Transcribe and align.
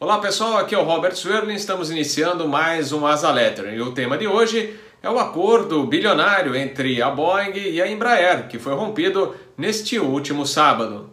Olá 0.00 0.20
pessoal, 0.20 0.58
aqui 0.58 0.76
é 0.76 0.78
o 0.78 0.84
Robert 0.84 1.16
Swerling, 1.16 1.56
estamos 1.56 1.90
iniciando 1.90 2.46
mais 2.46 2.92
um 2.92 3.04
Asa 3.04 3.32
Letter 3.32 3.74
e 3.74 3.80
o 3.80 3.92
tema 3.92 4.16
de 4.16 4.28
hoje 4.28 4.78
é 5.02 5.10
o 5.10 5.18
acordo 5.18 5.84
bilionário 5.88 6.54
entre 6.54 7.02
a 7.02 7.10
Boeing 7.10 7.56
e 7.56 7.82
a 7.82 7.90
Embraer, 7.90 8.46
que 8.46 8.60
foi 8.60 8.74
rompido 8.74 9.34
neste 9.56 9.98
último 9.98 10.46
sábado. 10.46 11.12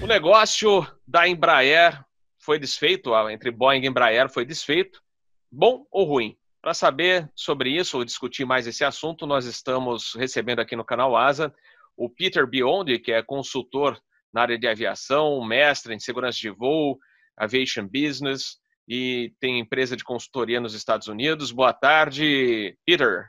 O 0.00 0.06
negócio 0.06 0.86
da 1.04 1.26
Embraer 1.26 2.04
foi 2.38 2.60
desfeito, 2.60 3.10
entre 3.28 3.50
Boeing 3.50 3.82
e 3.82 3.88
Embraer 3.88 4.28
foi 4.28 4.44
desfeito, 4.44 5.02
bom 5.50 5.84
ou 5.90 6.04
ruim? 6.04 6.36
Para 6.62 6.74
saber 6.74 7.28
sobre 7.34 7.70
isso 7.70 7.98
ou 7.98 8.04
discutir 8.04 8.44
mais 8.44 8.68
esse 8.68 8.84
assunto, 8.84 9.26
nós 9.26 9.46
estamos 9.46 10.14
recebendo 10.14 10.60
aqui 10.60 10.76
no 10.76 10.84
canal 10.84 11.16
Asa 11.16 11.52
o 12.00 12.08
Peter 12.08 12.46
Biondi, 12.46 12.98
que 12.98 13.12
é 13.12 13.22
consultor 13.22 14.00
na 14.32 14.40
área 14.40 14.58
de 14.58 14.66
aviação, 14.66 15.44
mestre 15.44 15.94
em 15.94 16.00
segurança 16.00 16.38
de 16.38 16.48
voo, 16.48 16.98
aviation 17.36 17.86
business 17.86 18.56
e 18.88 19.34
tem 19.38 19.60
empresa 19.60 19.94
de 19.94 20.02
consultoria 20.02 20.60
nos 20.60 20.72
Estados 20.72 21.08
Unidos. 21.08 21.52
Boa 21.52 21.74
tarde, 21.74 22.74
Peter. 22.86 23.28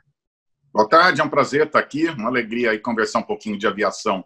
Boa 0.72 0.88
tarde, 0.88 1.20
é 1.20 1.24
um 1.24 1.28
prazer 1.28 1.66
estar 1.66 1.80
aqui, 1.80 2.06
uma 2.08 2.28
alegria 2.28 2.70
aí 2.70 2.78
conversar 2.78 3.18
um 3.18 3.24
pouquinho 3.24 3.58
de 3.58 3.66
aviação. 3.66 4.24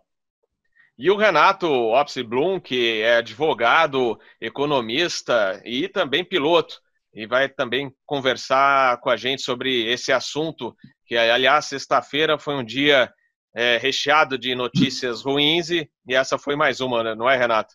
E 0.96 1.10
o 1.10 1.16
Renato 1.16 1.66
Opsi 1.66 2.22
Blum, 2.22 2.60
que 2.60 3.00
é 3.00 3.16
advogado, 3.16 4.16
economista 4.40 5.60
e 5.64 5.88
também 5.88 6.24
piloto, 6.24 6.80
e 7.12 7.26
vai 7.26 7.48
também 7.48 7.92
conversar 8.06 9.00
com 9.00 9.10
a 9.10 9.16
gente 9.16 9.42
sobre 9.42 9.90
esse 9.90 10.12
assunto, 10.12 10.72
que 11.04 11.16
aliás, 11.16 11.64
sexta-feira 11.64 12.38
foi 12.38 12.54
um 12.54 12.64
dia 12.64 13.12
é, 13.56 13.78
recheado 13.78 14.36
de 14.36 14.54
notícias 14.54 15.22
ruins 15.22 15.70
e, 15.70 15.90
e 16.06 16.14
essa 16.14 16.36
foi 16.36 16.54
mais 16.54 16.78
uma, 16.78 17.02
né? 17.02 17.14
não 17.14 17.28
é, 17.28 17.38
Renato? 17.38 17.74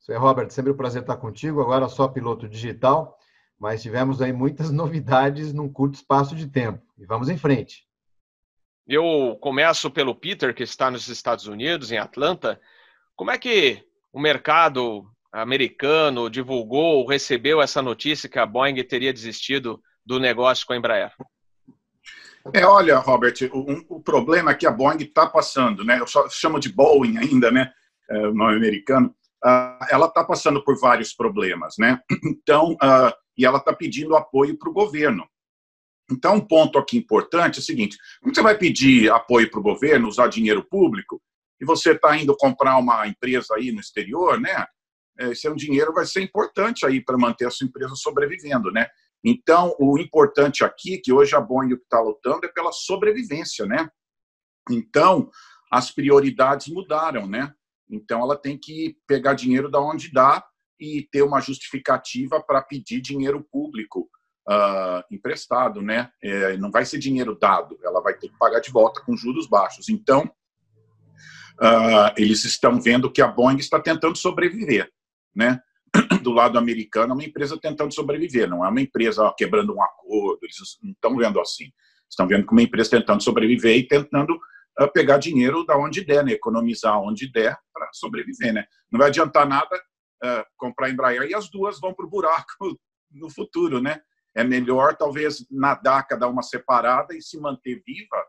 Isso 0.00 0.10
aí, 0.10 0.18
Robert. 0.18 0.50
Sempre 0.50 0.72
um 0.72 0.76
prazer 0.76 1.02
estar 1.02 1.16
contigo. 1.16 1.60
Agora 1.60 1.88
só 1.88 2.08
piloto 2.08 2.48
digital, 2.48 3.16
mas 3.56 3.80
tivemos 3.80 4.20
aí 4.20 4.32
muitas 4.32 4.68
novidades 4.72 5.52
num 5.52 5.72
curto 5.72 5.94
espaço 5.94 6.34
de 6.34 6.48
tempo. 6.48 6.82
E 6.98 7.06
vamos 7.06 7.28
em 7.28 7.38
frente. 7.38 7.86
Eu 8.84 9.38
começo 9.40 9.90
pelo 9.92 10.14
Peter, 10.14 10.52
que 10.52 10.64
está 10.64 10.90
nos 10.90 11.06
Estados 11.06 11.46
Unidos, 11.46 11.92
em 11.92 11.98
Atlanta. 11.98 12.60
Como 13.14 13.30
é 13.30 13.38
que 13.38 13.84
o 14.12 14.18
mercado 14.18 15.04
americano 15.30 16.28
divulgou 16.28 16.96
ou 16.96 17.06
recebeu 17.06 17.62
essa 17.62 17.80
notícia 17.80 18.28
que 18.28 18.38
a 18.40 18.46
Boeing 18.46 18.82
teria 18.82 19.12
desistido 19.12 19.80
do 20.04 20.18
negócio 20.18 20.66
com 20.66 20.72
a 20.72 20.76
Embraer? 20.76 21.12
É, 22.54 22.64
olha, 22.64 22.98
Robert, 22.98 23.34
o, 23.52 23.96
o 23.96 24.02
problema 24.02 24.50
é 24.50 24.54
que 24.54 24.66
a 24.66 24.70
Boeing 24.70 25.02
está 25.02 25.26
passando, 25.26 25.84
né? 25.84 26.00
Eu 26.00 26.06
só 26.06 26.28
chamo 26.28 26.58
de 26.58 26.72
Boeing 26.72 27.18
ainda, 27.18 27.50
né? 27.50 27.70
É, 28.10 28.26
o 28.26 28.34
nome 28.34 28.56
americano. 28.56 29.14
Uh, 29.44 29.84
ela 29.90 30.06
está 30.06 30.24
passando 30.24 30.62
por 30.64 30.78
vários 30.78 31.12
problemas, 31.12 31.74
né? 31.78 32.00
Então, 32.24 32.72
uh, 32.72 33.12
e 33.36 33.44
ela 33.44 33.58
está 33.58 33.72
pedindo 33.72 34.16
apoio 34.16 34.58
para 34.58 34.68
o 34.68 34.72
governo. 34.72 35.28
Então, 36.10 36.36
um 36.36 36.40
ponto 36.40 36.78
aqui 36.78 36.96
importante 36.96 37.58
é 37.58 37.60
o 37.60 37.64
seguinte: 37.64 37.96
como 38.20 38.34
você 38.34 38.42
vai 38.42 38.56
pedir 38.56 39.10
apoio 39.10 39.50
para 39.50 39.60
o 39.60 39.62
governo, 39.62 40.08
usar 40.08 40.28
dinheiro 40.28 40.64
público, 40.64 41.20
e 41.60 41.64
você 41.64 41.92
está 41.92 42.16
indo 42.16 42.36
comprar 42.36 42.76
uma 42.78 43.06
empresa 43.06 43.54
aí 43.54 43.70
no 43.70 43.80
exterior, 43.80 44.40
né? 44.40 44.66
Esse 45.18 45.48
é 45.48 45.50
um 45.50 45.56
dinheiro 45.56 45.92
vai 45.92 46.06
ser 46.06 46.22
importante 46.22 46.86
aí 46.86 47.02
para 47.04 47.18
manter 47.18 47.46
a 47.46 47.50
sua 47.50 47.66
empresa 47.66 47.94
sobrevivendo, 47.96 48.70
né? 48.70 48.86
Então, 49.24 49.74
o 49.78 49.98
importante 49.98 50.64
aqui, 50.64 50.98
que 50.98 51.12
hoje 51.12 51.34
a 51.34 51.40
Boeing 51.40 51.74
está 51.74 52.00
lutando, 52.00 52.46
é 52.46 52.48
pela 52.48 52.72
sobrevivência, 52.72 53.66
né? 53.66 53.88
Então, 54.70 55.30
as 55.70 55.90
prioridades 55.90 56.68
mudaram, 56.68 57.26
né? 57.26 57.52
Então, 57.90 58.20
ela 58.20 58.36
tem 58.36 58.56
que 58.56 58.96
pegar 59.06 59.34
dinheiro 59.34 59.70
da 59.70 59.80
onde 59.80 60.12
dá 60.12 60.44
e 60.78 61.08
ter 61.10 61.22
uma 61.22 61.40
justificativa 61.40 62.40
para 62.42 62.62
pedir 62.62 63.00
dinheiro 63.00 63.44
público 63.50 64.08
uh, 64.48 65.02
emprestado, 65.10 65.82
né? 65.82 66.10
É, 66.22 66.56
não 66.56 66.70
vai 66.70 66.84
ser 66.84 66.98
dinheiro 66.98 67.36
dado, 67.38 67.78
ela 67.82 68.00
vai 68.00 68.14
ter 68.14 68.28
que 68.28 68.38
pagar 68.38 68.60
de 68.60 68.70
volta 68.70 69.00
com 69.02 69.16
juros 69.16 69.46
baixos. 69.46 69.88
Então, 69.88 70.30
uh, 71.60 72.12
eles 72.16 72.44
estão 72.44 72.80
vendo 72.80 73.10
que 73.10 73.20
a 73.22 73.28
Boeing 73.28 73.58
está 73.58 73.80
tentando 73.80 74.16
sobreviver, 74.16 74.90
né? 75.34 75.60
Do 76.22 76.32
lado 76.32 76.58
americano, 76.58 77.12
é 77.12 77.14
uma 77.14 77.24
empresa 77.24 77.58
tentando 77.60 77.94
sobreviver, 77.94 78.48
não 78.48 78.64
é 78.64 78.68
uma 78.68 78.80
empresa 78.80 79.22
ó, 79.22 79.32
quebrando 79.32 79.74
um 79.74 79.82
acordo, 79.82 80.38
eles 80.42 80.56
não 80.82 80.92
estão 80.92 81.16
vendo 81.16 81.40
assim. 81.40 81.72
Estão 82.08 82.26
vendo 82.26 82.46
como 82.46 82.60
uma 82.60 82.64
empresa 82.64 82.90
tentando 82.90 83.22
sobreviver 83.22 83.76
e 83.76 83.86
tentando 83.86 84.34
uh, 84.80 84.92
pegar 84.92 85.18
dinheiro 85.18 85.64
da 85.64 85.76
onde 85.76 86.04
der, 86.04 86.24
né? 86.24 86.32
economizar 86.32 86.98
onde 87.00 87.30
der 87.30 87.56
para 87.72 87.88
sobreviver. 87.92 88.52
Né? 88.54 88.64
Não 88.90 88.98
vai 88.98 89.08
adiantar 89.08 89.46
nada 89.46 89.76
uh, 90.24 90.44
comprar 90.56 90.90
Embraer 90.90 91.28
e 91.28 91.34
as 91.34 91.50
duas 91.50 91.78
vão 91.78 91.92
para 91.92 92.06
o 92.06 92.10
buraco 92.10 92.78
no 93.12 93.28
futuro. 93.28 93.80
Né? 93.80 94.00
É 94.34 94.42
melhor, 94.42 94.96
talvez, 94.96 95.46
nadar, 95.50 96.06
cada 96.06 96.26
uma 96.26 96.42
separada 96.42 97.14
e 97.14 97.20
se 97.20 97.38
manter 97.38 97.82
viva 97.86 98.24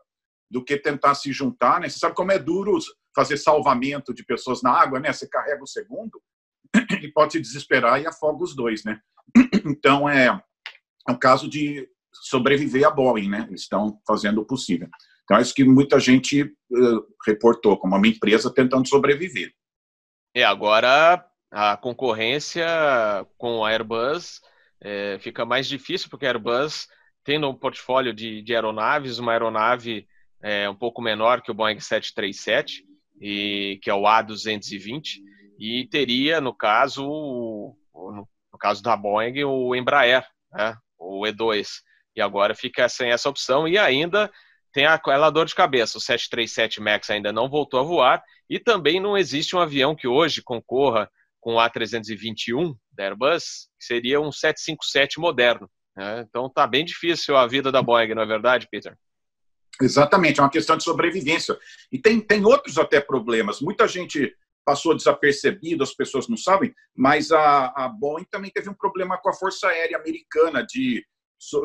do 0.50 0.62
que 0.62 0.76
tentar 0.76 1.14
se 1.14 1.32
juntar. 1.32 1.80
Né? 1.80 1.88
Você 1.88 1.98
sabe 1.98 2.14
como 2.14 2.32
é 2.32 2.38
duro 2.38 2.78
fazer 3.14 3.36
salvamento 3.36 4.12
de 4.12 4.24
pessoas 4.24 4.62
na 4.62 4.72
água, 4.72 5.00
né? 5.00 5.12
Você 5.12 5.28
carrega 5.28 5.62
o 5.62 5.66
segundo, 5.66 6.20
ele 6.90 7.12
pode 7.12 7.32
se 7.32 7.40
desesperar 7.40 8.00
e 8.00 8.06
afoga 8.06 8.44
os 8.44 8.54
dois, 8.54 8.84
né? 8.84 9.00
Então 9.64 10.08
é, 10.08 10.26
é 10.26 11.12
um 11.12 11.18
caso 11.18 11.48
de 11.48 11.88
sobreviver 12.12 12.86
a 12.86 12.90
Boeing, 12.90 13.28
né? 13.28 13.46
Eles 13.48 13.62
estão 13.62 14.00
fazendo 14.06 14.40
o 14.40 14.46
possível. 14.46 14.88
Então 15.24 15.36
é 15.36 15.42
isso 15.42 15.54
que 15.54 15.64
muita 15.64 16.00
gente 16.00 16.42
uh, 16.42 17.06
reportou 17.26 17.78
como 17.78 17.96
uma 17.96 18.08
empresa 18.08 18.52
tentando 18.52 18.88
sobreviver. 18.88 19.52
É 20.34 20.44
agora 20.44 21.24
a 21.50 21.76
concorrência 21.76 22.66
com 23.36 23.64
a 23.64 23.70
Airbus 23.70 24.40
é, 24.80 25.18
fica 25.20 25.44
mais 25.44 25.68
difícil 25.68 26.08
porque 26.08 26.26
a 26.26 26.30
Airbus 26.30 26.88
tem 27.24 27.38
no 27.38 27.54
portfólio 27.54 28.14
de, 28.14 28.42
de 28.42 28.54
aeronaves 28.54 29.18
uma 29.18 29.32
aeronave 29.32 30.06
é, 30.42 30.68
um 30.68 30.74
pouco 30.74 31.02
menor 31.02 31.42
que 31.42 31.50
o 31.50 31.54
Boeing 31.54 31.78
737 31.78 32.84
e 33.20 33.78
que 33.82 33.90
é 33.90 33.94
o 33.94 34.02
A220 34.02 35.18
e 35.60 35.86
teria, 35.86 36.40
no 36.40 36.54
caso, 36.54 37.06
no 37.94 38.58
caso 38.58 38.82
da 38.82 38.96
Boeing, 38.96 39.44
o 39.44 39.76
Embraer, 39.76 40.26
né? 40.50 40.74
o 40.98 41.20
E2. 41.26 41.68
E 42.16 42.22
agora 42.22 42.54
fica 42.54 42.88
sem 42.88 43.10
essa 43.10 43.28
opção 43.28 43.68
e 43.68 43.76
ainda 43.76 44.32
tem 44.72 44.86
aquela 44.86 45.28
dor 45.28 45.44
de 45.44 45.54
cabeça. 45.54 45.98
O 45.98 46.00
737 46.00 46.80
MAX 46.80 47.10
ainda 47.10 47.30
não 47.30 47.50
voltou 47.50 47.78
a 47.78 47.82
voar 47.82 48.22
e 48.48 48.58
também 48.58 48.98
não 48.98 49.18
existe 49.18 49.54
um 49.54 49.60
avião 49.60 49.94
que 49.94 50.08
hoje 50.08 50.42
concorra 50.42 51.10
com 51.38 51.54
o 51.54 51.58
A321 51.58 52.74
da 52.92 53.04
Airbus, 53.04 53.68
que 53.78 53.84
seria 53.84 54.18
um 54.18 54.32
757 54.32 55.20
moderno. 55.20 55.70
Né? 55.94 56.24
Então 56.26 56.46
está 56.46 56.66
bem 56.66 56.86
difícil 56.86 57.36
a 57.36 57.46
vida 57.46 57.70
da 57.70 57.82
Boeing, 57.82 58.14
não 58.14 58.22
é 58.22 58.26
verdade, 58.26 58.66
Peter? 58.70 58.96
Exatamente, 59.80 60.40
é 60.40 60.42
uma 60.42 60.50
questão 60.50 60.76
de 60.76 60.84
sobrevivência. 60.84 61.58
E 61.92 61.98
tem, 61.98 62.18
tem 62.18 62.44
outros 62.44 62.78
até 62.78 62.98
problemas. 63.00 63.60
Muita 63.60 63.86
gente 63.86 64.34
passou 64.64 64.96
desapercebido, 64.96 65.82
as 65.82 65.94
pessoas 65.94 66.28
não 66.28 66.36
sabem, 66.36 66.74
mas 66.94 67.32
a, 67.32 67.66
a 67.76 67.88
Boeing 67.88 68.26
também 68.30 68.50
teve 68.50 68.68
um 68.68 68.74
problema 68.74 69.18
com 69.18 69.30
a 69.30 69.34
Força 69.34 69.68
Aérea 69.68 69.96
Americana 69.96 70.64
de 70.64 71.04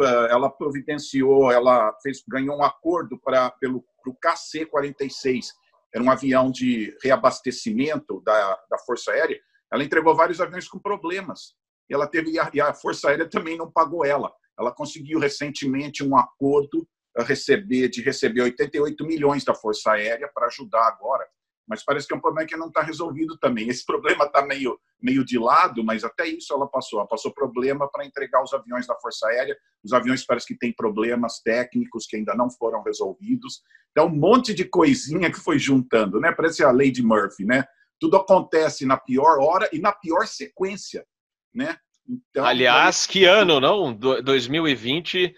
eh, 0.02 0.28
ela 0.32 0.50
providenciou, 0.50 1.52
ela 1.52 1.94
fez, 2.02 2.24
ganhou 2.28 2.58
um 2.58 2.64
acordo 2.64 3.20
para 3.20 3.52
pelo 3.52 3.84
pro 4.02 4.16
KC-46, 4.24 5.48
era 5.94 6.04
um 6.04 6.12
avião 6.12 6.52
de 6.52 6.96
reabastecimento 7.04 8.22
da, 8.22 8.56
da 8.70 8.78
Força 8.80 9.12
Aérea. 9.12 9.40
Ela 9.72 9.84
entregou 9.84 10.16
vários 10.16 10.40
aviões 10.40 10.68
com 10.68 10.78
problemas. 10.78 11.56
E 11.90 11.94
ela 11.94 12.08
teve 12.08 12.32
e 12.54 12.62
a 12.62 12.74
Força 12.74 13.10
Aérea 13.10 13.30
também 13.30 13.58
não 13.58 13.72
pagou 13.72 14.06
ela. 14.06 14.32
Ela 14.60 14.72
conseguiu 14.72 15.20
recentemente 15.20 16.04
um 16.04 16.18
acordo 16.18 16.88
a 17.18 17.24
receber 17.24 17.90
de 17.90 18.02
receber 18.02 18.42
88 18.42 19.06
milhões 19.06 19.44
da 19.44 19.56
Força 19.56 19.92
Aérea 19.92 20.30
para 20.34 20.48
ajudar 20.48 20.86
agora 20.88 21.26
mas 21.68 21.84
parece 21.84 22.08
que 22.08 22.14
é 22.14 22.18
um 22.18 22.22
problema 22.22 22.48
que 22.48 22.56
não 22.56 22.68
está 22.68 22.82
resolvido 22.82 23.38
também. 23.38 23.68
Esse 23.70 23.86
problema 23.86 24.26
está 24.26 24.46
meio, 24.46 24.80
meio 25.02 25.26
de 25.26 25.40
lado, 25.40 25.84
mas 25.84 26.04
até 26.04 26.28
isso 26.28 26.54
ela 26.54 26.68
passou. 26.68 27.00
Ela 27.00 27.08
passou 27.08 27.34
problema 27.34 27.90
para 27.90 28.06
entregar 28.06 28.44
os 28.44 28.54
aviões 28.54 28.86
da 28.86 28.96
Força 28.96 29.28
Aérea. 29.28 29.58
Os 29.84 29.92
aviões 29.94 30.26
parece 30.26 30.48
que 30.48 30.58
têm 30.58 30.72
problemas 30.72 31.40
técnicos 31.42 32.06
que 32.06 32.18
ainda 32.18 32.36
não 32.36 32.50
foram 32.50 32.84
resolvidos. 32.84 33.62
Então, 33.92 34.08
um 34.08 34.16
monte 34.16 34.54
de 34.54 34.66
coisinha 34.66 35.32
que 35.32 35.40
foi 35.40 35.58
juntando, 35.58 36.20
né? 36.20 36.32
Parece 36.32 36.64
a 36.64 36.72
de 36.72 37.02
Murphy, 37.02 37.46
né? 37.46 37.66
Tudo 38.00 38.18
acontece 38.18 38.86
na 38.86 38.98
pior 38.98 39.40
hora 39.40 39.70
e 39.72 39.80
na 39.80 39.92
pior 39.92 40.28
sequência, 40.28 41.06
né? 41.54 41.78
Então, 42.08 42.46
Aliás, 42.46 43.08
que 43.08 43.26
ano, 43.26 43.60
não? 43.60 43.92
2020 43.92 45.36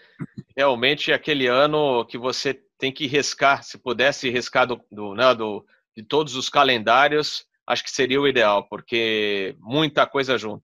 realmente 0.54 1.10
é 1.10 1.14
aquele 1.14 1.46
ano 1.46 2.04
que 2.04 2.18
você 2.18 2.52
tem 2.78 2.92
que 2.92 3.06
riscar, 3.06 3.64
se 3.64 3.78
pudesse 3.78 4.30
riscar 4.30 4.66
do, 4.66 4.80
do, 4.90 5.14
né, 5.14 5.34
do 5.34 5.64
de 5.98 6.04
todos 6.04 6.36
os 6.36 6.48
calendários, 6.48 7.44
acho 7.66 7.82
que 7.82 7.90
seria 7.90 8.20
o 8.20 8.28
ideal, 8.28 8.68
porque 8.68 9.56
muita 9.58 10.06
coisa 10.06 10.38
junto. 10.38 10.62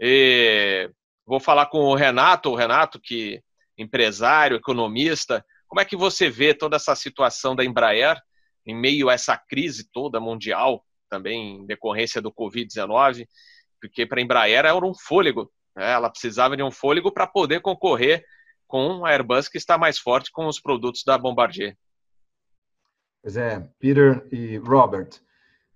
E 0.00 0.90
vou 1.26 1.38
falar 1.38 1.66
com 1.66 1.80
o 1.80 1.94
Renato, 1.94 2.48
o 2.48 2.54
Renato 2.54 2.98
que 2.98 3.42
empresário, 3.76 4.56
economista, 4.56 5.44
como 5.68 5.82
é 5.82 5.84
que 5.84 5.96
você 5.96 6.30
vê 6.30 6.54
toda 6.54 6.76
essa 6.76 6.94
situação 6.94 7.54
da 7.54 7.62
Embraer 7.62 8.18
em 8.64 8.74
meio 8.74 9.10
a 9.10 9.12
essa 9.12 9.36
crise 9.36 9.86
toda 9.92 10.18
mundial, 10.18 10.82
também 11.10 11.56
em 11.56 11.66
decorrência 11.66 12.22
do 12.22 12.32
Covid-19, 12.32 13.26
porque 13.82 14.06
para 14.06 14.18
a 14.18 14.22
Embraer 14.22 14.64
era 14.64 14.74
um 14.74 14.94
fôlego, 14.94 15.52
né? 15.76 15.92
ela 15.92 16.08
precisava 16.08 16.56
de 16.56 16.62
um 16.62 16.70
fôlego 16.70 17.12
para 17.12 17.26
poder 17.26 17.60
concorrer 17.60 18.24
com 18.66 19.04
a 19.04 19.10
Airbus, 19.10 19.46
que 19.46 19.58
está 19.58 19.76
mais 19.76 19.98
forte 19.98 20.32
com 20.32 20.46
os 20.46 20.58
produtos 20.58 21.04
da 21.04 21.18
Bombardier. 21.18 21.76
Pois 23.22 23.36
é, 23.36 23.60
Peter 23.78 24.26
e 24.32 24.56
Robert, 24.56 25.10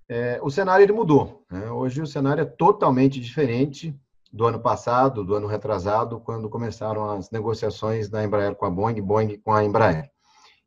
é, 0.08 0.38
o 0.43 0.50
cenário 0.50 0.85
ele 0.85 0.93
mudou. 0.93 1.44
Né? 1.50 1.70
Hoje 1.70 2.00
o 2.00 2.06
cenário 2.06 2.43
é 2.43 2.46
totalmente 2.46 3.20
diferente 3.20 3.94
do 4.32 4.46
ano 4.46 4.58
passado, 4.58 5.25
do 5.25 5.35
ano 5.35 5.46
retrasado, 5.46 6.19
quando 6.20 6.49
começaram 6.49 7.11
as 7.11 7.31
negociações 7.31 8.08
da 8.08 8.25
Embraer 8.25 8.55
com 8.55 8.64
a 8.67 8.70
Boeing, 8.70 9.00
Boeing 9.00 9.38
com 9.38 9.52
a 9.52 9.62
Embraer. 9.62 10.11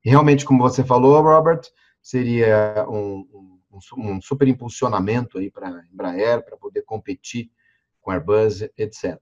E 0.05 0.09
realmente, 0.09 0.45
como 0.45 0.61
você 0.61 0.83
falou, 0.83 1.21
Robert, 1.21 1.61
seria 2.01 2.85
um, 2.87 3.27
um, 3.33 3.59
um 3.97 4.21
super 4.21 4.47
impulsionamento 4.47 5.37
aí 5.37 5.51
para 5.51 5.67
a 5.67 5.85
Embraer, 5.91 6.45
para 6.45 6.55
poder 6.55 6.83
competir 6.83 7.51
com 7.99 8.11
a 8.11 8.13
Airbus, 8.13 8.61
etc. 8.77 9.19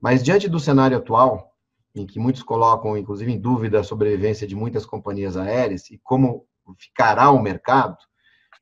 Mas 0.00 0.22
diante 0.22 0.48
do 0.48 0.60
cenário 0.60 0.98
atual, 0.98 1.54
em 1.94 2.06
que 2.06 2.18
muitos 2.18 2.42
colocam, 2.42 2.96
inclusive, 2.96 3.32
em 3.32 3.40
dúvida 3.40 3.80
a 3.80 3.84
sobrevivência 3.84 4.46
de 4.46 4.54
muitas 4.54 4.84
companhias 4.84 5.36
aéreas 5.36 5.90
e 5.90 5.98
como 6.04 6.46
ficará 6.78 7.30
o 7.30 7.40
mercado, 7.40 7.96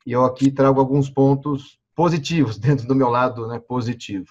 e 0.07 0.13
eu 0.13 0.25
aqui 0.25 0.51
trago 0.51 0.81
alguns 0.81 1.11
pontos 1.11 1.79
positivos 1.95 2.59
dentro 2.59 2.87
do 2.87 2.95
meu 2.95 3.09
lado 3.09 3.47
né, 3.49 3.59
positivo. 3.59 4.27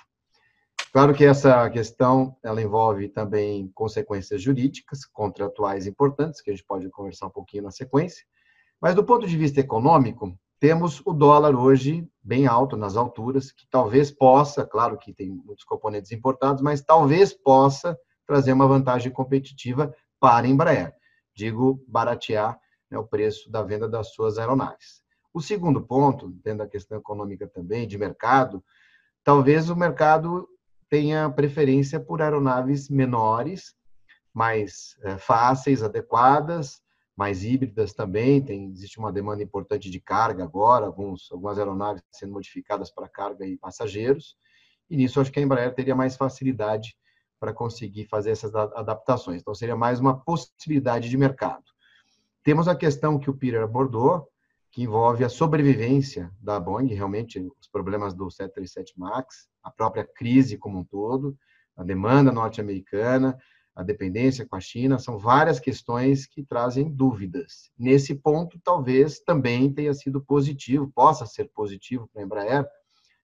Claro 0.94 1.14
que 1.14 1.26
essa 1.26 1.70
questão 1.70 2.38
ela 2.42 2.62
envolve 2.62 3.10
também 3.10 3.70
consequências 3.74 4.42
jurídicas, 4.42 5.06
contratuais 5.06 5.88
importantes, 5.88 6.42
que 6.42 6.50
a 6.50 6.54
gente 6.54 6.66
pode 6.66 6.90
conversar 6.90 7.28
um 7.28 7.32
pouquinho 7.32 7.64
na 7.64 7.72
sequência. 7.72 8.26
Mas 8.80 8.96
do 8.96 9.04
ponto 9.04 9.28
de 9.28 9.36
vista 9.36 9.60
econômico, 9.60 10.38
temos 10.58 11.02
o 11.06 11.12
dólar 11.12 11.54
hoje 11.54 12.08
bem 12.24 12.48
alto 12.48 12.78
nas 12.78 12.96
alturas, 12.96 13.52
que 13.52 13.68
talvez 13.70 14.10
possa, 14.10 14.66
claro 14.66 14.98
que 14.98 15.14
tem 15.14 15.30
muitos 15.30 15.66
componentes 15.66 16.14
importados, 16.14 16.62
mas 16.62 16.82
talvez 16.82 17.34
possa 17.34 17.98
trazer 18.26 18.54
uma 18.54 18.68
vantagem 18.68 19.12
competitiva 19.12 19.94
para 20.20 20.48
a 20.48 20.50
Embraer. 20.50 20.94
Digo, 21.36 21.84
baratear 21.88 22.58
né, 22.90 22.98
o 22.98 23.06
preço 23.06 23.50
da 23.52 23.62
venda 23.62 23.88
das 23.88 24.14
suas 24.14 24.38
aeronaves. 24.38 25.04
O 25.34 25.42
segundo 25.42 25.82
ponto, 25.82 26.30
dentro 26.30 26.60
da 26.60 26.68
questão 26.68 26.98
econômica 26.98 27.48
também, 27.48 27.88
de 27.88 27.98
mercado, 27.98 28.64
talvez 29.24 29.70
o 29.70 29.76
mercado 29.76 30.48
tenha 30.90 31.30
preferência 31.30 32.00
por 32.00 32.22
aeronaves 32.22 32.90
menores, 32.90 33.76
mais 34.34 34.98
é, 35.04 35.18
fáceis, 35.18 35.84
adequadas, 35.84 36.82
mais 37.16 37.44
híbridas 37.44 37.94
também. 37.94 38.42
Tem, 38.44 38.72
existe 38.72 39.00
uma 39.00 39.12
demanda 39.12 39.42
importante 39.42 39.90
de 39.90 40.00
carga 40.00 40.44
agora, 40.44 40.86
alguns, 40.86 41.32
algumas 41.32 41.58
aeronaves 41.58 42.04
sendo 42.12 42.34
modificadas 42.34 42.92
para 42.92 43.10
carga 43.10 43.46
e 43.46 43.58
passageiros. 43.58 44.38
E 44.90 44.98
nisso 44.98 45.20
acho 45.20 45.32
que 45.32 45.40
a 45.40 45.44
Embraer 45.44 45.74
teria 45.74 45.96
mais 45.96 46.16
facilidade 46.16 46.96
para 47.40 47.54
conseguir 47.54 48.06
fazer 48.06 48.32
essas 48.32 48.56
adaptações. 48.56 49.42
Então, 49.42 49.54
seria 49.54 49.76
mais 49.76 50.00
uma 50.00 50.20
possibilidade 50.20 51.10
de 51.10 51.18
mercado. 51.18 51.75
Temos 52.46 52.68
a 52.68 52.76
questão 52.76 53.18
que 53.18 53.28
o 53.28 53.34
Peter 53.34 53.64
abordou, 53.64 54.30
que 54.72 54.84
envolve 54.84 55.24
a 55.24 55.30
sobrevivência 55.30 56.32
da 56.40 56.60
Boeing, 56.60 56.94
realmente 56.94 57.40
os 57.40 57.68
problemas 57.68 58.14
do 58.14 58.30
737 58.30 58.94
MAX, 59.00 59.48
a 59.64 59.72
própria 59.72 60.06
crise 60.06 60.56
como 60.56 60.78
um 60.78 60.84
todo, 60.84 61.36
a 61.76 61.84
demanda 61.84 62.32
norte-americana, 62.32 63.36
a 63.76 63.82
dependência 63.82 64.46
com 64.46 64.56
a 64.56 64.60
China, 64.60 65.00
são 65.00 65.18
várias 65.18 65.60
questões 65.60 66.28
que 66.28 66.44
trazem 66.44 66.88
dúvidas. 66.88 67.72
Nesse 67.76 68.14
ponto, 68.14 68.60
talvez 68.64 69.20
também 69.22 69.74
tenha 69.74 69.96
sido 69.96 70.22
positivo, 70.22 70.92
possa 70.94 71.26
ser 71.26 71.46
positivo 71.46 72.08
para 72.14 72.22
a 72.22 72.26
Embraer, 72.26 72.68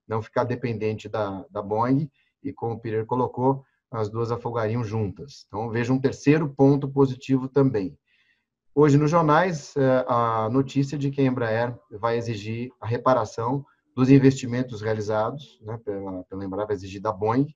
não 0.07 0.23
ficar 0.23 0.45
dependente 0.45 1.07
da, 1.07 1.45
da 1.51 1.61
Boeing, 1.61 2.09
e 2.41 2.51
como 2.51 2.73
o 2.73 2.79
Peter 2.79 3.05
colocou, 3.05 3.63
as 3.91 4.09
duas 4.09 4.31
afogariam 4.31 4.83
juntas. 4.83 5.45
Então, 5.47 5.69
veja 5.69 5.93
um 5.93 6.01
terceiro 6.01 6.49
ponto 6.49 6.89
positivo 6.89 7.47
também. 7.47 7.95
Hoje, 8.73 8.97
nos 8.97 9.11
jornais, 9.11 9.75
é, 9.75 10.05
a 10.07 10.49
notícia 10.49 10.97
de 10.97 11.11
que 11.11 11.19
a 11.19 11.25
Embraer 11.25 11.77
vai 11.91 12.17
exigir 12.17 12.71
a 12.79 12.87
reparação 12.87 13.65
dos 13.93 14.09
investimentos 14.09 14.81
realizados 14.81 15.59
né, 15.61 15.77
pela, 15.83 16.23
pela 16.23 16.45
Embraer, 16.45 16.67
vai 16.67 16.75
exigir 16.77 17.01
da 17.01 17.11
Boeing, 17.11 17.53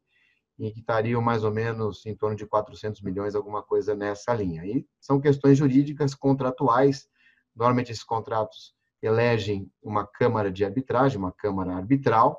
e 0.59 0.69
que 0.71 0.81
estariam 0.81 1.21
mais 1.21 1.45
ou 1.45 1.51
menos 1.51 2.05
em 2.05 2.13
torno 2.13 2.35
de 2.35 2.45
400 2.45 3.01
milhões, 3.01 3.33
alguma 3.33 3.63
coisa 3.63 3.95
nessa 3.95 4.33
linha. 4.33 4.65
E 4.65 4.85
são 4.99 5.21
questões 5.21 5.57
jurídicas, 5.57 6.13
contratuais. 6.13 7.07
Normalmente, 7.55 7.93
esses 7.93 8.03
contratos 8.03 8.75
elegem 9.01 9.71
uma 9.81 10.05
câmara 10.05 10.51
de 10.51 10.65
arbitragem, 10.65 11.17
uma 11.17 11.31
câmara 11.31 11.75
arbitral, 11.75 12.37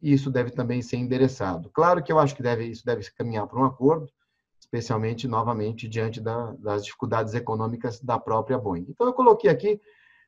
e 0.00 0.12
isso 0.12 0.30
deve 0.30 0.52
também 0.52 0.80
ser 0.80 0.96
endereçado. 0.96 1.70
Claro 1.70 2.00
que 2.00 2.12
eu 2.12 2.20
acho 2.20 2.36
que 2.36 2.42
deve, 2.42 2.66
isso 2.66 2.84
deve 2.84 3.02
caminhar 3.10 3.48
para 3.48 3.58
um 3.58 3.64
acordo, 3.64 4.08
especialmente, 4.72 5.28
novamente, 5.28 5.86
diante 5.86 6.18
da, 6.18 6.52
das 6.52 6.82
dificuldades 6.86 7.34
econômicas 7.34 8.00
da 8.00 8.18
própria 8.18 8.56
Boeing. 8.56 8.86
Então, 8.88 9.06
eu 9.06 9.12
coloquei 9.12 9.50
aqui, 9.50 9.78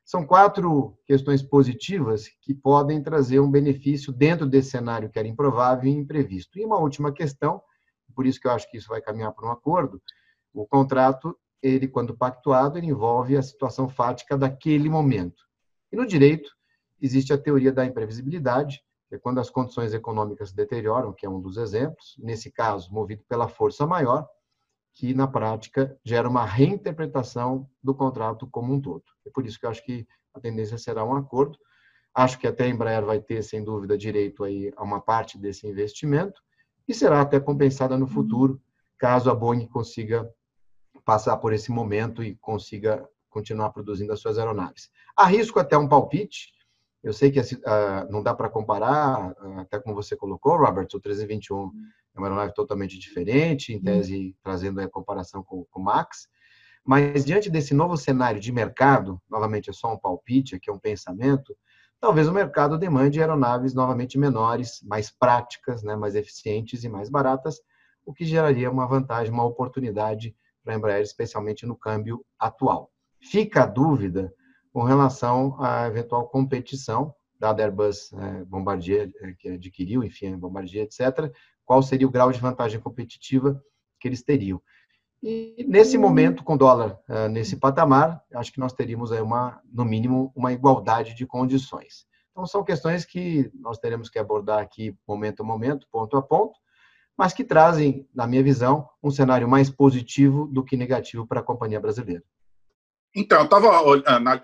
são 0.04 0.26
quatro 0.26 0.98
questões 1.06 1.42
positivas 1.42 2.28
que 2.42 2.52
podem 2.52 3.02
trazer 3.02 3.40
um 3.40 3.50
benefício 3.50 4.12
dentro 4.12 4.46
desse 4.46 4.68
cenário 4.68 5.08
que 5.08 5.18
era 5.18 5.26
improvável 5.26 5.90
e 5.90 5.96
imprevisto. 5.96 6.58
E 6.58 6.64
uma 6.64 6.78
última 6.78 7.10
questão, 7.10 7.62
por 8.14 8.26
isso 8.26 8.38
que 8.38 8.46
eu 8.46 8.50
acho 8.50 8.70
que 8.70 8.76
isso 8.76 8.88
vai 8.88 9.00
caminhar 9.00 9.32
para 9.32 9.48
um 9.48 9.50
acordo, 9.50 10.00
o 10.52 10.66
contrato, 10.66 11.34
ele, 11.62 11.88
quando 11.88 12.14
pactuado, 12.14 12.76
ele 12.76 12.88
envolve 12.88 13.38
a 13.38 13.42
situação 13.42 13.88
fática 13.88 14.36
daquele 14.36 14.90
momento. 14.90 15.42
E 15.90 15.96
no 15.96 16.06
direito, 16.06 16.50
existe 17.00 17.32
a 17.32 17.38
teoria 17.38 17.72
da 17.72 17.86
imprevisibilidade, 17.86 18.82
é 19.14 19.18
quando 19.18 19.38
as 19.38 19.50
condições 19.50 19.94
econômicas 19.94 20.50
se 20.50 20.56
deterioram, 20.56 21.12
que 21.12 21.24
é 21.26 21.28
um 21.28 21.40
dos 21.40 21.56
exemplos, 21.56 22.16
nesse 22.18 22.50
caso, 22.50 22.92
movido 22.92 23.22
pela 23.28 23.48
força 23.48 23.86
maior, 23.86 24.28
que 24.94 25.12
na 25.12 25.26
prática 25.26 25.96
gera 26.04 26.28
uma 26.28 26.44
reinterpretação 26.44 27.68
do 27.82 27.94
contrato 27.94 28.46
como 28.46 28.72
um 28.72 28.80
todo. 28.80 29.04
É 29.26 29.30
por 29.30 29.44
isso 29.44 29.58
que 29.58 29.66
eu 29.66 29.70
acho 29.70 29.84
que 29.84 30.06
a 30.32 30.40
tendência 30.40 30.78
será 30.78 31.04
um 31.04 31.14
acordo. 31.14 31.58
Acho 32.14 32.38
que 32.38 32.46
até 32.46 32.64
a 32.64 32.68
Embraer 32.68 33.04
vai 33.04 33.20
ter, 33.20 33.42
sem 33.42 33.62
dúvida, 33.62 33.98
direito 33.98 34.44
aí 34.44 34.72
a 34.76 34.84
uma 34.84 35.00
parte 35.00 35.36
desse 35.36 35.66
investimento 35.66 36.40
e 36.86 36.94
será 36.94 37.20
até 37.20 37.40
compensada 37.40 37.98
no 37.98 38.06
futuro, 38.06 38.60
caso 38.98 39.30
a 39.30 39.34
Boeing 39.34 39.66
consiga 39.66 40.28
passar 41.04 41.36
por 41.38 41.52
esse 41.52 41.72
momento 41.72 42.22
e 42.22 42.36
consiga 42.36 43.08
continuar 43.28 43.70
produzindo 43.70 44.12
as 44.12 44.20
suas 44.20 44.38
aeronaves. 44.38 44.90
Arrisco 45.16 45.58
até 45.58 45.76
um 45.76 45.88
palpite, 45.88 46.53
eu 47.04 47.12
sei 47.12 47.30
que 47.30 47.38
não 48.08 48.22
dá 48.22 48.34
para 48.34 48.48
comparar, 48.48 49.32
uh, 49.32 49.60
até 49.60 49.78
como 49.78 49.94
você 49.94 50.16
colocou, 50.16 50.56
Robert, 50.56 50.88
o 50.94 50.96
1321 50.96 51.70
é 52.14 52.18
uma 52.18 52.26
aeronave 52.26 52.54
totalmente 52.54 52.98
diferente, 52.98 53.74
em 53.74 53.80
tese 53.80 54.16
uhum. 54.16 54.34
trazendo 54.42 54.80
a 54.80 54.88
comparação 54.88 55.42
com, 55.42 55.66
com 55.70 55.80
o 55.80 55.84
Max, 55.84 56.28
mas 56.82 57.22
diante 57.22 57.50
desse 57.50 57.74
novo 57.74 57.96
cenário 57.98 58.40
de 58.40 58.50
mercado, 58.50 59.20
novamente 59.28 59.68
é 59.68 59.72
só 59.72 59.92
um 59.92 59.98
palpite, 59.98 60.56
aqui 60.56 60.70
é 60.70 60.72
um 60.72 60.78
pensamento, 60.78 61.54
talvez 62.00 62.26
o 62.26 62.32
mercado 62.32 62.78
demande 62.78 63.20
aeronaves 63.20 63.74
novamente 63.74 64.18
menores, 64.18 64.82
mais 64.82 65.10
práticas, 65.10 65.82
né, 65.82 65.94
mais 65.94 66.14
eficientes 66.14 66.84
e 66.84 66.88
mais 66.88 67.10
baratas, 67.10 67.60
o 68.06 68.14
que 68.14 68.24
geraria 68.24 68.70
uma 68.70 68.86
vantagem, 68.86 69.32
uma 69.32 69.44
oportunidade 69.44 70.34
para 70.62 70.72
a 70.72 70.76
Embraer, 70.76 71.02
especialmente 71.02 71.66
no 71.66 71.76
câmbio 71.76 72.24
atual. 72.38 72.90
Fica 73.20 73.64
a 73.64 73.66
dúvida 73.66 74.32
com 74.74 74.82
relação 74.82 75.56
à 75.62 75.86
eventual 75.86 76.26
competição 76.28 77.14
da 77.38 77.54
Airbus 77.56 78.12
é, 78.12 78.44
Bombardier, 78.44 79.12
é, 79.20 79.32
que 79.32 79.50
adquiriu, 79.50 80.02
enfim, 80.02 80.36
Bombardier, 80.36 80.82
etc., 80.84 81.32
qual 81.64 81.80
seria 81.80 82.08
o 82.08 82.10
grau 82.10 82.32
de 82.32 82.40
vantagem 82.40 82.80
competitiva 82.80 83.62
que 84.00 84.08
eles 84.08 84.24
teriam. 84.24 84.60
E 85.22 85.64
nesse 85.68 85.96
momento, 85.96 86.42
com 86.42 86.56
dólar 86.56 86.98
é, 87.08 87.28
nesse 87.28 87.56
patamar, 87.56 88.20
acho 88.34 88.52
que 88.52 88.58
nós 88.58 88.72
teríamos 88.72 89.12
aí 89.12 89.22
uma, 89.22 89.60
no 89.72 89.84
mínimo, 89.84 90.32
uma 90.34 90.52
igualdade 90.52 91.14
de 91.14 91.24
condições. 91.24 92.04
Então, 92.32 92.44
são 92.44 92.64
questões 92.64 93.04
que 93.04 93.48
nós 93.54 93.78
teremos 93.78 94.10
que 94.10 94.18
abordar 94.18 94.58
aqui 94.58 94.92
momento 95.06 95.44
a 95.44 95.46
momento, 95.46 95.86
ponto 95.88 96.16
a 96.16 96.22
ponto, 96.22 96.58
mas 97.16 97.32
que 97.32 97.44
trazem, 97.44 98.08
na 98.12 98.26
minha 98.26 98.42
visão, 98.42 98.88
um 99.00 99.10
cenário 99.12 99.48
mais 99.48 99.70
positivo 99.70 100.48
do 100.48 100.64
que 100.64 100.76
negativo 100.76 101.24
para 101.24 101.38
a 101.38 101.44
companhia 101.44 101.78
brasileira. 101.78 102.24
Então, 103.14 103.40
eu 103.40 103.44
estava 103.44 103.70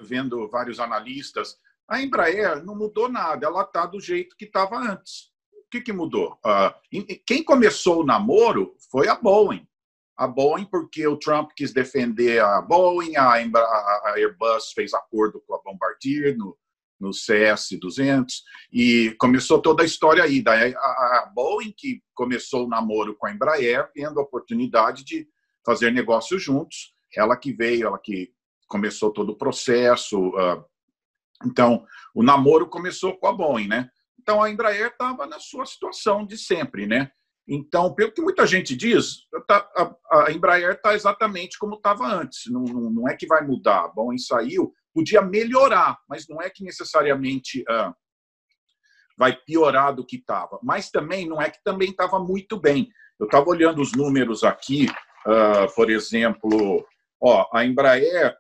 vendo 0.03 0.49
vários 0.49 0.79
analistas. 0.79 1.57
A 1.89 2.01
Embraer 2.01 2.65
não 2.65 2.77
mudou 2.77 3.09
nada, 3.09 3.47
ela 3.47 3.63
está 3.63 3.85
do 3.85 4.01
jeito 4.01 4.37
que 4.37 4.45
estava 4.45 4.77
antes. 4.77 5.31
O 5.53 5.71
que, 5.71 5.81
que 5.81 5.93
mudou? 5.93 6.39
Uh, 6.45 7.13
quem 7.27 7.43
começou 7.43 8.01
o 8.01 8.07
namoro 8.07 8.77
foi 8.91 9.09
a 9.09 9.17
Boeing. 9.17 9.67
A 10.17 10.27
Boeing, 10.27 10.67
porque 10.67 11.07
o 11.07 11.17
Trump 11.17 11.51
quis 11.57 11.73
defender 11.73 12.41
a 12.41 12.61
Boeing, 12.61 13.17
a, 13.17 13.33
a 13.33 14.13
Airbus 14.17 14.73
fez 14.73 14.95
acordo 14.95 15.43
com 15.47 15.55
a 15.55 15.63
Bombardier 15.63 16.37
no, 16.37 16.57
no 17.01 17.11
CS-200, 17.11 18.27
e 18.73 19.17
começou 19.19 19.61
toda 19.61 19.83
a 19.83 19.87
história 19.87 20.23
aí. 20.23 20.43
Daí 20.43 20.75
a, 20.77 20.79
a 20.79 21.33
Boeing, 21.35 21.75
que 21.77 22.03
começou 22.15 22.67
o 22.67 22.69
namoro 22.69 23.17
com 23.17 23.27
a 23.27 23.33
Embraer, 23.33 23.91
tendo 23.93 24.21
a 24.21 24.23
oportunidade 24.23 25.05
de 25.05 25.27
fazer 25.65 25.91
negócios 25.91 26.43
juntos, 26.43 26.95
ela 27.17 27.37
que 27.37 27.53
veio, 27.53 27.87
ela 27.89 27.99
que 27.99 28.33
começou 28.71 29.13
todo 29.13 29.31
o 29.31 29.37
processo, 29.37 30.29
uh, 30.29 30.65
Então, 31.45 31.85
o 32.15 32.23
namoro 32.23 32.69
começou 32.69 33.19
com 33.19 33.27
a 33.27 33.33
Boeing, 33.33 33.67
né? 33.67 33.91
Então, 34.19 34.43
a 34.43 34.51
Embraer 34.51 34.89
estava 34.89 35.27
na 35.27 35.41
sua 35.41 35.67
situação 35.67 36.25
de 36.25 36.39
sempre, 36.39 36.87
né? 36.87 37.11
Então, 37.49 37.93
pelo 37.95 38.13
que 38.13 38.23
muita 38.23 38.47
gente 38.47 38.77
diz, 38.77 39.27
tá, 39.49 39.69
a 40.11 40.31
Embraer 40.31 40.75
está 40.75 40.95
exatamente 40.95 41.59
como 41.59 41.75
estava 41.75 42.07
antes. 42.07 42.43
Não, 42.47 43.09
é 43.09 43.17
que 43.17 43.27
vai 43.27 43.45
mudar. 43.45 43.87
A 43.87 43.89
Boeing 43.89 44.19
saiu, 44.19 44.73
podia 44.95 45.23
melhorar, 45.23 45.99
mas 46.09 46.29
não 46.29 46.41
é 46.41 46.49
que 46.49 46.63
necessariamente 46.63 47.63
uh, 47.63 47.93
vai 49.19 49.35
piorar 49.35 49.95
do 49.95 50.07
que 50.07 50.17
estava. 50.17 50.61
Mas 50.63 50.91
também 50.91 51.27
não 51.27 51.43
é 51.43 51.51
que 51.51 51.59
também 51.65 51.91
estava 51.91 52.21
muito 52.21 52.61
bem. 52.61 52.89
Eu 53.19 53.27
estava 53.27 53.49
olhando 53.49 53.81
os 53.81 53.93
números 53.93 54.45
aqui, 54.45 54.87
uh, 55.27 55.75
por 55.75 55.91
exemplo, 55.91 56.87
ó, 57.21 57.47
a 57.53 57.65
Embraer 57.65 58.37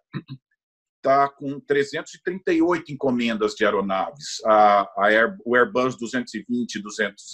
está 1.00 1.28
com 1.28 1.58
338 1.58 2.92
encomendas 2.92 3.54
de 3.54 3.64
aeronaves. 3.64 4.40
A, 4.44 4.82
a 4.96 5.06
Air, 5.06 5.36
o 5.44 5.56
Airbus 5.56 5.96
220, 5.96 6.80
200, 6.80 7.24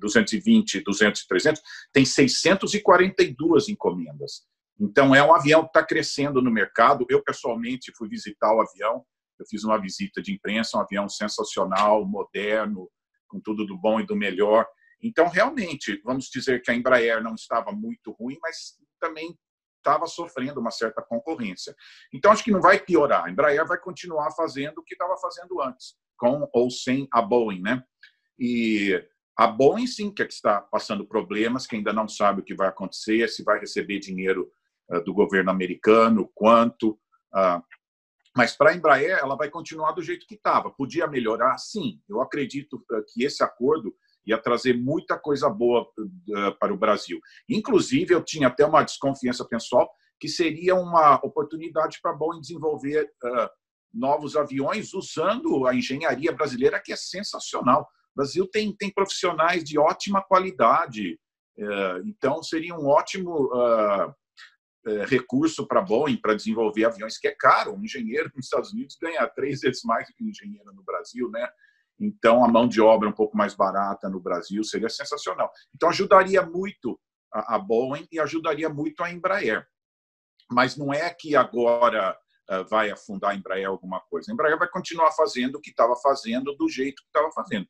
220, 0.00 0.80
200 0.80 1.20
e 1.20 1.28
300 1.28 1.62
tem 1.92 2.04
642 2.04 3.68
encomendas. 3.68 4.46
Então, 4.80 5.14
é 5.14 5.22
um 5.22 5.34
avião 5.34 5.62
que 5.62 5.68
está 5.68 5.84
crescendo 5.84 6.40
no 6.40 6.50
mercado. 6.50 7.04
Eu, 7.08 7.22
pessoalmente, 7.22 7.92
fui 7.96 8.08
visitar 8.08 8.54
o 8.54 8.60
avião. 8.60 9.04
Eu 9.38 9.46
fiz 9.46 9.64
uma 9.64 9.78
visita 9.78 10.22
de 10.22 10.32
imprensa, 10.32 10.78
um 10.78 10.80
avião 10.80 11.08
sensacional, 11.08 12.06
moderno, 12.06 12.88
com 13.28 13.40
tudo 13.40 13.66
do 13.66 13.76
bom 13.76 14.00
e 14.00 14.06
do 14.06 14.16
melhor. 14.16 14.66
Então, 15.02 15.28
realmente, 15.28 16.00
vamos 16.04 16.26
dizer 16.26 16.62
que 16.62 16.70
a 16.70 16.74
Embraer 16.74 17.22
não 17.22 17.34
estava 17.34 17.72
muito 17.72 18.12
ruim, 18.12 18.38
mas 18.40 18.76
também 19.00 19.36
estava 19.82 20.06
sofrendo 20.06 20.60
uma 20.60 20.70
certa 20.70 21.02
concorrência. 21.02 21.74
Então, 22.12 22.30
acho 22.30 22.44
que 22.44 22.52
não 22.52 22.60
vai 22.60 22.78
piorar. 22.78 23.24
A 23.24 23.30
Embraer 23.30 23.66
vai 23.66 23.78
continuar 23.78 24.30
fazendo 24.30 24.78
o 24.78 24.82
que 24.82 24.94
estava 24.94 25.16
fazendo 25.18 25.60
antes, 25.60 25.94
com 26.16 26.48
ou 26.52 26.70
sem 26.70 27.08
a 27.12 27.20
Boeing, 27.20 27.60
né? 27.60 27.82
E 28.38 29.04
a 29.36 29.46
Boeing, 29.46 29.86
sim, 29.86 30.10
que, 30.10 30.22
é 30.22 30.26
que 30.26 30.32
está 30.32 30.60
passando 30.60 31.06
problemas, 31.06 31.66
que 31.66 31.76
ainda 31.76 31.92
não 31.92 32.08
sabe 32.08 32.40
o 32.40 32.44
que 32.44 32.54
vai 32.54 32.68
acontecer, 32.68 33.28
se 33.28 33.42
vai 33.42 33.58
receber 33.58 33.98
dinheiro 33.98 34.50
uh, 34.90 35.02
do 35.02 35.12
governo 35.12 35.50
americano, 35.50 36.30
quanto. 36.34 36.92
Uh, 37.34 37.62
mas 38.36 38.56
para 38.56 38.70
a 38.70 38.74
Embraer, 38.74 39.18
ela 39.18 39.36
vai 39.36 39.50
continuar 39.50 39.92
do 39.92 40.02
jeito 40.02 40.26
que 40.26 40.34
estava. 40.34 40.70
Podia 40.70 41.06
melhorar? 41.06 41.58
Sim. 41.58 42.00
Eu 42.08 42.20
acredito 42.20 42.76
uh, 42.76 43.04
que 43.12 43.24
esse 43.24 43.42
acordo 43.42 43.94
ia 44.26 44.38
trazer 44.38 44.76
muita 44.76 45.18
coisa 45.18 45.48
boa 45.48 45.82
uh, 45.82 46.58
para 46.58 46.72
o 46.72 46.76
Brasil. 46.76 47.20
Inclusive, 47.48 48.14
eu 48.14 48.22
tinha 48.22 48.48
até 48.48 48.64
uma 48.64 48.82
desconfiança 48.82 49.44
pessoal 49.44 49.90
que 50.20 50.28
seria 50.28 50.74
uma 50.74 51.16
oportunidade 51.16 51.98
para 52.00 52.12
a 52.12 52.14
Boeing 52.14 52.40
desenvolver 52.40 53.10
uh, 53.24 53.48
novos 53.92 54.36
aviões 54.36 54.94
usando 54.94 55.66
a 55.66 55.74
engenharia 55.74 56.32
brasileira, 56.32 56.80
que 56.80 56.92
é 56.92 56.96
sensacional. 56.96 57.82
O 57.82 58.16
Brasil 58.16 58.46
tem, 58.46 58.74
tem 58.74 58.90
profissionais 58.90 59.64
de 59.64 59.78
ótima 59.78 60.22
qualidade, 60.22 61.18
uh, 61.58 62.06
então 62.06 62.42
seria 62.42 62.74
um 62.74 62.86
ótimo 62.86 63.50
recurso 65.06 65.64
para 65.64 65.78
a 65.78 65.84
Boeing 65.84 66.16
para 66.16 66.34
desenvolver 66.34 66.84
aviões, 66.84 67.16
que 67.16 67.28
é 67.28 67.36
caro. 67.38 67.72
Um 67.72 67.84
engenheiro 67.84 68.28
nos 68.34 68.46
Estados 68.46 68.72
Unidos 68.72 68.96
ganha 69.00 69.28
três 69.28 69.60
vezes 69.60 69.82
mais 69.84 70.08
que 70.08 70.24
um 70.24 70.28
engenheiro 70.28 70.72
no 70.74 70.82
Brasil, 70.82 71.30
né? 71.30 71.48
Então, 72.02 72.44
a 72.44 72.48
mão 72.48 72.66
de 72.66 72.80
obra 72.80 73.08
um 73.08 73.12
pouco 73.12 73.36
mais 73.36 73.54
barata 73.54 74.08
no 74.08 74.20
Brasil 74.20 74.64
seria 74.64 74.88
sensacional. 74.88 75.50
Então, 75.74 75.88
ajudaria 75.88 76.42
muito 76.42 76.98
a 77.32 77.58
Boeing 77.58 78.06
e 78.10 78.18
ajudaria 78.18 78.68
muito 78.68 79.02
a 79.02 79.10
Embraer. 79.10 79.66
Mas 80.50 80.76
não 80.76 80.92
é 80.92 81.08
que 81.08 81.36
agora 81.36 82.18
eh, 82.50 82.64
vai 82.64 82.90
afundar 82.90 83.30
a 83.30 83.34
Embraer 83.34 83.68
alguma 83.68 84.00
coisa. 84.00 84.30
A 84.30 84.34
Embraer 84.34 84.58
vai 84.58 84.68
continuar 84.68 85.12
fazendo 85.12 85.56
o 85.56 85.60
que 85.60 85.70
estava 85.70 85.94
fazendo 85.96 86.54
do 86.56 86.68
jeito 86.68 87.02
que 87.02 87.08
estava 87.08 87.30
fazendo, 87.32 87.66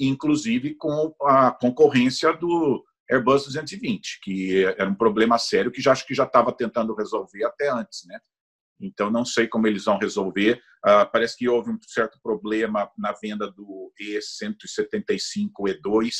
inclusive 0.00 0.74
com 0.74 1.14
a 1.22 1.52
concorrência 1.52 2.32
do 2.32 2.84
Airbus 3.08 3.44
220, 3.44 4.20
que 4.22 4.64
era 4.64 4.88
um 4.88 4.94
problema 4.94 5.38
sério 5.38 5.70
que 5.70 5.82
já 5.82 5.92
acho 5.92 6.06
que 6.06 6.14
já 6.14 6.24
estava 6.24 6.50
tentando 6.52 6.94
resolver 6.94 7.44
até 7.44 7.68
antes, 7.68 8.06
né? 8.06 8.18
Então, 8.86 9.10
não 9.10 9.24
sei 9.24 9.48
como 9.48 9.66
eles 9.66 9.84
vão 9.84 9.98
resolver. 9.98 10.62
Uh, 10.84 11.10
parece 11.10 11.36
que 11.36 11.48
houve 11.48 11.70
um 11.70 11.78
certo 11.86 12.18
problema 12.22 12.90
na 12.98 13.12
venda 13.12 13.50
do 13.50 13.92
E175 14.00 15.50
E2. 15.60 16.10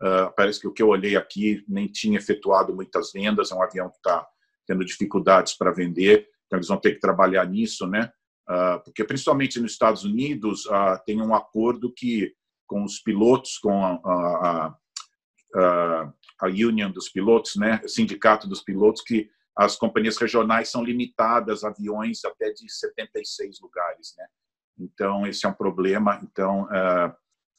Uh, 0.00 0.32
parece 0.36 0.60
que 0.60 0.66
o 0.66 0.72
que 0.72 0.82
eu 0.82 0.88
olhei 0.88 1.16
aqui 1.16 1.64
nem 1.68 1.86
tinha 1.86 2.18
efetuado 2.18 2.74
muitas 2.74 3.12
vendas. 3.12 3.52
É 3.52 3.54
um 3.54 3.62
avião 3.62 3.90
que 3.90 3.96
está 3.96 4.26
tendo 4.66 4.84
dificuldades 4.84 5.54
para 5.54 5.72
vender. 5.72 6.26
Então, 6.46 6.58
eles 6.58 6.68
vão 6.68 6.80
ter 6.80 6.92
que 6.92 7.00
trabalhar 7.00 7.46
nisso, 7.46 7.86
né? 7.86 8.10
Uh, 8.48 8.82
porque, 8.82 9.04
principalmente 9.04 9.60
nos 9.60 9.72
Estados 9.72 10.04
Unidos, 10.04 10.64
tem 11.04 11.20
um 11.20 11.34
acordo 11.34 11.92
que, 11.92 12.32
com 12.66 12.82
os 12.82 12.98
pilotos, 13.00 13.58
com 13.58 13.84
a, 13.84 14.00
a, 14.02 14.74
a, 15.54 16.12
a 16.40 16.46
Union 16.46 16.90
dos 16.90 17.10
pilotos, 17.10 17.56
né? 17.56 17.78
O 17.84 17.88
sindicato 17.88 18.48
dos 18.48 18.62
pilotos, 18.62 19.02
que 19.02 19.28
as 19.58 19.74
companhias 19.74 20.16
regionais 20.16 20.68
são 20.68 20.84
limitadas 20.84 21.64
a 21.64 21.68
aviões 21.68 22.24
até 22.24 22.52
de 22.52 22.70
76 22.70 23.60
lugares, 23.60 24.14
né? 24.16 24.26
Então 24.78 25.26
esse 25.26 25.44
é 25.44 25.48
um 25.48 25.52
problema. 25.54 26.20
Então 26.22 26.62
uh, 26.66 27.12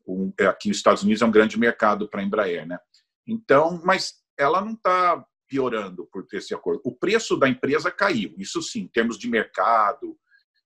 um, 0.07 0.33
aqui 0.47 0.69
nos 0.69 0.77
Estados 0.77 1.03
Unidos 1.03 1.21
é 1.21 1.25
um 1.25 1.31
grande 1.31 1.59
mercado 1.59 2.07
para 2.07 2.21
a 2.21 2.23
Embraer, 2.23 2.65
né? 2.65 2.79
Então, 3.27 3.81
mas 3.83 4.13
ela 4.37 4.61
não 4.61 4.71
está 4.73 5.23
piorando 5.47 6.05
por 6.05 6.25
ter 6.25 6.37
esse 6.37 6.53
acordo. 6.53 6.81
O 6.85 6.95
preço 6.95 7.35
da 7.35 7.49
empresa 7.49 7.91
caiu, 7.91 8.33
isso 8.37 8.61
sim, 8.61 8.81
em 8.81 8.87
termos 8.87 9.17
de 9.17 9.29
mercado, 9.29 10.17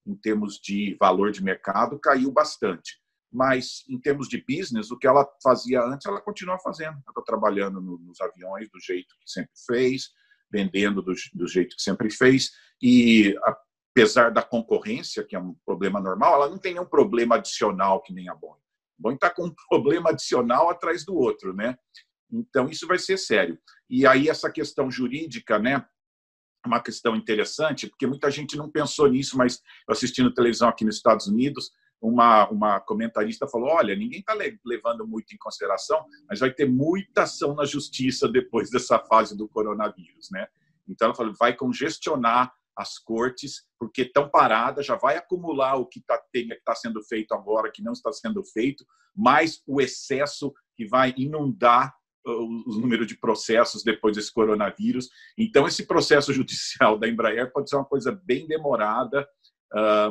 em 0.05 0.15
termos 0.15 0.59
de 0.59 0.95
valor 0.99 1.31
de 1.31 1.43
mercado, 1.43 1.99
caiu 1.99 2.31
bastante. 2.31 3.01
Mas 3.31 3.83
em 3.89 3.99
termos 3.99 4.27
de 4.27 4.43
business, 4.47 4.91
o 4.91 4.97
que 4.99 5.07
ela 5.07 5.27
fazia 5.41 5.81
antes, 5.81 6.05
ela 6.05 6.21
continua 6.21 6.59
fazendo. 6.59 6.91
Ela 6.91 7.03
está 7.09 7.21
trabalhando 7.23 7.81
no, 7.81 7.97
nos 7.97 8.21
aviões 8.21 8.69
do 8.69 8.79
jeito 8.79 9.15
que 9.19 9.31
sempre 9.31 9.53
fez, 9.65 10.11
vendendo 10.53 11.01
do, 11.01 11.13
do 11.33 11.47
jeito 11.47 11.75
que 11.75 11.81
sempre 11.81 12.11
fez. 12.11 12.51
E 12.79 13.35
apesar 13.91 14.29
da 14.29 14.43
concorrência, 14.43 15.23
que 15.23 15.35
é 15.35 15.39
um 15.39 15.55
problema 15.65 15.99
normal, 15.99 16.35
ela 16.35 16.49
não 16.49 16.59
tem 16.59 16.75
nenhum 16.75 16.85
problema 16.85 17.35
adicional 17.35 18.01
que 18.03 18.13
nem 18.13 18.29
a 18.29 18.35
Boeing. 18.35 18.61
A 18.99 19.01
Boeing 19.01 19.15
está 19.15 19.29
com 19.31 19.47
um 19.47 19.55
problema 19.67 20.11
adicional 20.11 20.69
atrás 20.69 21.03
do 21.03 21.15
outro, 21.15 21.53
né? 21.53 21.75
Então 22.31 22.69
isso 22.69 22.85
vai 22.87 22.99
ser 22.99 23.17
sério. 23.17 23.57
E 23.89 24.05
aí 24.05 24.29
essa 24.29 24.51
questão 24.51 24.91
jurídica, 24.91 25.57
né? 25.57 25.83
Uma 26.65 26.81
questão 26.81 27.15
interessante, 27.15 27.87
porque 27.87 28.07
muita 28.07 28.31
gente 28.31 28.55
não 28.55 28.71
pensou 28.71 29.07
nisso, 29.07 29.37
mas 29.37 29.59
assistindo 29.89 30.33
televisão 30.33 30.69
aqui 30.69 30.85
nos 30.85 30.95
Estados 30.95 31.27
Unidos, 31.27 31.71
uma, 32.03 32.49
uma 32.49 32.79
comentarista 32.81 33.47
falou: 33.47 33.69
olha, 33.69 33.95
ninguém 33.95 34.19
está 34.19 34.33
levando 34.65 35.07
muito 35.07 35.33
em 35.33 35.37
consideração, 35.37 36.05
mas 36.27 36.41
vai 36.41 36.51
ter 36.51 36.69
muita 36.69 37.23
ação 37.23 37.55
na 37.55 37.63
justiça 37.63 38.27
depois 38.27 38.69
dessa 38.69 38.99
fase 38.99 39.37
do 39.37 39.47
coronavírus, 39.47 40.29
né? 40.29 40.47
Então 40.87 41.07
ela 41.07 41.15
falou: 41.15 41.33
vai 41.39 41.55
congestionar 41.55 42.53
as 42.75 42.97
cortes, 42.97 43.65
porque 43.79 44.01
estão 44.01 44.27
paradas, 44.27 44.85
já 44.85 44.95
vai 44.95 45.15
acumular 45.15 45.75
o 45.75 45.85
que 45.85 45.99
está 45.99 46.21
tá 46.65 46.75
sendo 46.75 47.01
feito 47.03 47.33
agora, 47.33 47.71
que 47.71 47.83
não 47.83 47.93
está 47.93 48.11
sendo 48.11 48.43
feito, 48.43 48.85
mais 49.15 49.61
o 49.65 49.79
excesso 49.79 50.53
que 50.75 50.85
vai 50.85 51.13
inundar 51.15 51.95
o 52.25 52.79
número 52.79 53.05
de 53.05 53.17
processos 53.17 53.83
depois 53.83 54.15
desse 54.15 54.33
coronavírus. 54.33 55.09
Então, 55.37 55.67
esse 55.67 55.85
processo 55.85 56.33
judicial 56.33 56.97
da 56.97 57.07
Embraer 57.07 57.51
pode 57.51 57.69
ser 57.69 57.75
uma 57.75 57.85
coisa 57.85 58.11
bem 58.11 58.47
demorada, 58.47 59.27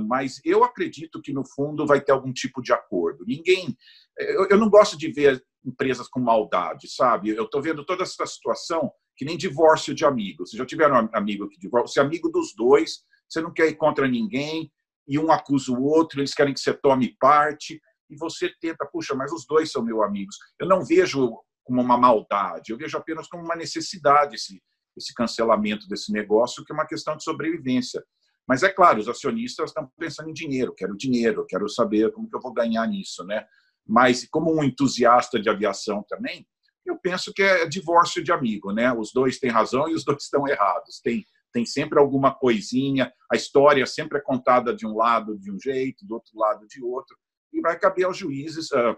mas 0.07 0.41
eu 0.45 0.65
acredito 0.65 1.21
que 1.21 1.33
no 1.33 1.45
fundo 1.45 1.87
vai 1.87 2.01
ter 2.01 2.13
algum 2.13 2.33
tipo 2.33 2.61
de 2.61 2.73
acordo. 2.73 3.25
Ninguém, 3.27 3.77
eu, 4.19 4.59
não 4.59 4.69
gosto 4.69 4.97
de 4.97 5.11
ver 5.13 5.43
empresas 5.65 6.09
com 6.09 6.21
maldade, 6.21 6.89
sabe? 6.93 7.31
Eu 7.31 7.45
estou 7.45 7.63
vendo 7.63 7.85
toda 7.85 8.03
essa 8.03 8.27
situação 8.27 8.91
que 9.17 9.25
nem 9.25 9.37
divórcio 9.37 9.95
de 9.95 10.05
amigos. 10.05 10.51
Vocês 10.51 10.59
já 10.59 10.67
tiveram 10.67 11.05
um 11.05 11.09
amigo 11.13 11.49
que 11.49 11.59
divorcia? 11.59 11.95
Você 11.95 12.01
é 12.01 12.03
amigo 12.03 12.29
dos 12.29 12.55
dois, 12.55 13.05
você 13.29 13.41
não 13.41 13.53
quer 13.53 13.69
ir 13.69 13.77
contra 13.77 14.09
ninguém 14.09 14.71
e 15.07 15.19
um 15.19 15.31
acusa 15.31 15.73
o 15.73 15.83
outro, 15.83 16.21
eles 16.21 16.35
querem 16.35 16.55
que 16.55 16.61
você 16.61 16.73
tome 16.73 17.17
parte 17.19 17.81
e 18.11 18.17
você 18.17 18.53
tenta, 18.61 18.87
puxa, 18.87 19.15
mas 19.15 19.33
os 19.33 19.47
dois 19.47 19.71
são 19.71 19.83
meus 19.83 20.03
amigos. 20.03 20.37
Eu 20.59 20.67
não 20.67 20.85
vejo 20.85 21.39
como 21.65 21.81
uma 21.81 21.97
maldade, 21.97 22.73
eu 22.73 22.77
vejo 22.77 22.97
apenas 22.97 23.29
como 23.29 23.43
uma 23.43 23.57
necessidade 23.57 24.35
esse, 24.35 24.61
esse 24.97 25.15
cancelamento 25.15 25.87
desse 25.89 26.13
negócio, 26.13 26.65
que 26.65 26.73
é 26.73 26.75
uma 26.75 26.87
questão 26.87 27.17
de 27.17 27.25
sobrevivência. 27.25 28.03
Mas 28.49 28.63
é 28.63 28.69
claro, 28.69 29.01
os 29.01 29.09
acionistas 29.09 29.71
estão 29.71 29.91
pensando 29.99 30.31
em 30.31 30.35
dinheiro, 30.35 30.75
quero 30.75 30.97
dinheiro, 30.97 31.47
quero 31.47 31.69
saber 31.69 32.11
como 32.13 32.29
que 32.29 32.37
eu 32.37 32.41
vou 32.41 32.53
ganhar 32.53 32.87
nisso, 32.87 33.25
né? 33.25 33.47
Mas 33.87 34.27
como 34.31 34.55
um 34.55 34.63
entusiasta 34.63 35.41
de 35.41 35.49
aviação 35.49 36.05
também, 36.09 36.47
eu 36.85 36.99
penso 36.99 37.33
que 37.33 37.43
é 37.43 37.67
divórcio 37.67 38.23
de 38.23 38.33
amigo, 38.33 38.73
né? 38.73 38.93
Os 38.93 39.13
dois 39.13 39.39
têm 39.39 39.51
razão 39.51 39.89
e 39.89 39.95
os 39.95 40.05
dois 40.05 40.25
estão 40.25 40.47
errados. 40.49 41.01
Tem 41.01 41.25
tem 41.53 41.67
sempre 41.67 41.99
alguma 41.99 42.35
coisinha, 42.35 43.13
a 43.31 43.37
história 43.37 43.85
sempre 43.87 44.19
é 44.19 44.23
contada 44.23 44.75
de 44.75 44.87
um 44.87 44.97
lado 44.97 45.39
de 45.39 45.53
um 45.53 45.61
jeito, 45.61 46.07
do 46.07 46.15
outro 46.15 46.33
lado 46.35 46.67
de 46.67 46.83
outro, 46.83 47.17
e 47.53 47.61
vai 47.61 47.79
caber 47.79 48.07
aos 48.07 48.17
juízes 48.17 48.71
uh, 48.73 48.97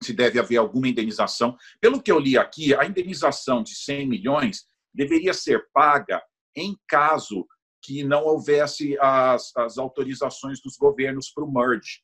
se 0.00 0.12
deve 0.12 0.38
haver 0.38 0.56
alguma 0.56 0.88
indenização. 0.88 1.56
Pelo 1.80 2.00
que 2.00 2.12
eu 2.12 2.18
li 2.18 2.38
aqui, 2.38 2.74
a 2.74 2.84
indenização 2.84 3.62
de 3.62 3.74
100 3.74 4.08
milhões 4.08 4.64
deveria 4.94 5.34
ser 5.34 5.66
paga 5.72 6.22
em 6.56 6.78
caso 6.86 7.44
que 7.84 8.02
não 8.02 8.24
houvesse 8.24 8.96
as, 8.98 9.54
as 9.56 9.76
autorizações 9.76 10.60
dos 10.60 10.76
governos 10.76 11.30
para 11.30 11.44
o 11.44 11.52
merge. 11.52 12.00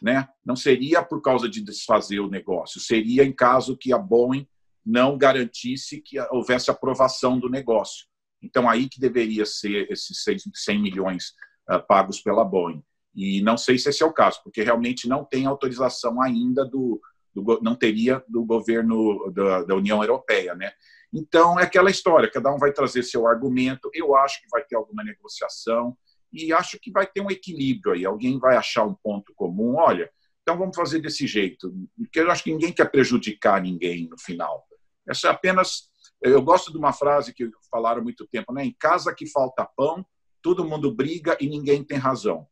Né? 0.00 0.28
Não 0.44 0.54
seria 0.54 1.02
por 1.02 1.22
causa 1.22 1.48
de 1.48 1.62
desfazer 1.62 2.20
o 2.20 2.28
negócio, 2.28 2.80
seria 2.80 3.24
em 3.24 3.32
caso 3.32 3.76
que 3.76 3.92
a 3.92 3.98
Boeing 3.98 4.46
não 4.84 5.16
garantisse 5.16 6.00
que 6.00 6.18
houvesse 6.30 6.70
aprovação 6.70 7.38
do 7.38 7.48
negócio. 7.48 8.06
Então, 8.42 8.68
aí 8.68 8.88
que 8.88 9.00
deveria 9.00 9.46
ser 9.46 9.90
esses 9.90 10.24
100 10.24 10.82
milhões 10.82 11.32
uh, 11.70 11.80
pagos 11.86 12.20
pela 12.20 12.44
Boeing. 12.44 12.82
E 13.14 13.40
não 13.42 13.56
sei 13.56 13.78
se 13.78 13.88
esse 13.88 14.02
é 14.02 14.06
o 14.06 14.12
caso, 14.12 14.40
porque 14.42 14.62
realmente 14.62 15.08
não 15.08 15.24
tem 15.24 15.46
autorização 15.46 16.20
ainda 16.20 16.64
do, 16.64 17.00
do 17.32 17.60
não 17.62 17.76
teria 17.76 18.22
do 18.26 18.44
governo 18.44 19.30
da, 19.30 19.62
da, 19.62 19.76
União 19.76 20.02
Europeia, 20.02 20.54
né? 20.54 20.72
Então 21.12 21.60
é 21.60 21.64
aquela 21.64 21.90
história, 21.90 22.30
cada 22.30 22.52
um 22.52 22.58
vai 22.58 22.72
trazer 22.72 23.02
seu 23.02 23.26
argumento. 23.26 23.90
Eu 23.92 24.16
acho 24.16 24.40
que 24.40 24.48
vai 24.50 24.64
ter 24.64 24.76
alguma 24.76 25.04
negociação 25.04 25.96
e 26.32 26.52
acho 26.52 26.78
que 26.80 26.90
vai 26.90 27.06
ter 27.06 27.20
um 27.20 27.30
equilíbrio 27.30 27.92
aí. 27.92 28.04
Alguém 28.04 28.38
vai 28.38 28.56
achar 28.56 28.84
um 28.84 28.94
ponto 28.94 29.32
comum. 29.34 29.76
Olha, 29.76 30.10
então 30.42 30.56
vamos 30.56 30.74
fazer 30.74 31.00
desse 31.00 31.26
jeito, 31.26 31.72
porque 31.96 32.20
eu 32.20 32.30
acho 32.30 32.42
que 32.42 32.52
ninguém 32.52 32.72
quer 32.72 32.90
prejudicar 32.90 33.60
ninguém 33.60 34.08
no 34.08 34.18
final. 34.18 34.66
Essa 35.06 35.28
é 35.28 35.30
apenas. 35.30 35.90
Eu 36.20 36.40
gosto 36.42 36.72
de 36.72 36.78
uma 36.78 36.92
frase 36.92 37.34
que 37.34 37.50
falaram 37.70 38.02
muito 38.02 38.26
tempo, 38.26 38.52
né? 38.52 38.64
Em 38.64 38.74
casa 38.78 39.14
que 39.14 39.26
falta 39.26 39.68
pão, 39.76 40.04
todo 40.40 40.64
mundo 40.64 40.94
briga 40.94 41.36
e 41.40 41.48
ninguém 41.48 41.84
tem 41.84 41.98
razão. 41.98 42.46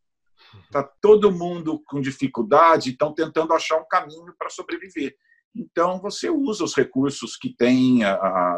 Está 0.65 0.83
todo 0.83 1.31
mundo 1.31 1.83
com 1.87 2.01
dificuldade, 2.01 2.91
estão 2.91 3.15
tentando 3.15 3.53
achar 3.53 3.79
um 3.79 3.87
caminho 3.89 4.35
para 4.39 4.51
sobreviver. 4.51 5.17
Então, 5.55 6.01
você 6.01 6.31
usa 6.31 6.65
os 6.65 6.75
recursos 6.75 7.37
que 7.37 7.55
tem, 7.55 8.01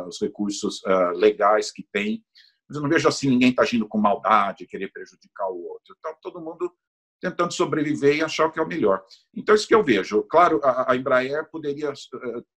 os 0.06 0.20
recursos 0.20 0.80
legais 1.14 1.70
que 1.70 1.86
tem. 1.92 2.22
Mas 2.68 2.76
eu 2.76 2.82
não 2.82 2.88
vejo 2.88 3.08
assim 3.08 3.28
ninguém 3.28 3.50
está 3.50 3.62
agindo 3.62 3.88
com 3.88 3.98
maldade, 3.98 4.66
querer 4.66 4.90
prejudicar 4.92 5.48
o 5.48 5.62
outro. 5.64 5.94
Então, 5.98 6.14
todo 6.22 6.40
mundo 6.40 6.72
tentando 7.20 7.52
sobreviver 7.52 8.16
e 8.16 8.22
achar 8.22 8.46
o 8.46 8.50
que 8.52 8.58
é 8.58 8.62
o 8.62 8.66
melhor. 8.66 9.02
Então, 9.34 9.54
isso 9.54 9.68
que 9.68 9.74
eu 9.74 9.84
vejo. 9.84 10.22
Claro, 10.24 10.60
a 10.62 10.94
Embraer 10.96 11.48
poderia 11.50 11.92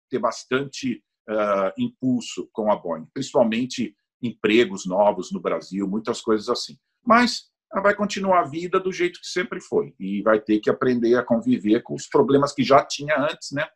ter 0.08 0.18
bastante 0.18 1.02
uh, 1.28 1.70
impulso 1.78 2.48
com 2.50 2.72
a 2.72 2.76
Boeing, 2.76 3.06
principalmente 3.12 3.94
empregos 4.22 4.86
novos 4.86 5.30
no 5.30 5.40
Brasil, 5.40 5.86
muitas 5.86 6.22
coisas 6.22 6.48
assim. 6.48 6.78
Mas 7.04 7.50
vai 7.82 7.94
continuar 7.94 8.40
a 8.40 8.48
vida 8.48 8.80
do 8.80 8.92
jeito 8.92 9.20
que 9.20 9.26
sempre 9.26 9.60
foi 9.60 9.94
e 10.00 10.22
vai 10.22 10.40
ter 10.40 10.60
que 10.60 10.70
aprender 10.70 11.16
a 11.16 11.22
conviver 11.22 11.82
com 11.82 11.94
os 11.94 12.06
problemas 12.06 12.54
que 12.54 12.62
já 12.62 12.82
tinha 12.84 13.18
antes, 13.18 13.50
né? 13.52 13.66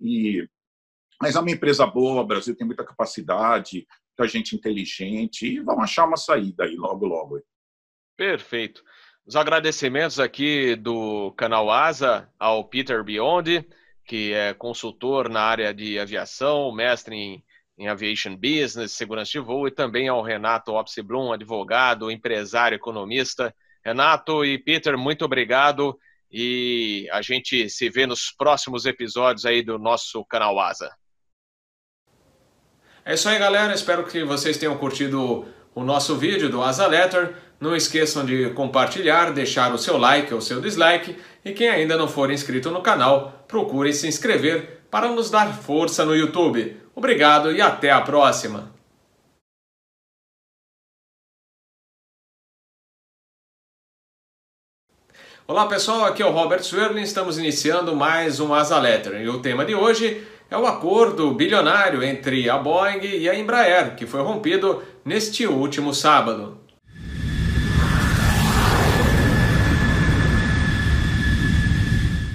E 0.00 0.46
mas 1.20 1.36
é 1.36 1.40
uma 1.40 1.50
empresa 1.50 1.86
boa, 1.86 2.22
o 2.22 2.26
Brasil 2.26 2.56
tem 2.56 2.66
muita 2.66 2.82
capacidade, 2.82 3.86
muita 4.18 4.32
gente 4.32 4.56
inteligente 4.56 5.46
e 5.46 5.60
vão 5.60 5.82
achar 5.82 6.06
uma 6.06 6.16
saída 6.16 6.64
aí 6.64 6.74
logo 6.76 7.06
logo. 7.06 7.42
Perfeito. 8.16 8.82
Os 9.26 9.36
agradecimentos 9.36 10.18
aqui 10.18 10.74
do 10.76 11.30
canal 11.32 11.70
Asa 11.70 12.32
ao 12.38 12.64
Peter 12.64 13.04
Biondi 13.04 13.66
que 14.10 14.32
é 14.32 14.52
consultor 14.52 15.28
na 15.28 15.40
área 15.40 15.72
de 15.72 15.96
aviação, 15.96 16.72
mestre 16.72 17.14
em, 17.14 17.44
em 17.78 17.86
aviation 17.86 18.34
business, 18.34 18.90
segurança 18.90 19.30
de 19.30 19.38
voo, 19.38 19.68
e 19.68 19.70
também 19.70 20.08
ao 20.08 20.20
Renato 20.20 20.72
Opsiblum, 20.72 21.32
advogado, 21.32 22.10
empresário, 22.10 22.74
economista. 22.74 23.54
Renato 23.84 24.44
e 24.44 24.58
Peter, 24.58 24.98
muito 24.98 25.24
obrigado 25.24 25.96
e 26.30 27.08
a 27.12 27.20
gente 27.22 27.68
se 27.68 27.88
vê 27.90 28.06
nos 28.06 28.30
próximos 28.30 28.86
episódios 28.86 29.44
aí 29.44 29.62
do 29.62 29.78
nosso 29.78 30.24
canal 30.24 30.58
Asa. 30.60 30.90
É 33.04 33.14
isso 33.14 33.28
aí, 33.28 33.38
galera. 33.38 33.72
Espero 33.72 34.04
que 34.04 34.22
vocês 34.24 34.56
tenham 34.56 34.76
curtido 34.76 35.46
o 35.74 35.82
nosso 35.82 36.16
vídeo 36.16 36.48
do 36.48 36.62
Asa 36.62 36.86
Letter. 36.86 37.34
Não 37.58 37.74
esqueçam 37.74 38.24
de 38.24 38.50
compartilhar, 38.50 39.32
deixar 39.32 39.74
o 39.74 39.78
seu 39.78 39.98
like 39.98 40.32
ou 40.32 40.40
seu 40.40 40.60
dislike 40.60 41.16
e 41.44 41.52
quem 41.52 41.68
ainda 41.68 41.96
não 41.96 42.08
for 42.08 42.30
inscrito 42.30 42.70
no 42.70 42.82
canal, 42.82 43.44
procure 43.46 43.92
se 43.92 44.06
inscrever 44.06 44.82
para 44.90 45.08
nos 45.08 45.30
dar 45.30 45.52
força 45.54 46.04
no 46.04 46.14
YouTube. 46.14 46.76
Obrigado 46.94 47.52
e 47.52 47.60
até 47.60 47.90
a 47.90 48.00
próxima! 48.00 48.79
Olá 55.50 55.66
pessoal, 55.66 56.04
aqui 56.04 56.22
é 56.22 56.24
o 56.24 56.30
Robert 56.30 56.62
Swerling, 56.62 57.02
estamos 57.02 57.36
iniciando 57.36 57.96
mais 57.96 58.38
um 58.38 58.54
Asa 58.54 58.78
Letter 58.78 59.20
e 59.20 59.28
o 59.28 59.42
tema 59.42 59.64
de 59.64 59.74
hoje 59.74 60.24
é 60.48 60.56
o 60.56 60.64
acordo 60.64 61.34
bilionário 61.34 62.04
entre 62.04 62.48
a 62.48 62.56
Boeing 62.56 63.00
e 63.04 63.28
a 63.28 63.34
Embraer, 63.34 63.96
que 63.96 64.06
foi 64.06 64.22
rompido 64.22 64.80
neste 65.04 65.48
último 65.48 65.92
sábado. 65.92 66.64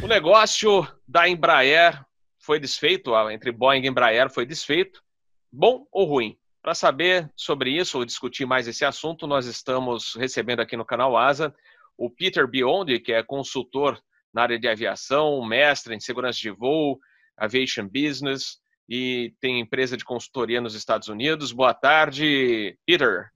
O 0.03 0.07
negócio 0.07 0.85
da 1.07 1.25
Embraer 1.29 2.03
foi 2.37 2.59
desfeito, 2.59 3.11
entre 3.31 3.49
Boeing 3.53 3.85
e 3.85 3.87
Embraer 3.87 4.29
foi 4.29 4.45
desfeito. 4.45 5.01
Bom 5.49 5.87
ou 5.89 6.03
ruim? 6.03 6.37
Para 6.61 6.75
saber 6.75 7.31
sobre 7.33 7.69
isso 7.69 7.97
ou 7.97 8.03
discutir 8.03 8.45
mais 8.45 8.67
esse 8.67 8.83
assunto, 8.83 9.25
nós 9.25 9.45
estamos 9.45 10.15
recebendo 10.15 10.59
aqui 10.59 10.75
no 10.75 10.83
canal 10.83 11.15
Asa 11.15 11.55
o 11.97 12.09
Peter 12.09 12.47
Biondi, 12.47 12.99
que 12.99 13.13
é 13.13 13.23
consultor 13.23 13.99
na 14.33 14.43
área 14.43 14.59
de 14.59 14.67
aviação, 14.67 15.45
mestre 15.45 15.95
em 15.95 15.99
segurança 15.99 16.39
de 16.39 16.51
voo, 16.51 16.99
aviation 17.37 17.87
business 17.87 18.57
e 18.87 19.33
tem 19.39 19.59
empresa 19.59 19.97
de 19.97 20.05
consultoria 20.05 20.61
nos 20.61 20.75
Estados 20.75 21.07
Unidos. 21.07 21.51
Boa 21.51 21.73
tarde, 21.73 22.77
Peter. 22.85 23.29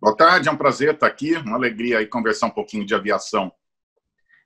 Boa 0.00 0.16
tarde, 0.16 0.48
é 0.48 0.52
um 0.52 0.56
prazer 0.56 0.94
estar 0.94 1.06
aqui, 1.06 1.34
uma 1.34 1.56
alegria 1.56 1.98
aí 1.98 2.06
conversar 2.06 2.46
um 2.46 2.50
pouquinho 2.50 2.84
de 2.84 2.94
aviação. 2.94 3.52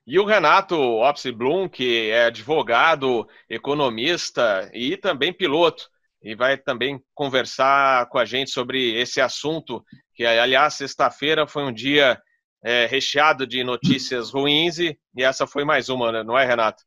E 0.07 0.17
o 0.17 0.25
Renato 0.25 0.75
Opsi-Blum, 0.75 1.67
que 1.67 2.09
é 2.09 2.25
advogado, 2.25 3.27
economista 3.49 4.69
e 4.73 4.97
também 4.97 5.33
piloto, 5.33 5.89
e 6.21 6.35
vai 6.35 6.57
também 6.57 6.99
conversar 7.13 8.07
com 8.09 8.17
a 8.17 8.25
gente 8.25 8.51
sobre 8.51 8.99
esse 8.99 9.21
assunto, 9.21 9.83
que, 10.13 10.25
aliás, 10.25 10.73
sexta-feira 10.75 11.45
foi 11.47 11.63
um 11.63 11.73
dia 11.73 12.19
é, 12.61 12.85
recheado 12.85 13.47
de 13.47 13.63
notícias 13.63 14.31
ruins 14.31 14.79
e, 14.79 14.99
e 15.15 15.23
essa 15.23 15.47
foi 15.47 15.63
mais 15.63 15.89
uma, 15.89 16.11
né? 16.11 16.23
não 16.23 16.37
é, 16.37 16.45
Renato? 16.45 16.83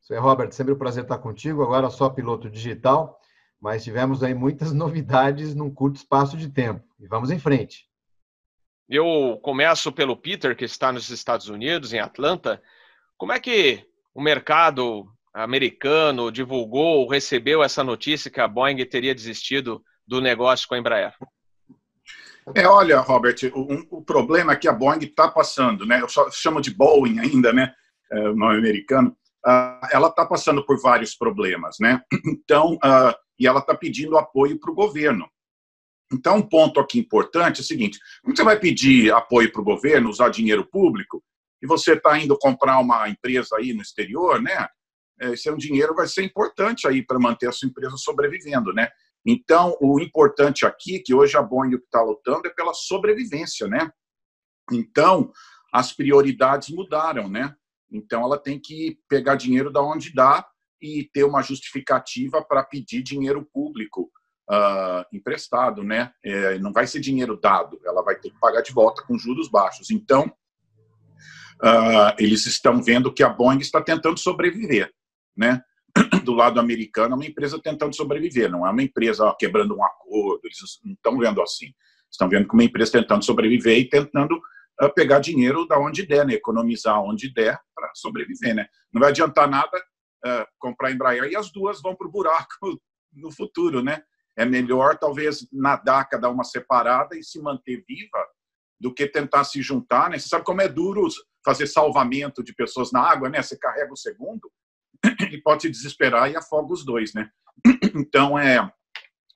Isso 0.00 0.12
é, 0.12 0.18
Robert, 0.18 0.52
sempre 0.52 0.72
um 0.74 0.78
prazer 0.78 1.04
estar 1.04 1.18
contigo, 1.18 1.62
agora 1.62 1.90
só 1.90 2.10
piloto 2.10 2.50
digital, 2.50 3.18
mas 3.60 3.82
tivemos 3.82 4.22
aí 4.22 4.34
muitas 4.34 4.70
novidades 4.74 5.54
num 5.54 5.72
curto 5.72 5.96
espaço 5.96 6.36
de 6.36 6.48
tempo. 6.48 6.84
E 7.00 7.06
vamos 7.06 7.30
em 7.30 7.38
frente. 7.38 7.88
Eu 8.88 9.40
começo 9.42 9.90
pelo 9.90 10.16
Peter, 10.16 10.54
que 10.54 10.64
está 10.64 10.92
nos 10.92 11.08
Estados 11.08 11.48
Unidos, 11.48 11.94
em 11.94 12.00
Atlanta. 12.00 12.62
Como 13.16 13.32
é 13.32 13.40
que 13.40 13.82
o 14.14 14.20
mercado 14.20 15.10
americano 15.32 16.30
divulgou, 16.30 17.08
recebeu 17.08 17.62
essa 17.62 17.82
notícia 17.82 18.30
que 18.30 18.40
a 18.40 18.46
Boeing 18.46 18.84
teria 18.84 19.14
desistido 19.14 19.82
do 20.06 20.20
negócio 20.20 20.68
com 20.68 20.74
a 20.74 20.78
Embraer? 20.78 21.14
É, 22.54 22.66
olha, 22.66 23.00
Robert, 23.00 23.36
o, 23.54 23.98
o 23.98 24.02
problema 24.02 24.52
é 24.52 24.56
que 24.56 24.68
a 24.68 24.72
Boeing 24.72 25.04
está 25.04 25.28
passando, 25.28 25.86
né? 25.86 26.00
Eu 26.00 26.08
só 26.08 26.30
chamo 26.30 26.60
de 26.60 26.74
Boeing 26.74 27.18
ainda, 27.18 27.52
né? 27.52 27.72
É, 28.12 28.28
o 28.28 28.36
nome 28.36 28.58
americano. 28.58 29.16
Uh, 29.46 29.86
ela 29.92 30.08
está 30.08 30.24
passando 30.24 30.64
por 30.64 30.80
vários 30.80 31.14
problemas, 31.14 31.76
né? 31.80 32.02
Então, 32.26 32.74
uh, 32.74 33.14
e 33.38 33.46
ela 33.46 33.60
está 33.60 33.74
pedindo 33.74 34.18
apoio 34.18 34.58
para 34.58 34.70
o 34.70 34.74
governo. 34.74 35.28
Então, 36.12 36.36
um 36.36 36.42
ponto 36.42 36.80
aqui 36.80 36.98
importante 36.98 37.58
é 37.58 37.62
o 37.62 37.66
seguinte: 37.66 37.98
você 38.24 38.42
vai 38.42 38.58
pedir 38.58 39.12
apoio 39.12 39.50
para 39.50 39.60
o 39.60 39.64
governo, 39.64 40.10
usar 40.10 40.28
dinheiro 40.28 40.66
público, 40.66 41.22
e 41.62 41.66
você 41.66 41.94
está 41.94 42.18
indo 42.18 42.38
comprar 42.38 42.78
uma 42.78 43.08
empresa 43.08 43.56
aí 43.56 43.72
no 43.72 43.82
exterior, 43.82 44.40
né? 44.40 44.68
É, 45.20 45.32
esse 45.32 45.48
é 45.48 45.52
um 45.52 45.56
dinheiro 45.56 45.94
vai 45.94 46.06
ser 46.06 46.22
importante 46.24 46.86
aí 46.86 47.02
para 47.02 47.18
manter 47.18 47.48
a 47.48 47.52
sua 47.52 47.68
empresa 47.68 47.96
sobrevivendo, 47.96 48.72
né? 48.72 48.88
Então, 49.26 49.76
o 49.80 49.98
importante 50.00 50.66
aqui, 50.66 50.98
que 50.98 51.14
hoje 51.14 51.36
a 51.36 51.42
Boeing 51.42 51.74
está 51.74 52.02
lutando, 52.02 52.46
é 52.46 52.50
pela 52.50 52.74
sobrevivência, 52.74 53.66
né? 53.66 53.90
Então, 54.70 55.32
as 55.72 55.92
prioridades 55.92 56.68
mudaram, 56.68 57.28
né? 57.28 57.54
Então, 57.90 58.22
ela 58.22 58.38
tem 58.38 58.60
que 58.60 58.98
pegar 59.08 59.36
dinheiro 59.36 59.72
da 59.72 59.82
onde 59.82 60.12
dá 60.12 60.46
e 60.80 61.08
ter 61.12 61.24
uma 61.24 61.42
justificativa 61.42 62.44
para 62.44 62.62
pedir 62.62 63.02
dinheiro 63.02 63.48
público 63.52 64.10
uh, 64.50 65.04
emprestado, 65.12 65.82
né? 65.82 66.12
É, 66.22 66.58
não 66.58 66.72
vai 66.72 66.86
ser 66.86 67.00
dinheiro 67.00 67.38
dado, 67.40 67.80
ela 67.84 68.02
vai 68.02 68.16
ter 68.16 68.30
que 68.30 68.38
pagar 68.38 68.60
de 68.60 68.72
volta 68.72 69.02
com 69.02 69.18
juros 69.18 69.48
baixos. 69.48 69.90
Então, 69.90 70.26
uh, 71.62 72.14
eles 72.18 72.44
estão 72.46 72.82
vendo 72.82 73.12
que 73.12 73.22
a 73.22 73.28
Boeing 73.28 73.60
está 73.60 73.80
tentando 73.80 74.18
sobreviver, 74.18 74.92
né? 75.36 75.62
Do 76.24 76.32
lado 76.32 76.58
americano, 76.58 77.14
é 77.14 77.16
uma 77.16 77.26
empresa 77.26 77.60
tentando 77.62 77.94
sobreviver, 77.94 78.50
não 78.50 78.66
é 78.66 78.70
uma 78.70 78.82
empresa 78.82 79.24
ó, 79.24 79.34
quebrando 79.34 79.76
um 79.76 79.84
acordo, 79.84 80.40
eles 80.44 80.58
não 80.84 80.92
estão 80.92 81.18
vendo 81.18 81.40
assim. 81.42 81.72
Estão 82.10 82.28
vendo 82.28 82.48
que 82.48 82.54
uma 82.54 82.64
empresa 82.64 82.92
tentando 82.92 83.24
sobreviver 83.24 83.78
e 83.78 83.88
tentando 83.88 84.36
uh, 84.82 84.94
pegar 84.94 85.18
dinheiro 85.18 85.66
da 85.66 85.78
onde 85.78 86.06
der, 86.06 86.26
né? 86.26 86.34
economizar 86.34 87.00
onde 87.02 87.32
der 87.32 87.58
para 87.74 87.90
sobreviver. 87.94 88.54
Né? 88.54 88.66
Não 88.92 89.00
vai 89.00 89.10
adiantar 89.10 89.48
nada 89.48 89.82
comprar 90.58 90.90
Embraer 90.90 91.24
e 91.24 91.36
as 91.36 91.52
duas 91.52 91.82
vão 91.82 91.94
para 91.94 92.08
o 92.08 92.10
buraco 92.10 92.80
no 93.12 93.30
futuro, 93.30 93.82
né? 93.82 94.02
é 94.36 94.44
melhor 94.44 94.98
talvez 94.98 95.46
nadar 95.52 96.08
cada 96.08 96.28
uma 96.28 96.44
separada 96.44 97.16
e 97.16 97.22
se 97.22 97.40
manter 97.40 97.84
viva 97.86 98.26
do 98.80 98.92
que 98.92 99.06
tentar 99.06 99.44
se 99.44 99.62
juntar, 99.62 100.10
né? 100.10 100.18
Você 100.18 100.28
sabe 100.28 100.44
como 100.44 100.60
é 100.60 100.68
duro 100.68 101.06
fazer 101.44 101.66
salvamento 101.66 102.42
de 102.42 102.54
pessoas 102.54 102.90
na 102.90 103.00
água, 103.00 103.28
né? 103.28 103.40
Você 103.40 103.56
carrega 103.56 103.92
o 103.92 103.96
segundo 103.96 104.50
e 105.30 105.38
pode 105.38 105.62
se 105.62 105.70
desesperar 105.70 106.30
e 106.30 106.36
afoga 106.36 106.72
os 106.72 106.84
dois, 106.84 107.12
né? 107.14 107.28
Então 107.94 108.38
é, 108.38 108.56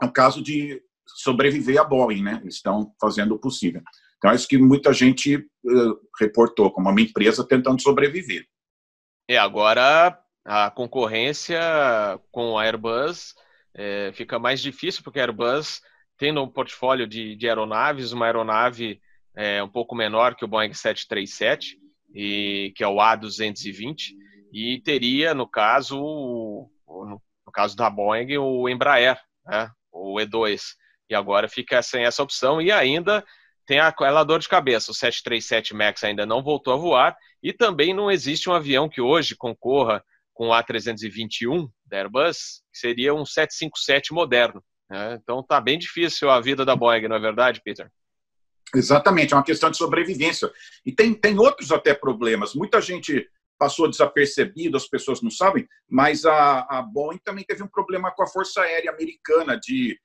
é 0.03 0.05
um 0.05 0.13
caso 0.13 0.43
de 0.43 0.83
sobreviver 1.07 1.81
a 1.81 1.85
Boeing, 1.85 2.23
né? 2.23 2.39
Eles 2.43 2.57
estão 2.57 2.93
fazendo 3.01 3.35
o 3.35 3.39
possível. 3.39 3.83
Então 4.17 4.31
é 4.31 4.35
isso 4.35 4.49
que 4.49 4.59
muita 4.59 4.93
gente 4.93 5.37
uh, 5.37 5.99
reportou 6.21 6.71
como 6.71 6.91
uma 6.91 7.01
empresa 7.01 7.47
tentando 7.47 7.81
sobreviver. 7.81 8.47
É 9.29 9.39
agora 9.39 10.19
a 10.45 10.71
concorrência 10.71 11.61
com 12.31 12.59
a 12.59 12.65
Airbus 12.65 13.35
é, 13.75 14.11
fica 14.13 14.39
mais 14.39 14.61
difícil 14.61 15.03
porque 15.05 15.21
a 15.21 15.23
Airbus 15.23 15.81
tem 16.17 16.33
no 16.33 16.51
portfólio 16.51 17.07
de, 17.07 17.37
de 17.37 17.49
aeronaves 17.49 18.13
uma 18.13 18.27
aeronave 18.27 19.01
é, 19.37 19.63
um 19.63 19.69
pouco 19.69 19.95
menor 19.95 20.35
que 20.35 20.45
o 20.45 20.49
Boeing 20.49 20.73
737 20.73 21.79
e 22.13 22.73
que 22.75 22.83
é 22.83 22.89
o 22.89 22.97
A220 22.97 24.15
e 24.53 24.81
teria 24.83 25.35
no 25.35 25.47
caso 25.47 26.71
no 26.87 27.53
caso 27.53 27.77
da 27.77 27.89
Boeing 27.89 28.37
o 28.39 28.69
Embraer, 28.69 29.19
né, 29.47 29.71
o 29.93 30.17
E2 30.17 30.61
e 31.11 31.15
agora 31.15 31.49
fica 31.49 31.83
sem 31.83 32.05
essa 32.05 32.23
opção 32.23 32.61
e 32.61 32.71
ainda 32.71 33.25
tem 33.67 33.81
aquela 33.81 34.25
dor 34.25 34.39
de 34.39 34.49
cabeça. 34.49 34.91
O 34.91 34.95
737 34.95 35.75
MAX 35.75 36.05
ainda 36.05 36.25
não 36.25 36.43
voltou 36.43 36.73
a 36.73 36.77
voar 36.77 37.17
e 37.43 37.53
também 37.53 37.95
não 37.95 38.11
existe 38.11 38.49
um 38.49 38.55
avião 38.55 38.89
que 38.89 39.01
hoje 39.01 39.37
concorra 39.37 40.03
com 40.33 40.49
o 40.49 40.53
A321 40.53 41.69
da 41.85 41.99
Airbus, 41.99 42.63
que 42.73 42.79
seria 42.79 43.15
um 43.15 43.27
757 43.27 44.13
moderno. 44.13 44.63
Né? 44.89 45.19
Então 45.21 45.43
tá 45.43 45.61
bem 45.61 45.79
difícil 45.79 46.31
a 46.31 46.41
vida 46.41 46.65
da 46.65 46.77
Boeing, 46.77 47.09
não 47.09 47.17
é 47.17 47.21
verdade, 47.21 47.61
Peter? 47.63 47.91
Exatamente, 48.75 49.33
é 49.33 49.37
uma 49.37 49.43
questão 49.43 49.71
de 49.71 49.77
sobrevivência. 49.77 50.51
E 50.85 50.93
tem, 50.93 51.15
tem 51.15 51.39
outros 51.39 51.73
até 51.73 51.95
problemas. 51.95 52.55
Muita 52.55 52.81
gente 52.81 53.27
passou 53.59 53.91
desapercebido, 53.91 54.77
as 54.77 54.89
pessoas 54.89 55.21
não 55.21 55.31
sabem, 55.31 55.69
mas 55.89 56.25
a, 56.25 56.61
a 56.61 56.83
Boeing 56.83 57.19
também 57.25 57.45
teve 57.45 57.63
um 57.63 57.69
problema 57.69 58.11
com 58.13 58.23
a 58.23 58.27
Força 58.27 58.63
Aérea 58.63 58.93
Americana 58.93 59.59
de 59.59 59.99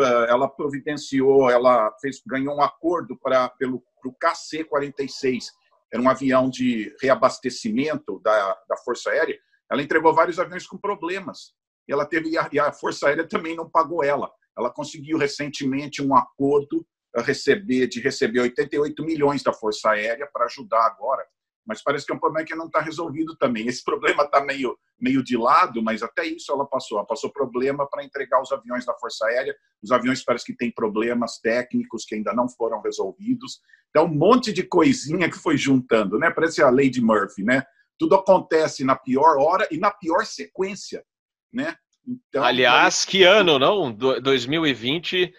eh, 0.00 0.26
ela 0.28 0.48
providenciou, 0.48 1.48
ela 1.48 1.92
fez, 2.00 2.20
ganhou 2.26 2.56
um 2.56 2.62
acordo 2.62 3.16
para 3.16 3.48
pelo 3.50 3.82
o 4.04 4.12
KC-46, 4.14 5.46
era 5.92 6.02
um 6.02 6.08
avião 6.08 6.48
de 6.48 6.94
reabastecimento 7.00 8.20
da, 8.20 8.56
da 8.68 8.76
Força 8.78 9.10
Aérea. 9.10 9.38
Ela 9.70 9.82
entregou 9.82 10.14
vários 10.14 10.38
aviões 10.38 10.66
com 10.66 10.78
problemas. 10.78 11.52
E 11.86 11.92
ela 11.92 12.06
teve 12.06 12.30
e 12.52 12.58
a 12.58 12.72
Força 12.72 13.08
Aérea 13.08 13.26
também 13.26 13.54
não 13.54 13.68
pagou 13.68 14.02
ela. 14.02 14.30
Ela 14.56 14.70
conseguiu 14.70 15.18
recentemente 15.18 16.02
um 16.02 16.14
acordo 16.14 16.86
a 17.14 17.22
receber 17.22 17.86
de 17.86 18.00
receber 18.00 18.40
88 18.40 19.04
milhões 19.04 19.42
da 19.42 19.52
Força 19.52 19.90
Aérea 19.90 20.28
para 20.32 20.46
ajudar 20.46 20.86
agora 20.86 21.24
mas 21.68 21.82
parece 21.82 22.06
que 22.06 22.12
é 22.12 22.14
um 22.14 22.18
problema 22.18 22.46
que 22.46 22.54
não 22.54 22.64
está 22.64 22.80
resolvido 22.80 23.36
também. 23.36 23.68
Esse 23.68 23.84
problema 23.84 24.24
está 24.24 24.42
meio, 24.42 24.76
meio 24.98 25.22
de 25.22 25.36
lado, 25.36 25.82
mas 25.82 26.02
até 26.02 26.24
isso 26.24 26.50
ela 26.50 26.66
passou. 26.66 26.96
Ela 26.96 27.06
passou 27.06 27.30
problema 27.30 27.86
para 27.86 28.02
entregar 28.02 28.40
os 28.40 28.50
aviões 28.50 28.86
da 28.86 28.94
Força 28.94 29.26
Aérea. 29.26 29.54
Os 29.82 29.92
aviões 29.92 30.24
parece 30.24 30.46
que 30.46 30.56
têm 30.56 30.72
problemas 30.72 31.38
técnicos 31.38 32.06
que 32.06 32.14
ainda 32.14 32.32
não 32.32 32.48
foram 32.48 32.80
resolvidos. 32.80 33.60
Então, 33.90 34.06
um 34.06 34.14
monte 34.14 34.50
de 34.50 34.62
coisinha 34.62 35.30
que 35.30 35.36
foi 35.36 35.58
juntando, 35.58 36.18
né? 36.18 36.30
Parece 36.30 36.62
a 36.62 36.70
Lady 36.70 37.02
Murphy, 37.02 37.44
né? 37.44 37.62
Tudo 37.98 38.14
acontece 38.14 38.82
na 38.82 38.96
pior 38.96 39.36
hora 39.38 39.68
e 39.70 39.76
na 39.76 39.90
pior 39.90 40.24
sequência, 40.24 41.04
né? 41.52 41.76
Então, 42.06 42.42
Aliás, 42.42 43.04
que 43.04 43.22
ano, 43.24 43.58
não? 43.58 43.92
2020 43.92 45.34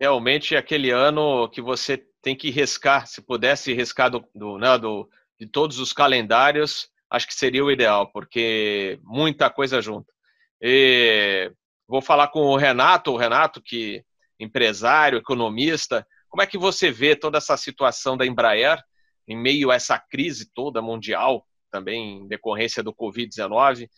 realmente 0.00 0.54
é 0.54 0.58
aquele 0.58 0.90
ano 0.90 1.46
que 1.50 1.60
você 1.60 2.02
tem 2.22 2.34
que 2.34 2.50
riscar, 2.50 3.06
se 3.06 3.20
pudesse 3.20 3.74
riscar 3.74 4.10
do, 4.10 4.24
do, 4.34 4.58
né, 4.58 4.78
do 4.78 5.08
de 5.38 5.46
todos 5.46 5.78
os 5.78 5.92
calendários, 5.92 6.88
acho 7.10 7.26
que 7.26 7.34
seria 7.34 7.64
o 7.64 7.70
ideal, 7.70 8.10
porque 8.12 8.98
muita 9.02 9.50
coisa 9.50 9.80
junto. 9.80 10.12
E 10.60 11.52
vou 11.86 12.00
falar 12.00 12.28
com 12.28 12.40
o 12.40 12.56
Renato, 12.56 13.12
o 13.12 13.16
Renato 13.16 13.60
que 13.62 14.04
empresário, 14.38 15.18
economista, 15.18 16.06
como 16.28 16.42
é 16.42 16.46
que 16.46 16.58
você 16.58 16.90
vê 16.90 17.16
toda 17.16 17.38
essa 17.38 17.56
situação 17.56 18.16
da 18.16 18.26
Embraer 18.26 18.82
em 19.26 19.36
meio 19.36 19.70
a 19.70 19.74
essa 19.74 19.98
crise 19.98 20.50
toda 20.52 20.82
mundial, 20.82 21.46
também 21.70 22.18
em 22.18 22.28
decorrência 22.28 22.82
do 22.82 22.94
Covid-19, 22.94 23.88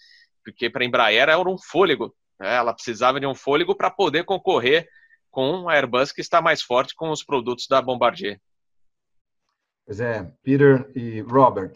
porque 0.44 0.70
para 0.70 0.83
a 0.83 0.87
Embraer 0.87 1.29
era 1.29 1.38
um 1.38 1.59
fôlego, 1.59 2.14
né? 2.38 2.55
ela 2.55 2.72
precisava 2.72 3.20
de 3.20 3.27
um 3.27 3.35
fôlego 3.35 3.74
para 3.74 3.90
poder 3.90 4.24
concorrer 4.24 4.88
com 5.31 5.68
a 5.68 5.74
Airbus 5.74 6.12
que 6.12 6.20
está 6.20 6.40
mais 6.40 6.62
forte 6.62 6.94
com 6.94 7.11
os 7.11 7.22
produtos 7.22 7.66
da 7.68 7.83
Bombardier. 7.83 8.40
Pois 9.88 10.01
é, 10.01 10.31
Peter 10.42 10.87
e 10.94 11.22
Robert. 11.22 11.72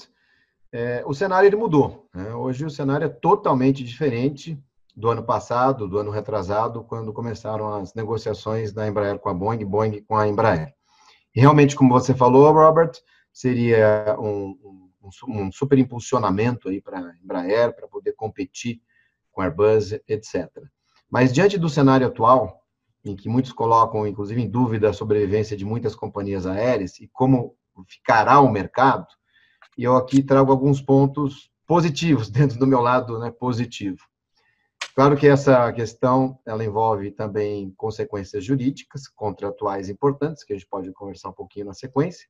É, 0.71 1.03
o 1.07 1.15
cenário 1.15 1.47
ele 1.47 1.57
mudou. 1.57 2.11
Né? 2.15 2.35
Hoje 2.35 2.63
o 2.63 2.69
cenário 2.69 3.07
é 3.07 3.09
totalmente 3.09 3.83
diferente 3.83 4.63
do 4.95 5.09
ano 5.09 5.23
passado, 5.23 5.89
do 5.89 5.97
ano 5.97 6.11
retrasado, 6.11 6.85
quando 6.85 7.11
começaram 7.11 7.73
as 7.73 7.95
negociações 7.95 8.71
da 8.71 8.87
Embraer 8.87 9.19
com 9.19 9.31
a 9.31 9.33
Boeing, 9.35 9.65
Boeing 9.65 10.03
com 10.03 10.15
a 10.15 10.29
Embraer. 10.29 10.75
E 11.35 11.41
realmente, 11.41 11.75
como 11.75 11.89
você 11.89 12.15
falou, 12.15 12.53
Robert, 12.53 12.93
seria 13.33 14.15
um, 14.21 14.91
um, 15.27 15.45
um 15.45 15.51
super 15.51 15.79
impulsionamento 15.79 16.69
aí 16.69 16.83
para 16.83 16.99
a 16.99 17.15
Embraer, 17.25 17.75
para 17.75 17.89
poder 17.89 18.13
competir 18.13 18.83
com 19.31 19.41
a 19.41 19.47
Airbus, 19.47 19.93
etc. 20.07 20.51
Mas 21.11 21.33
diante 21.33 21.57
do 21.57 21.71
cenário 21.71 22.09
atual, 22.09 22.61
em 23.03 23.17
que 23.17 23.27
muitos 23.27 23.55
colocam, 23.55 24.07
inclusive, 24.07 24.43
em 24.43 24.51
dúvida 24.51 24.91
a 24.91 24.93
sobrevivência 24.93 25.57
de 25.57 25.65
muitas 25.65 25.95
companhias 25.95 26.47
aéreas 26.47 27.01
e 27.01 27.09
como 27.11 27.57
ficará 27.87 28.41
o 28.41 28.51
mercado, 28.51 29.07
e 29.77 29.85
eu 29.85 29.97
aqui 29.97 30.23
trago 30.23 30.51
alguns 30.51 30.81
pontos 30.81 31.51
positivos 31.67 32.29
dentro 32.31 32.59
do 32.59 32.67
meu 32.67 32.81
lado 32.81 33.19
né, 33.19 33.31
positivo. 33.31 33.99
Claro 34.95 35.17
que 35.17 35.27
essa 35.27 35.73
questão 35.73 36.39
ela 36.45 36.63
envolve 36.63 37.11
também 37.11 37.71
consequências 37.77 38.45
jurídicas, 38.45 39.09
contratuais 39.09 39.89
importantes, 39.89 40.45
que 40.45 40.53
a 40.53 40.57
gente 40.57 40.69
pode 40.69 40.93
conversar 40.93 41.31
um 41.31 41.35
pouquinho 41.35 41.67
na 41.67 41.73
sequência, 41.73 42.27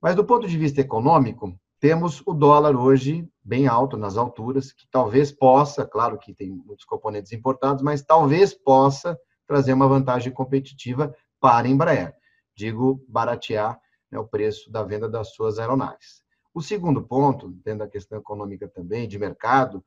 mas 0.00 0.16
do 0.16 0.24
ponto 0.24 0.48
de 0.48 0.58
vista 0.58 0.80
econômico, 0.80 1.54
temos 1.78 2.22
o 2.26 2.34
dólar 2.34 2.76
hoje 2.76 3.28
bem 3.42 3.66
alto 3.66 3.96
nas 3.96 4.16
alturas, 4.16 4.72
que 4.72 4.86
talvez 4.90 5.30
possa, 5.30 5.86
claro 5.86 6.18
que 6.18 6.34
tem 6.34 6.50
muitos 6.50 6.84
componentes 6.84 7.32
importados, 7.32 7.82
mas 7.82 8.02
talvez 8.02 8.52
possa 8.52 9.18
trazer 9.46 9.72
uma 9.72 9.88
vantagem 9.88 10.32
competitiva 10.32 11.14
para 11.40 11.66
a 11.66 11.70
Embraer. 11.70 12.14
Digo, 12.54 13.02
baratear 13.08 13.80
né, 14.10 14.18
o 14.18 14.26
preço 14.26 14.70
da 14.70 14.82
venda 14.82 15.08
das 15.08 15.34
suas 15.34 15.58
aeronaves. 15.58 16.22
O 16.52 16.60
segundo 16.60 17.02
ponto, 17.02 17.48
dentro 17.64 17.80
da 17.80 17.88
questão 17.88 18.18
econômica 18.18 18.68
também, 18.68 19.06
de 19.06 19.18
mercado, 19.18 19.84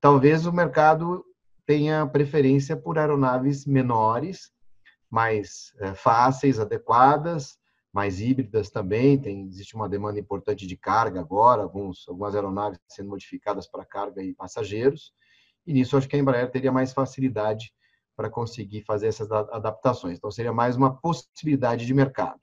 talvez 0.00 0.46
o 0.46 0.52
mercado 0.52 1.24
tenha 1.66 2.06
preferência 2.06 2.76
por 2.76 2.98
aeronaves 2.98 3.66
menores, 3.66 4.52
mais 5.10 5.74
é, 5.78 5.94
fáceis, 5.94 6.60
adequadas, 6.60 7.58
mais 7.92 8.20
híbridas 8.20 8.70
também. 8.70 9.18
Tem, 9.18 9.46
existe 9.46 9.74
uma 9.74 9.88
demanda 9.88 10.20
importante 10.20 10.66
de 10.66 10.76
carga 10.76 11.20
agora, 11.20 11.62
alguns, 11.62 12.08
algumas 12.08 12.34
aeronaves 12.34 12.78
sendo 12.86 13.10
modificadas 13.10 13.66
para 13.66 13.84
carga 13.84 14.22
e 14.22 14.32
passageiros. 14.32 15.12
E 15.66 15.72
nisso 15.72 15.96
acho 15.96 16.08
que 16.08 16.14
a 16.14 16.18
Embraer 16.18 16.50
teria 16.50 16.70
mais 16.70 16.92
facilidade 16.92 17.72
para 18.14 18.30
conseguir 18.30 18.82
fazer 18.82 19.08
essas 19.08 19.30
adaptações. 19.30 20.16
Então 20.16 20.30
seria 20.30 20.52
mais 20.52 20.76
uma 20.76 20.96
possibilidade 20.96 21.84
de 21.84 21.92
mercado. 21.92 22.40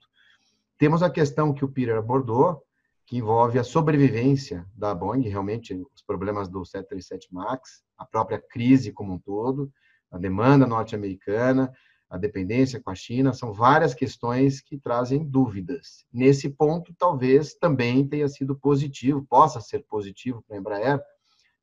Temos 0.78 1.02
a 1.02 1.10
questão 1.10 1.52
que 1.54 1.64
o 1.64 1.68
Peter 1.68 1.96
abordou, 1.96 2.62
que 3.06 3.16
envolve 3.16 3.58
a 3.58 3.64
sobrevivência 3.64 4.66
da 4.74 4.94
Boeing, 4.94 5.28
realmente 5.28 5.74
os 5.94 6.02
problemas 6.02 6.48
do 6.48 6.64
737 6.64 7.32
MAX, 7.32 7.82
a 7.96 8.04
própria 8.04 8.38
crise 8.40 8.92
como 8.92 9.12
um 9.12 9.18
todo, 9.18 9.70
a 10.10 10.18
demanda 10.18 10.66
norte-americana, 10.66 11.72
a 12.08 12.16
dependência 12.16 12.80
com 12.80 12.90
a 12.90 12.94
China, 12.94 13.32
são 13.32 13.52
várias 13.52 13.94
questões 13.94 14.60
que 14.60 14.78
trazem 14.78 15.24
dúvidas. 15.24 16.04
Nesse 16.12 16.48
ponto, 16.48 16.94
talvez 16.98 17.54
também 17.54 18.06
tenha 18.06 18.28
sido 18.28 18.56
positivo, 18.56 19.26
possa 19.28 19.60
ser 19.60 19.84
positivo 19.88 20.42
para 20.46 20.56
a 20.56 20.60
Embraer, 20.60 21.00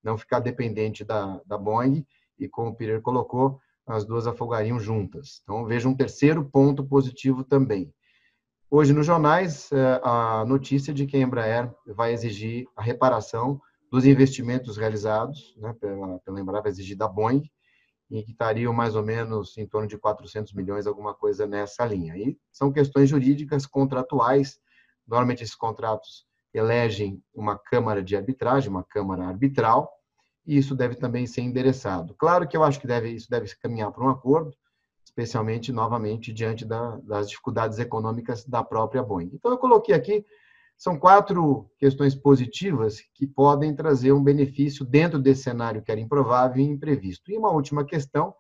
não 0.04 0.18
ficar 0.18 0.40
dependente 0.40 1.04
da, 1.04 1.42
da 1.46 1.58
Boeing, 1.58 2.06
e 2.38 2.48
como 2.48 2.72
o 2.72 2.76
Peter 2.76 3.02
colocou, 3.02 3.60
as 3.86 4.06
duas 4.06 4.28
afogariam 4.28 4.80
juntas. 4.80 5.42
Então, 5.44 5.66
vejo 5.66 5.90
um 5.90 5.96
terceiro 5.96 6.44
ponto 6.44 6.84
positivo 6.84 7.44
também. 7.44 7.94
Hoje, 8.74 8.94
nos 8.94 9.06
jornais, 9.06 9.70
é, 9.74 10.00
a 10.02 10.46
notícia 10.46 10.94
de 10.94 11.06
que 11.06 11.18
a 11.18 11.20
Embraer 11.20 11.70
vai 11.88 12.14
exigir 12.14 12.70
a 12.74 12.82
reparação 12.82 13.60
dos 13.92 14.06
investimentos 14.06 14.78
realizados 14.78 15.54
né, 15.58 15.74
pela, 15.74 16.20
pela 16.20 16.40
Embraer, 16.40 16.64
vai 16.64 16.72
exigir 16.72 16.96
da 16.96 17.06
Boeing, 17.06 17.44
e 18.10 18.24
que 18.24 18.32
estariam 18.32 18.72
mais 18.72 18.96
ou 18.96 19.04
menos 19.04 19.58
em 19.58 19.68
torno 19.68 19.90
de 19.90 19.98
400 19.98 20.54
milhões, 20.54 20.88
alguma 20.88 21.14
coisa 21.14 21.46
nessa 21.46 21.84
linha. 21.84 22.16
E 22.16 22.40
são 22.50 22.72
questões 22.72 23.10
jurídicas, 23.10 23.66
contratuais. 23.66 24.58
Normalmente, 25.06 25.44
esses 25.44 25.56
contratos 25.56 26.26
elegem 26.54 27.22
uma 27.34 27.60
câmara 27.60 28.02
de 28.02 28.16
arbitragem, 28.16 28.70
uma 28.70 28.86
câmara 28.86 29.26
arbitral, 29.26 29.92
e 30.46 30.58
isso 30.58 30.74
deve 30.74 30.96
também 30.96 31.28
ser 31.28 31.42
endereçado. 31.42 32.16
Claro 32.16 32.48
que 32.48 32.56
eu 32.56 32.64
acho 32.64 32.80
que 32.80 32.88
deve, 32.88 33.10
isso 33.10 33.30
deve 33.30 33.54
caminhar 33.58 33.92
para 33.92 34.06
um 34.06 34.10
acordo, 34.10 34.56
especialmente 35.12 35.72
novamente 35.72 36.32
diante 36.32 36.66
da, 36.66 36.98
das 37.04 37.30
dificuldades 37.30 37.78
econômicas 37.80 38.46
da 38.46 38.64
própria 38.64 39.04
Boeing. 39.04 39.32
Então 39.34 39.52
eu 39.52 39.58
coloquei 39.58 39.94
aqui 39.94 40.26
são 40.78 40.98
quatro 40.98 41.70
questões 41.78 42.16
positivas 42.16 43.02
que 43.14 43.28
podem 43.28 43.76
trazer 43.76 44.14
um 44.14 44.24
benefício 44.24 44.84
dentro 44.84 45.20
desse 45.20 45.44
cenário 45.44 45.84
que 45.84 45.92
era 45.92 46.02
improvável 46.02 46.60
e 46.60 46.66
imprevisto. 46.66 47.32
E 47.32 47.38
uma 47.38 47.52
última 47.52 47.86
questão, 47.86 48.34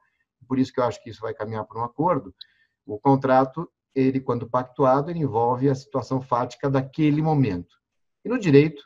por 0.48 0.58
isso 0.58 0.74
que 0.74 0.80
eu 0.80 0.84
acho 0.86 1.04
que 1.04 1.12
isso 1.12 1.22
vai 1.22 1.36
caminhar 1.36 1.66
para 1.66 1.80
um 1.80 1.84
acordo, 1.84 2.34
o 2.84 2.98
contrato, 3.00 3.70
ele 3.94 4.20
quando 4.20 4.50
pactuado, 4.50 5.12
ele 5.12 5.20
envolve 5.20 5.70
a 5.70 5.76
situação 5.76 6.20
fática 6.20 6.68
daquele 6.68 7.22
momento. 7.22 7.76
E 8.26 8.30
no 8.30 8.40
direito, 8.40 8.82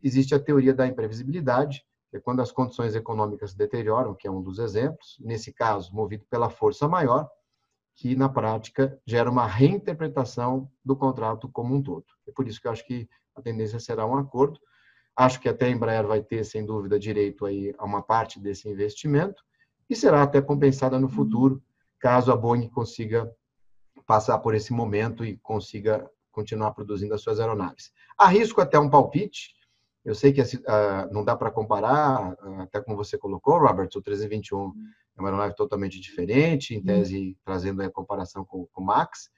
existe 0.00 0.32
a 0.32 0.38
teoria 0.38 0.72
da 0.72 0.86
imprevisibilidade, 0.86 1.82
é 2.12 2.18
quando 2.18 2.40
as 2.40 2.50
condições 2.50 2.94
econômicas 2.94 3.54
deterioram, 3.54 4.14
que 4.14 4.26
é 4.26 4.30
um 4.30 4.42
dos 4.42 4.58
exemplos, 4.58 5.16
nesse 5.20 5.52
caso, 5.52 5.94
movido 5.94 6.24
pela 6.28 6.50
força 6.50 6.88
maior, 6.88 7.28
que 7.94 8.16
na 8.16 8.28
prática 8.28 8.98
gera 9.06 9.30
uma 9.30 9.46
reinterpretação 9.46 10.70
do 10.84 10.96
contrato 10.96 11.48
como 11.48 11.74
um 11.74 11.82
todo. 11.82 12.06
É 12.26 12.32
por 12.32 12.48
isso 12.48 12.60
que 12.60 12.66
eu 12.66 12.72
acho 12.72 12.86
que 12.86 13.08
a 13.36 13.42
tendência 13.42 13.78
será 13.78 14.06
um 14.06 14.16
acordo. 14.16 14.58
Acho 15.14 15.40
que 15.40 15.48
até 15.48 15.66
a 15.66 15.70
Embraer 15.70 16.06
vai 16.06 16.22
ter, 16.22 16.44
sem 16.44 16.64
dúvida, 16.64 16.98
direito 16.98 17.44
aí 17.44 17.74
a 17.78 17.84
uma 17.84 18.02
parte 18.02 18.40
desse 18.40 18.68
investimento 18.68 19.42
e 19.88 19.96
será 19.96 20.22
até 20.22 20.40
compensada 20.40 20.98
no 20.98 21.08
futuro, 21.08 21.62
caso 21.98 22.32
a 22.32 22.36
Boeing 22.36 22.68
consiga 22.68 23.30
passar 24.06 24.38
por 24.38 24.54
esse 24.54 24.72
momento 24.72 25.24
e 25.24 25.36
consiga 25.38 26.08
continuar 26.30 26.70
produzindo 26.72 27.12
as 27.12 27.20
suas 27.20 27.40
aeronaves. 27.40 27.92
Arrisco 28.16 28.60
até 28.60 28.78
um 28.78 28.88
palpite. 28.88 29.54
Eu 30.04 30.14
sei 30.14 30.32
que 30.32 30.40
uh, 30.40 31.12
não 31.12 31.24
dá 31.24 31.36
para 31.36 31.50
comparar, 31.50 32.32
uh, 32.32 32.60
até 32.62 32.80
como 32.80 32.96
você 32.96 33.18
colocou, 33.18 33.58
Robert, 33.58 33.88
o 33.94 34.02
321 34.02 34.72
é 35.16 35.20
uma 35.20 35.28
aeronave 35.28 35.54
totalmente 35.54 36.00
diferente, 36.00 36.74
em 36.74 36.82
tese 36.82 37.36
trazendo 37.44 37.82
a 37.82 37.90
comparação 37.90 38.44
com, 38.44 38.66
com 38.72 38.82
o 38.82 38.86
Max, 38.86 39.30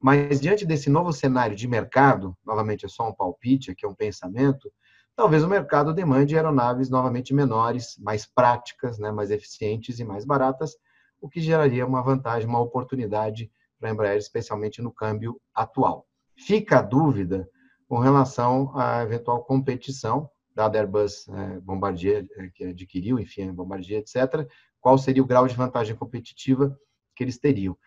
mas 0.00 0.40
diante 0.40 0.64
desse 0.64 0.88
novo 0.88 1.12
cenário 1.12 1.56
de 1.56 1.66
mercado, 1.66 2.36
novamente 2.44 2.84
é 2.84 2.88
só 2.88 3.08
um 3.08 3.14
palpite, 3.14 3.70
aqui 3.70 3.84
é 3.84 3.88
um 3.88 3.94
pensamento, 3.94 4.70
talvez 5.16 5.42
o 5.42 5.48
mercado 5.48 5.92
demande 5.92 6.36
aeronaves 6.36 6.90
novamente 6.90 7.34
menores, 7.34 7.96
mais 7.98 8.26
práticas, 8.26 8.98
né, 8.98 9.10
mais 9.10 9.30
eficientes 9.30 9.98
e 9.98 10.04
mais 10.04 10.24
baratas, 10.24 10.76
o 11.20 11.28
que 11.28 11.40
geraria 11.40 11.86
uma 11.86 12.02
vantagem, 12.02 12.48
uma 12.48 12.60
oportunidade 12.60 13.50
para 13.80 13.88
a 13.88 13.92
Embraer, 13.92 14.18
especialmente 14.18 14.82
no 14.82 14.92
câmbio 14.92 15.40
atual. 15.54 16.06
Fica 16.36 16.78
a 16.78 16.82
dúvida 16.82 17.48
com 17.94 18.00
relação 18.00 18.76
à 18.76 19.04
eventual 19.04 19.44
competição 19.44 20.28
da 20.52 20.66
Airbus 20.66 21.28
é, 21.28 21.60
Bombardier, 21.60 22.26
é, 22.36 22.48
que 22.48 22.64
adquiriu, 22.64 23.20
enfim, 23.20 23.52
Bombardier, 23.52 24.00
etc., 24.00 24.50
qual 24.80 24.98
seria 24.98 25.22
o 25.22 25.26
grau 25.26 25.46
de 25.46 25.54
vantagem 25.54 25.94
competitiva 25.94 26.76
que 27.14 27.22
eles 27.22 27.38
teriam. 27.38 27.78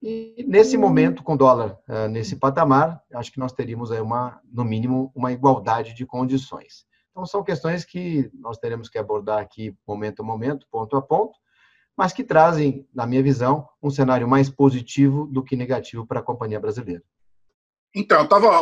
E 0.00 0.44
nesse 0.46 0.76
momento, 0.76 1.24
com 1.24 1.32
o 1.32 1.36
dólar 1.36 1.76
uh, 1.88 2.06
nesse 2.06 2.36
patamar, 2.36 3.02
acho 3.12 3.32
que 3.32 3.40
nós 3.40 3.52
teríamos 3.52 3.90
aí 3.90 4.00
uma, 4.00 4.40
no 4.44 4.64
mínimo, 4.64 5.10
uma 5.12 5.32
igualdade 5.32 5.92
de 5.92 6.06
condições. 6.06 6.86
Então, 7.10 7.26
são 7.26 7.42
questões 7.42 7.84
que 7.84 8.30
nós 8.34 8.58
teremos 8.58 8.88
que 8.88 8.96
abordar 8.96 9.40
aqui 9.40 9.76
momento 9.84 10.22
a 10.22 10.24
momento, 10.24 10.68
ponto 10.70 10.96
a 10.96 11.02
ponto, 11.02 11.36
mas 11.96 12.12
que 12.12 12.22
trazem, 12.22 12.86
na 12.94 13.08
minha 13.08 13.24
visão, 13.24 13.68
um 13.82 13.90
cenário 13.90 14.28
mais 14.28 14.48
positivo 14.48 15.26
do 15.26 15.42
que 15.42 15.56
negativo 15.56 16.06
para 16.06 16.20
a 16.20 16.22
companhia 16.22 16.60
brasileira. 16.60 17.02
Então, 17.94 18.18
eu 18.18 18.24
estava 18.24 18.60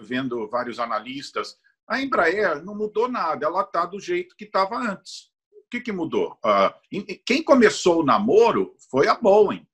vendo 0.00 0.48
vários 0.48 0.78
analistas. 0.78 1.56
A 1.88 2.00
Embraer 2.00 2.64
não 2.64 2.74
mudou 2.74 3.08
nada, 3.08 3.44
ela 3.46 3.62
está 3.62 3.84
do 3.84 4.00
jeito 4.00 4.34
que 4.36 4.44
estava 4.44 4.76
antes 4.76 5.34
que, 5.74 5.80
que 5.80 5.92
mudou? 5.92 6.38
Uh, 6.44 7.18
quem 7.26 7.42
começou 7.42 8.00
o 8.00 8.04
namoro 8.04 8.74
foi 8.90 9.08
a 9.08 9.14
Boeing. 9.14 9.66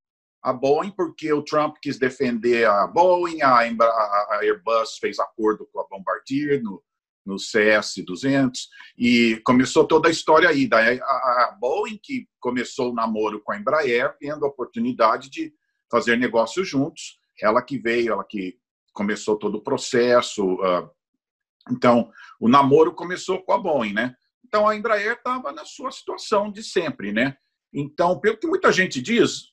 A 0.43 0.53
Boeing, 0.53 0.93
porque 0.93 1.31
o 1.33 1.43
Trump 1.43 1.77
quis 1.83 1.99
defender 1.99 2.67
a 2.67 2.87
Boeing, 2.87 3.43
a, 3.43 3.61
Airbus 4.41 4.97
fez 4.99 5.19
acordo 5.19 5.69
com 5.71 5.81
a 5.81 5.87
Bombardier 5.89 6.63
no, 6.63 6.83
no 7.27 7.37
CS-200, 7.37 8.53
e 8.97 9.41
começou 9.45 9.87
toda 9.87 10.09
a 10.09 10.11
história 10.11 10.49
aí. 10.49 10.67
Daí 10.67 10.99
a, 11.03 11.57
Boeing, 11.61 12.01
que 12.03 12.27
começou 12.41 12.91
o 12.91 12.95
namoro 12.95 13.43
com 13.43 13.53
a 13.53 13.59
Embraer, 13.59 14.17
tendo 14.19 14.47
a 14.47 14.49
oportunidade 14.49 15.29
de 15.29 15.53
fazer 15.91 16.17
negócios 16.17 16.67
juntos, 16.67 17.19
ela 17.39 17.61
que 17.61 17.79
veio, 17.79 18.13
ela 18.13 18.25
que 18.25 18.59
começou 19.01 19.39
todo 19.39 19.55
o 19.55 19.63
processo. 19.63 20.45
Uh, 20.45 20.91
então, 21.71 22.13
o 22.39 22.51
namoro 22.51 22.93
começou 22.93 23.43
com 23.43 23.53
a 23.53 23.59
Boeing, 23.59 23.95
né? 23.95 24.15
Então 24.45 24.69
a 24.69 24.77
Embraer 24.77 25.15
estava 25.15 25.53
na 25.53 25.65
sua 25.65 25.91
situação 25.91 26.53
de 26.53 26.63
sempre, 26.63 27.11
né? 27.11 27.35
Então, 27.73 28.21
pelo 28.21 28.37
que 28.37 28.47
muita 28.47 28.71
gente 28.71 29.01
diz, 29.01 29.53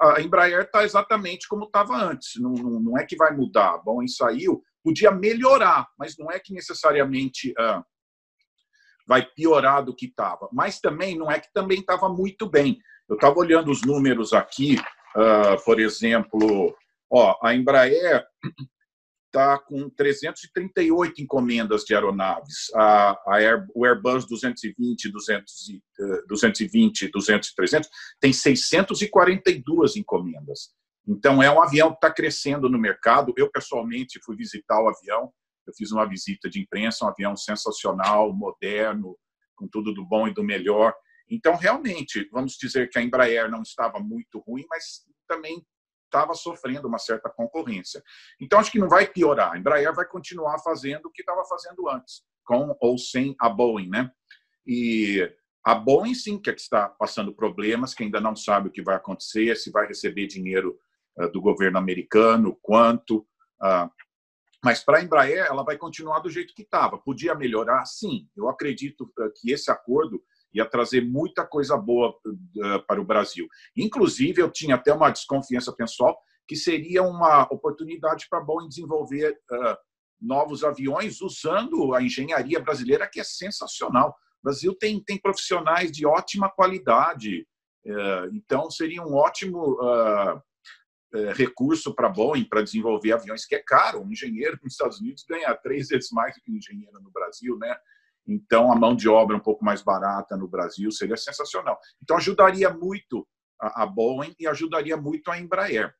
a 0.00 0.20
Embraer 0.22 0.62
está 0.62 0.82
exatamente 0.82 1.46
como 1.46 1.64
estava 1.64 1.94
antes. 1.94 2.40
Não, 2.40 2.52
não, 2.52 2.96
é 2.96 3.04
que 3.04 3.16
vai 3.16 3.36
mudar. 3.36 3.82
Bom, 3.84 4.02
e 4.02 4.08
saiu, 4.08 4.62
podia 4.82 5.10
melhorar, 5.10 5.86
mas 5.98 6.16
não 6.16 6.30
é 6.30 6.38
que 6.38 6.54
necessariamente 6.54 7.50
uh, 7.50 7.84
vai 9.06 9.26
piorar 9.26 9.84
do 9.84 9.94
que 9.94 10.06
estava. 10.06 10.48
Mas 10.52 10.80
também 10.80 11.18
não 11.18 11.30
é 11.30 11.38
que 11.38 11.52
também 11.52 11.80
estava 11.80 12.08
muito 12.08 12.48
bem. 12.48 12.78
Eu 13.08 13.16
estava 13.16 13.38
olhando 13.38 13.70
os 13.70 13.82
números 13.82 14.32
aqui, 14.32 14.78
uh, 15.16 15.62
por 15.64 15.80
exemplo, 15.80 16.74
ó, 17.14 17.38
a 17.42 17.54
Embraer 17.54 18.26
está 19.34 19.58
com 19.58 19.90
338 19.90 21.20
encomendas 21.20 21.82
de 21.82 21.94
aeronaves. 21.94 22.72
A, 22.74 23.10
a 23.26 23.36
Air, 23.36 23.66
o 23.74 23.84
Airbus 23.84 24.26
220, 24.28 25.10
200, 25.10 25.54
220, 26.28 27.08
200 27.08 27.54
300 27.54 27.90
tem 28.20 28.32
642 28.32 29.96
encomendas. 29.96 30.72
Então, 31.06 31.42
é 31.42 31.50
um 31.50 31.60
avião 31.60 31.90
que 31.90 31.96
está 31.96 32.10
crescendo 32.10 32.68
no 32.68 32.78
mercado. 32.78 33.34
Eu, 33.36 33.50
pessoalmente, 33.50 34.20
fui 34.24 34.36
visitar 34.36 34.80
o 34.80 34.88
avião. 34.88 35.30
Eu 35.66 35.74
fiz 35.74 35.90
uma 35.92 36.08
visita 36.08 36.48
de 36.48 36.60
imprensa, 36.60 37.04
um 37.04 37.08
avião 37.08 37.36
sensacional, 37.36 38.32
moderno, 38.32 39.16
com 39.54 39.68
tudo 39.68 39.92
do 39.92 40.04
bom 40.04 40.28
e 40.28 40.34
do 40.34 40.42
melhor. 40.42 40.94
Então, 41.28 41.56
realmente, 41.56 42.28
vamos 42.32 42.56
dizer 42.56 42.88
que 42.88 42.98
a 42.98 43.02
Embraer 43.02 43.50
não 43.50 43.62
estava 43.62 43.98
muito 43.98 44.38
ruim, 44.40 44.64
mas 44.68 45.04
também 45.26 45.64
estava 46.14 46.34
sofrendo 46.34 46.86
uma 46.86 46.98
certa 46.98 47.28
concorrência. 47.28 48.02
Então, 48.40 48.60
acho 48.60 48.70
que 48.70 48.78
não 48.78 48.88
vai 48.88 49.06
piorar. 49.06 49.52
A 49.52 49.58
Embraer 49.58 49.92
vai 49.92 50.06
continuar 50.06 50.58
fazendo 50.60 51.06
o 51.06 51.10
que 51.10 51.22
estava 51.22 51.44
fazendo 51.44 51.88
antes, 51.88 52.22
com 52.44 52.76
ou 52.80 52.96
sem 52.96 53.34
a 53.40 53.48
Boeing, 53.48 53.88
né? 53.88 54.10
E 54.64 55.28
a 55.64 55.74
Boeing, 55.74 56.14
sim, 56.14 56.38
que, 56.38 56.50
é 56.50 56.54
está 56.54 56.88
passando 56.88 57.34
problemas, 57.34 57.94
que 57.94 58.04
ainda 58.04 58.20
não 58.20 58.36
sabe 58.36 58.68
o 58.68 58.72
que 58.72 58.82
vai 58.82 58.94
acontecer, 58.94 59.56
se 59.56 59.70
vai 59.70 59.86
receber 59.86 60.28
dinheiro 60.28 60.78
uh, 61.18 61.30
do 61.32 61.40
governo 61.40 61.78
americano, 61.78 62.56
quanto. 62.62 63.26
Uh, 63.60 63.90
mas 64.62 64.82
para 64.82 64.98
a 64.98 65.02
Embraer, 65.02 65.46
ela 65.46 65.64
vai 65.64 65.76
continuar 65.76 66.20
do 66.20 66.30
jeito 66.30 66.54
que 66.54 66.62
estava. 66.62 66.96
Podia 66.96 67.34
melhorar? 67.34 67.84
Sim. 67.84 68.28
Eu 68.36 68.48
acredito 68.48 69.12
que 69.36 69.52
esse 69.52 69.70
acordo 69.70 70.22
ia 70.54 70.64
trazer 70.64 71.04
muita 71.04 71.44
coisa 71.44 71.76
boa 71.76 72.10
uh, 72.10 72.86
para 72.86 73.00
o 73.00 73.04
Brasil. 73.04 73.46
Inclusive, 73.76 74.40
eu 74.40 74.50
tinha 74.50 74.76
até 74.76 74.92
uma 74.92 75.10
desconfiança 75.10 75.72
pessoal 75.72 76.16
que 76.46 76.54
seria 76.54 77.02
uma 77.02 77.42
oportunidade 77.50 78.26
para 78.30 78.38
a 78.38 78.42
Boeing 78.42 78.68
desenvolver 78.68 79.32
uh, 79.50 79.76
novos 80.20 80.62
aviões 80.62 81.20
usando 81.20 81.94
a 81.94 82.02
engenharia 82.02 82.60
brasileira, 82.60 83.08
que 83.08 83.18
é 83.18 83.24
sensacional. 83.24 84.10
O 84.10 84.44
Brasil 84.44 84.74
tem, 84.74 85.02
tem 85.02 85.18
profissionais 85.18 85.90
de 85.90 86.06
ótima 86.06 86.48
qualidade, 86.48 87.46
uh, 87.86 88.32
então 88.32 88.70
seria 88.70 89.02
um 89.02 89.14
ótimo 89.14 89.78
recurso 91.36 91.94
para 91.94 92.08
a 92.08 92.10
Boeing 92.10 92.42
para 92.42 92.60
desenvolver 92.60 93.12
aviões, 93.12 93.46
que 93.46 93.54
é 93.54 93.62
caro. 93.64 94.02
Um 94.02 94.10
engenheiro 94.10 94.58
nos 94.60 94.72
Estados 94.72 95.00
Unidos 95.00 95.24
ganha 95.28 95.54
três 95.54 95.86
vezes 95.86 96.10
mais 96.10 96.34
do 96.34 96.40
que 96.40 96.50
um 96.50 96.56
engenheiro 96.56 97.00
no 97.00 97.08
Brasil, 97.12 97.56
né? 97.56 97.76
Então, 98.26 98.72
a 98.72 98.76
mão 98.76 98.94
de 98.94 99.08
obra 99.08 99.36
um 99.36 99.40
pouco 99.40 99.64
mais 99.64 99.82
barata 99.82 100.36
no 100.36 100.48
Brasil 100.48 100.90
seria 100.90 101.16
sensacional. 101.16 101.78
Então, 102.02 102.16
ajudaria 102.16 102.70
muito 102.70 103.26
a 103.60 103.86
Boeing 103.86 104.34
e 104.38 104.46
ajudaria 104.46 104.96
muito 104.96 105.30
a 105.30 105.38
Embraer. 105.38 105.94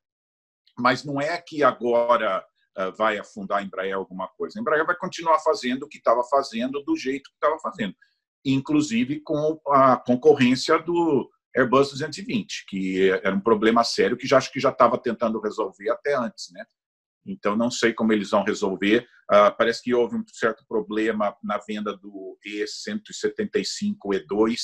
Mas 0.78 1.04
não 1.04 1.20
é 1.20 1.40
que 1.40 1.62
agora 1.62 2.44
eh, 2.76 2.90
vai 2.92 3.18
afundar 3.18 3.58
a 3.58 3.62
Embraer 3.62 3.94
alguma 3.94 4.26
coisa. 4.28 4.58
A 4.58 4.60
Embraer 4.60 4.84
vai 4.84 4.96
continuar 4.96 5.38
fazendo 5.38 5.84
o 5.84 5.88
que 5.88 5.98
estava 5.98 6.24
fazendo 6.24 6.82
do 6.82 6.96
jeito 6.96 7.30
que 7.30 7.36
estava 7.36 7.58
fazendo, 7.60 7.94
inclusive 8.44 9.20
com 9.20 9.60
a 9.68 9.96
concorrência 9.96 10.78
do 10.78 11.30
Airbus 11.56 11.90
220, 11.90 12.66
que 12.66 13.10
era 13.10 13.34
um 13.34 13.40
problema 13.40 13.84
sério 13.84 14.16
que 14.16 14.26
já 14.26 14.38
acho 14.38 14.50
que 14.50 14.58
já 14.58 14.70
estava 14.70 14.98
tentando 14.98 15.40
resolver 15.40 15.88
até 15.90 16.14
antes, 16.16 16.50
né? 16.52 16.64
Então, 17.26 17.56
não 17.56 17.70
sei 17.70 17.92
como 17.92 18.12
eles 18.12 18.30
vão 18.30 18.44
resolver. 18.44 19.06
Uh, 19.30 19.56
parece 19.56 19.82
que 19.82 19.94
houve 19.94 20.16
um 20.16 20.24
certo 20.26 20.64
problema 20.68 21.36
na 21.42 21.58
venda 21.58 21.96
do 21.96 22.38
E175E2. 22.46 24.56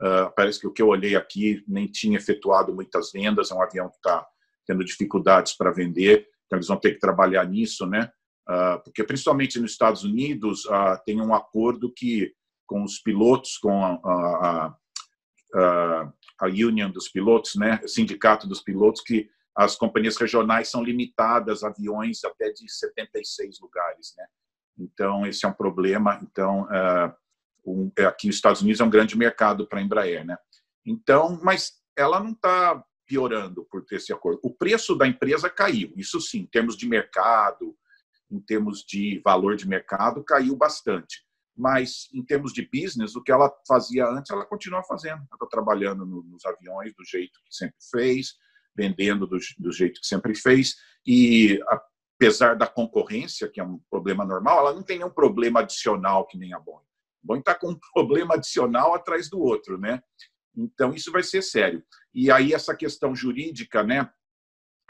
Uh, 0.00 0.32
parece 0.34 0.58
que 0.58 0.66
o 0.66 0.72
que 0.72 0.82
eu 0.82 0.88
olhei 0.88 1.14
aqui 1.14 1.62
nem 1.66 1.86
tinha 1.86 2.18
efetuado 2.18 2.74
muitas 2.74 3.12
vendas. 3.12 3.50
É 3.50 3.54
um 3.54 3.62
avião 3.62 3.88
que 3.88 3.96
está 3.96 4.26
tendo 4.66 4.84
dificuldades 4.84 5.56
para 5.56 5.70
vender. 5.70 6.26
Então, 6.46 6.58
eles 6.58 6.68
vão 6.68 6.76
ter 6.76 6.92
que 6.92 7.00
trabalhar 7.00 7.46
nisso, 7.46 7.86
né? 7.86 8.10
Uh, 8.48 8.82
porque, 8.82 9.04
principalmente 9.04 9.60
nos 9.60 9.70
Estados 9.70 10.02
Unidos, 10.02 10.64
tem 11.04 11.20
um 11.20 11.32
acordo 11.32 11.92
que 11.92 12.34
com 12.66 12.84
os 12.84 12.98
pilotos, 12.98 13.58
com 13.58 13.84
a, 13.84 14.00
a, 14.02 14.74
uh, 15.54 16.12
a 16.40 16.46
Union 16.46 16.90
dos 16.90 17.08
pilotos, 17.08 17.54
né, 17.54 17.80
o 17.84 17.88
sindicato 17.88 18.48
dos 18.48 18.62
pilotos, 18.62 19.02
que 19.02 19.28
as 19.56 19.76
companhias 19.76 20.16
regionais 20.16 20.68
são 20.68 20.82
limitadas 20.82 21.62
aviões 21.62 22.24
até 22.24 22.50
de 22.50 22.70
76 22.70 23.60
lugares, 23.60 24.14
né? 24.16 24.26
Então 24.78 25.26
esse 25.26 25.44
é 25.44 25.48
um 25.48 25.52
problema. 25.52 26.20
Então 26.22 26.62
uh, 26.62 27.14
um, 27.64 27.90
aqui 28.06 28.26
nos 28.26 28.36
Estados 28.36 28.62
Unidos 28.62 28.80
é 28.80 28.84
um 28.84 28.90
grande 28.90 29.16
mercado 29.16 29.66
para 29.66 29.78
a 29.78 29.82
Embraer, 29.82 30.24
né? 30.24 30.36
Então, 30.84 31.38
mas 31.42 31.72
ela 31.96 32.18
não 32.18 32.32
está 32.32 32.82
piorando 33.06 33.64
por 33.70 33.84
ter 33.84 33.96
esse 33.96 34.12
acordo. 34.12 34.40
O 34.42 34.54
preço 34.54 34.94
da 34.94 35.06
empresa 35.06 35.50
caiu, 35.50 35.92
isso 35.96 36.20
sim, 36.20 36.40
em 36.40 36.46
termos 36.46 36.76
de 36.76 36.88
mercado, 36.88 37.76
em 38.30 38.40
termos 38.40 38.82
de 38.84 39.20
valor 39.24 39.56
de 39.56 39.68
mercado, 39.68 40.24
caiu 40.24 40.56
bastante. 40.56 41.22
Mas, 41.54 42.08
em 42.14 42.24
termos 42.24 42.52
de 42.52 42.66
business, 42.72 43.14
o 43.14 43.22
que 43.22 43.30
ela 43.30 43.52
fazia 43.68 44.06
antes, 44.08 44.30
ela 44.30 44.46
continua 44.46 44.82
fazendo. 44.84 45.18
Ela 45.18 45.34
está 45.34 45.46
trabalhando 45.46 46.06
no, 46.06 46.22
nos 46.22 46.44
aviões 46.46 46.94
do 46.96 47.04
jeito 47.04 47.38
que 47.44 47.54
sempre 47.54 47.76
fez, 47.90 48.34
vendendo 48.74 49.26
do, 49.26 49.38
do 49.58 49.72
jeito 49.72 50.00
que 50.00 50.06
sempre 50.06 50.34
fez. 50.34 50.76
E, 51.06 51.60
apesar 52.16 52.54
da 52.54 52.66
concorrência, 52.66 53.48
que 53.48 53.60
é 53.60 53.64
um 53.64 53.80
problema 53.90 54.24
normal, 54.24 54.60
ela 54.60 54.72
não 54.72 54.82
tem 54.82 54.98
nenhum 54.98 55.10
problema 55.10 55.60
adicional 55.60 56.26
que 56.26 56.38
nem 56.38 56.54
a 56.54 56.58
Boeing. 56.58 56.84
A 56.84 57.26
Boeing 57.26 57.40
está 57.40 57.54
com 57.54 57.70
um 57.70 57.78
problema 57.92 58.34
adicional 58.34 58.94
atrás 58.94 59.28
do 59.28 59.40
outro, 59.40 59.78
né? 59.78 60.02
Então, 60.56 60.92
isso 60.92 61.10
vai 61.10 61.22
ser 61.22 61.42
sério. 61.42 61.82
E 62.14 62.30
aí, 62.30 62.52
essa 62.52 62.76
questão 62.76 63.14
jurídica, 63.14 63.82
né? 63.82 64.10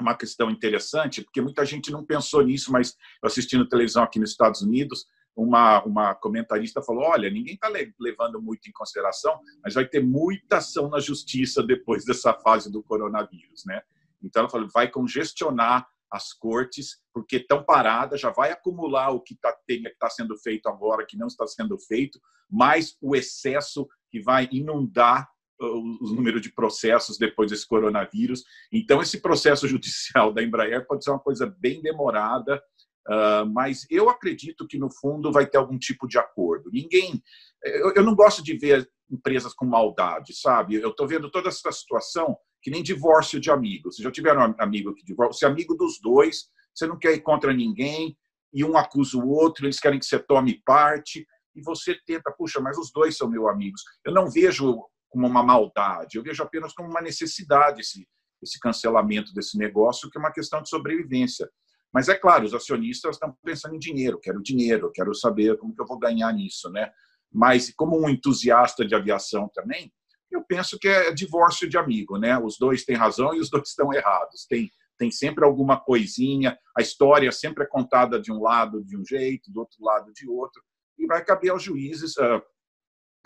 Uma 0.01 0.17
questão 0.17 0.51
interessante, 0.51 1.23
porque 1.23 1.41
muita 1.41 1.65
gente 1.65 1.91
não 1.91 2.05
pensou 2.05 2.43
nisso, 2.43 2.73
mas 2.73 2.97
assistindo 3.23 3.69
televisão 3.69 4.03
aqui 4.03 4.19
nos 4.19 4.31
Estados 4.31 4.63
Unidos, 4.63 5.07
uma, 5.37 5.83
uma 5.85 6.15
comentarista 6.15 6.83
falou: 6.83 7.05
olha, 7.05 7.31
ninguém 7.31 7.55
está 7.55 7.69
levando 7.99 8.41
muito 8.41 8.69
em 8.69 8.73
consideração, 8.73 9.41
mas 9.63 9.75
vai 9.75 9.87
ter 9.87 10.01
muita 10.01 10.59
ação 10.59 10.89
na 10.89 11.01
justiça 11.01 11.63
depois 11.63 12.05
dessa 12.07 12.35
fase 12.35 12.71
do 12.71 12.83
coronavírus, 12.83 13.65
né? 13.67 13.83
Então 14.23 14.41
ela 14.41 14.51
falou: 14.51 14.69
vai 14.73 14.89
congestionar 14.89 15.87
as 16.11 16.35
cortes, 16.35 17.01
porque 17.13 17.37
estão 17.37 17.65
paradas, 17.65 18.21
já 18.21 18.31
vai 18.31 18.53
acumular 18.53 19.11
o 19.11 19.21
que 19.21 19.33
está 19.33 19.57
tá 19.99 20.11
sendo 20.11 20.37
feito 20.37 20.69
agora, 20.69 21.07
que 21.07 21.17
não 21.17 21.27
está 21.27 21.47
sendo 21.47 21.79
feito, 21.79 22.21
mais 22.51 22.99
o 23.01 23.17
excesso 23.17 23.89
que 24.11 24.21
vai 24.21 24.47
inundar 24.53 25.27
o 25.59 26.15
número 26.15 26.41
de 26.41 26.51
processos 26.51 27.17
depois 27.17 27.51
desse 27.51 27.67
coronavírus. 27.67 28.45
Então, 28.71 29.01
esse 29.01 29.21
processo 29.21 29.67
judicial 29.69 30.33
da 30.35 30.43
Embraer 30.43 30.87
pode 30.87 31.05
ser 31.05 31.11
uma 31.11 31.19
coisa 31.19 31.47
bem 31.47 31.81
demorada, 31.81 32.63
uh, 33.09 33.47
mas 33.53 33.87
eu 33.91 34.09
acredito 34.09 34.67
que, 34.67 34.79
no 34.79 34.91
fundo, 34.91 35.33
vai 35.33 35.47
ter 35.47 35.59
algum 35.59 35.79
tipo 35.79 36.07
de 36.07 36.19
acordo. 36.19 36.71
Ninguém. 36.73 37.23
Eu, 37.65 37.93
eu 37.95 38.03
não 38.03 38.15
gosto 38.15 38.43
de 38.43 38.57
ver 38.57 38.89
empresas 39.11 39.53
com 39.55 39.67
maldade, 39.67 40.35
sabe? 40.35 40.77
Eu 40.77 40.91
estou 40.91 41.07
vendo 41.07 41.31
toda 41.31 41.49
essa 41.49 41.71
situação 41.71 42.37
que 42.63 42.71
nem 42.71 42.83
divórcio 42.83 43.41
de 43.41 43.51
amigos. 43.51 43.97
Vocês 43.97 44.05
já 44.05 44.11
tiveram 44.11 44.49
um 44.49 44.55
amigo 44.59 44.95
que 44.95 45.05
divorcia? 45.05 45.33
Você 45.39 45.45
é 45.47 45.49
amigo 45.49 45.75
dos 45.75 46.01
dois, 46.01 46.45
você 46.75 46.87
não 46.87 46.99
quer 46.99 47.13
ir 47.13 47.21
contra 47.21 47.53
ninguém, 47.53 48.17
e 48.53 48.65
um 48.65 48.77
acusa 48.77 49.17
o 49.17 49.29
outro, 49.29 49.67
eles 49.67 49.81
querem 49.81 49.99
que 49.99 50.07
você 50.07 50.19
tome 50.19 50.63
parte, 50.65 51.27
e 51.55 51.63
você 51.63 51.99
tenta, 52.07 52.31
puxa, 52.33 52.61
mas 52.61 52.79
os 52.79 52.93
dois 52.93 53.17
são 53.17 53.29
meus 53.29 53.49
amigos. 53.49 53.83
Eu 54.05 54.13
não 54.13 54.31
vejo 54.31 54.83
como 55.09 55.27
uma 55.27 55.43
maldade, 55.43 56.17
eu 56.17 56.23
vejo 56.23 56.43
apenas 56.43 56.73
como 56.73 56.89
uma 56.89 57.03
necessidade 57.03 57.81
esse, 57.81 58.07
esse 58.43 58.59
cancelamento 58.59 59.33
desse 59.35 59.59
negócio, 59.59 60.11
que 60.11 60.17
é 60.17 60.21
uma 60.21 60.33
questão 60.33 60.63
de 60.63 60.69
sobrevivência. 60.69 61.51
Mas 61.93 62.09
é 62.09 62.15
claro, 62.15 62.45
os 62.45 62.55
acionistas 62.55 63.17
estão 63.17 63.37
pensando 63.45 63.75
em 63.75 63.79
dinheiro, 63.79 64.19
quero 64.19 64.43
dinheiro, 64.43 64.91
quero 64.93 65.15
saber 65.15 65.59
como 65.59 65.75
que 65.75 65.83
eu 65.83 65.87
vou 65.87 65.99
ganhar 65.99 66.33
nisso, 66.33 66.71
né? 66.71 66.91
Mas 67.31 67.73
como 67.75 68.01
um 68.01 68.09
entusiasta 68.09 68.85
de 68.85 68.95
aviação 68.95 69.51
também, 69.55 69.93
eu 70.31 70.43
penso 70.45 70.79
que 70.79 70.89
é 70.89 71.13
divórcio 71.13 71.69
de 71.69 71.77
amigo, 71.77 72.17
né? 72.17 72.39
Os 72.39 72.57
dois 72.59 72.85
têm 72.85 72.97
razão 72.97 73.35
e 73.35 73.41
os 73.41 73.51
dois 73.51 73.69
estão 73.69 73.93
errados. 73.93 74.47
Tem 74.49 74.71
tem 75.03 75.11
sempre 75.11 75.45
alguma 75.45 75.81
coisinha, 75.81 76.57
a 76.79 76.81
história 76.81 77.33
sempre 77.33 77.65
é 77.65 77.67
contada 77.67 78.21
de 78.21 78.31
um 78.31 78.41
lado 78.41 78.85
de 78.85 78.97
um 78.97 79.05
jeito, 79.05 79.51
do 79.51 79.59
outro 79.59 79.83
lado 79.83 80.13
de 80.13 80.29
outro, 80.29 80.63
e 80.97 81.07
vai 81.07 81.25
caber 81.25 81.51
aos 81.51 81.63
juízes 81.63 82.17
uh, 82.19 82.41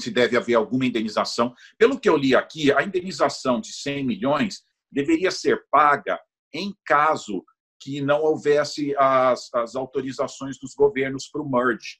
se 0.00 0.10
deve 0.10 0.38
haver 0.38 0.54
alguma 0.54 0.86
indenização. 0.86 1.54
Pelo 1.76 2.00
que 2.00 2.08
eu 2.08 2.16
li 2.16 2.34
aqui, 2.34 2.72
a 2.72 2.82
indenização 2.82 3.60
de 3.60 3.74
100 3.74 4.06
milhões 4.06 4.62
deveria 4.90 5.30
ser 5.30 5.66
paga 5.70 6.18
em 6.50 6.74
caso 6.82 7.44
que 7.80 8.00
não 8.00 8.22
houvesse 8.22 8.94
as, 8.96 9.52
as 9.54 9.76
autorizações 9.76 10.58
dos 10.58 10.74
governos 10.74 11.28
para 11.28 11.42
o 11.42 11.48
merge. 11.48 11.98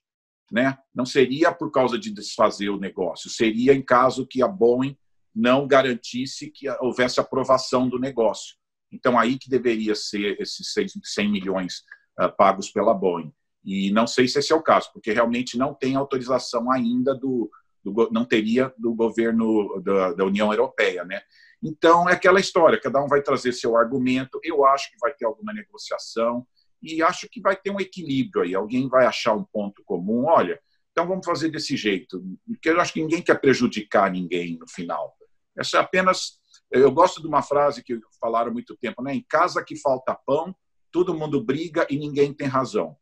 Né? 0.50 0.76
Não 0.94 1.04
seria 1.04 1.52
por 1.52 1.70
causa 1.70 1.98
de 1.98 2.12
desfazer 2.12 2.70
o 2.70 2.78
negócio, 2.78 3.28
seria 3.28 3.74
em 3.74 3.82
caso 3.82 4.26
que 4.26 4.42
a 4.42 4.48
Boeing 4.48 4.96
não 5.34 5.66
garantisse 5.66 6.50
que 6.50 6.68
houvesse 6.80 7.20
aprovação 7.20 7.88
do 7.88 7.98
negócio. 7.98 8.56
Então, 8.90 9.18
aí 9.18 9.38
que 9.38 9.50
deveria 9.50 9.94
ser 9.94 10.40
esses 10.40 10.72
100 10.72 11.30
milhões 11.30 11.82
uh, 12.18 12.34
pagos 12.36 12.70
pela 12.70 12.94
Boeing. 12.94 13.32
E 13.62 13.90
não 13.90 14.06
sei 14.06 14.28
se 14.28 14.38
esse 14.38 14.52
é 14.52 14.56
o 14.56 14.62
caso, 14.62 14.90
porque 14.92 15.12
realmente 15.12 15.58
não 15.58 15.74
tem 15.74 15.96
autorização 15.96 16.70
ainda 16.70 17.14
do, 17.14 17.50
do, 17.84 18.08
não 18.12 18.24
teria 18.24 18.72
do 18.78 18.94
governo 18.94 19.80
da, 19.82 20.12
da, 20.12 20.24
União 20.24 20.52
Europeia, 20.52 21.04
né? 21.04 21.20
Então 21.62 22.08
é 22.08 22.12
aquela 22.12 22.40
história, 22.40 22.80
cada 22.80 23.02
um 23.02 23.08
vai 23.08 23.22
trazer 23.22 23.52
seu 23.52 23.76
argumento. 23.76 24.40
Eu 24.42 24.64
acho 24.66 24.90
que 24.90 24.98
vai 25.00 25.12
ter 25.12 25.24
alguma 25.24 25.52
negociação 25.52 26.46
e 26.82 27.02
acho 27.02 27.28
que 27.28 27.40
vai 27.40 27.56
ter 27.56 27.70
um 27.70 27.80
equilíbrio 27.80 28.42
aí. 28.42 28.54
Alguém 28.54 28.88
vai 28.88 29.06
achar 29.06 29.34
um 29.34 29.44
ponto 29.44 29.82
comum. 29.84 30.26
Olha, 30.26 30.60
então 30.92 31.06
vamos 31.06 31.26
fazer 31.26 31.50
desse 31.50 31.76
jeito, 31.76 32.22
porque 32.46 32.70
eu 32.70 32.80
acho 32.80 32.92
que 32.92 33.02
ninguém 33.02 33.22
quer 33.22 33.40
prejudicar 33.40 34.10
ninguém 34.10 34.58
no 34.58 34.68
final. 34.68 35.14
Essa 35.56 35.78
é 35.78 35.80
apenas. 35.80 36.38
Eu 36.70 36.90
gosto 36.90 37.20
de 37.20 37.26
uma 37.26 37.42
frase 37.42 37.82
que 37.82 37.98
falaram 38.20 38.52
muito 38.52 38.76
tempo, 38.76 39.02
né? 39.02 39.14
Em 39.14 39.24
casa 39.28 39.64
que 39.64 39.76
falta 39.76 40.14
pão, 40.26 40.54
todo 40.90 41.14
mundo 41.14 41.42
briga 41.42 41.86
e 41.90 41.98
ninguém 41.98 42.32
tem 42.32 42.46
razão. 42.48 42.96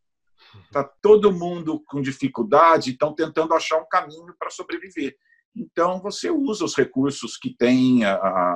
Está 0.65 0.83
todo 0.83 1.31
mundo 1.31 1.81
com 1.87 2.01
dificuldade, 2.01 2.91
estão 2.91 3.13
tentando 3.13 3.53
achar 3.53 3.77
um 3.77 3.87
caminho 3.87 4.35
para 4.37 4.49
sobreviver. 4.49 5.15
Então, 5.55 6.01
você 6.01 6.29
usa 6.29 6.65
os 6.65 6.75
recursos 6.75 7.37
que 7.37 7.55
tem, 7.55 8.01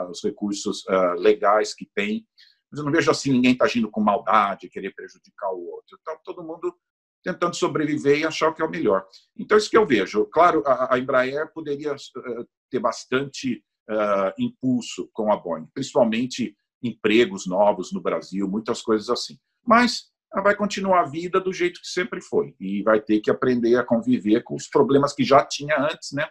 os 0.09 0.21
recursos 0.23 0.83
uh, 0.85 1.13
legais 1.17 1.73
que 1.73 1.89
tem. 1.95 2.25
Mas 2.69 2.79
eu 2.79 2.85
não 2.85 2.91
vejo 2.91 3.09
assim 3.09 3.31
ninguém 3.31 3.53
está 3.53 3.65
agindo 3.65 3.89
com 3.89 4.01
maldade, 4.01 4.69
querer 4.69 4.93
prejudicar 4.93 5.51
o 5.51 5.65
outro. 5.71 5.97
Então, 6.01 6.17
todo 6.23 6.43
mundo 6.43 6.75
tentando 7.23 7.55
sobreviver 7.55 8.19
e 8.19 8.25
achar 8.25 8.49
o 8.49 8.53
que 8.53 8.62
é 8.62 8.65
o 8.65 8.69
melhor. 8.69 9.05
Então, 9.38 9.57
isso 9.57 9.69
que 9.69 9.77
eu 9.77 9.85
vejo. 9.85 10.25
Claro, 10.25 10.63
a, 10.65 10.97
Embraer 10.97 11.51
poderia 11.53 11.93
uh, 11.93 12.47
ter 12.69 12.79
bastante 12.79 13.63
uh, 13.89 14.33
impulso 14.38 15.09
com 15.13 15.31
a 15.31 15.38
Boeing, 15.38 15.67
principalmente 15.73 16.55
empregos 16.81 17.45
novos 17.45 17.91
no 17.91 18.01
Brasil, 18.01 18.47
muitas 18.47 18.81
coisas 18.81 19.09
assim. 19.09 19.38
Mas 19.65 20.09
ela 20.33 20.43
vai 20.43 20.55
continuar 20.55 21.01
a 21.01 21.05
vida 21.05 21.39
do 21.39 21.51
jeito 21.51 21.81
que 21.81 21.88
sempre 21.88 22.21
foi 22.21 22.55
e 22.59 22.81
vai 22.83 23.01
ter 23.01 23.19
que 23.19 23.31
aprender 23.31 23.75
a 23.75 23.83
conviver 23.83 24.43
com 24.43 24.55
os 24.55 24.67
problemas 24.67 25.13
que 25.13 25.23
já 25.23 25.43
tinha 25.43 25.75
antes, 25.77 26.12
né? 26.13 26.27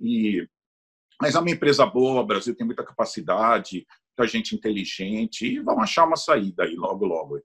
E 0.00 0.46
mas 1.20 1.36
é 1.36 1.38
uma 1.38 1.50
empresa 1.50 1.86
boa, 1.86 2.22
o 2.22 2.26
Brasil 2.26 2.56
tem 2.56 2.66
muita 2.66 2.84
capacidade, 2.84 3.86
muita 4.18 4.30
gente 4.30 4.54
inteligente 4.54 5.46
e 5.46 5.60
vão 5.60 5.80
achar 5.80 6.04
uma 6.04 6.16
saída 6.16 6.64
aí 6.64 6.74
logo 6.74 7.06
logo. 7.06 7.40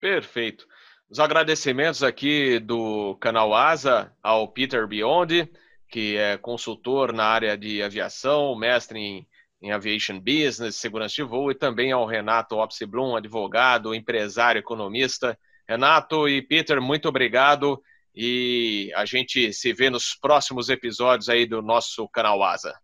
Perfeito. 0.00 0.66
Os 1.08 1.20
agradecimentos 1.20 2.02
aqui 2.02 2.58
do 2.58 3.16
canal 3.16 3.54
Asa 3.54 4.12
ao 4.22 4.48
Peter 4.48 4.86
Biondi, 4.86 5.50
que 5.88 6.16
é 6.16 6.36
consultor 6.36 7.12
na 7.12 7.24
área 7.24 7.56
de 7.56 7.82
aviação, 7.82 8.54
mestre 8.58 8.98
em 8.98 9.26
em 9.60 9.72
Aviation 9.72 10.20
Business, 10.20 10.76
segurança 10.76 11.16
de 11.16 11.22
voo, 11.22 11.50
e 11.50 11.54
também 11.54 11.92
ao 11.92 12.06
Renato 12.06 12.56
Opsiblum, 12.56 13.16
advogado, 13.16 13.94
empresário, 13.94 14.58
economista. 14.58 15.38
Renato 15.68 16.28
e 16.28 16.40
Peter, 16.40 16.80
muito 16.80 17.08
obrigado 17.08 17.82
e 18.20 18.92
a 18.96 19.04
gente 19.04 19.52
se 19.52 19.72
vê 19.72 19.88
nos 19.88 20.16
próximos 20.20 20.68
episódios 20.68 21.28
aí 21.28 21.46
do 21.46 21.62
nosso 21.62 22.08
canal 22.08 22.42
Asa. 22.42 22.74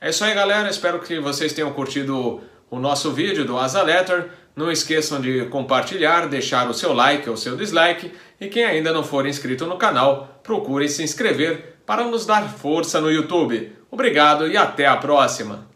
É 0.00 0.10
isso 0.10 0.24
aí, 0.24 0.34
galera. 0.34 0.68
Espero 0.68 0.98
que 0.98 1.20
vocês 1.20 1.52
tenham 1.52 1.72
curtido 1.72 2.42
o 2.68 2.80
nosso 2.80 3.12
vídeo 3.12 3.44
do 3.44 3.56
Asa 3.56 3.82
Letter. 3.82 4.32
Não 4.56 4.68
esqueçam 4.68 5.20
de 5.20 5.44
compartilhar, 5.44 6.26
deixar 6.26 6.68
o 6.68 6.74
seu 6.74 6.92
like 6.92 7.30
ou 7.30 7.36
seu 7.36 7.56
dislike. 7.56 8.10
E 8.40 8.48
quem 8.48 8.64
ainda 8.64 8.92
não 8.92 9.04
for 9.04 9.24
inscrito 9.24 9.64
no 9.64 9.78
canal, 9.78 10.40
procure 10.42 10.88
se 10.88 11.04
inscrever 11.04 11.76
para 11.86 12.02
nos 12.02 12.26
dar 12.26 12.52
força 12.52 13.00
no 13.00 13.12
YouTube. 13.12 13.72
Obrigado 13.92 14.48
e 14.48 14.56
até 14.56 14.86
a 14.86 14.96
próxima! 14.96 15.69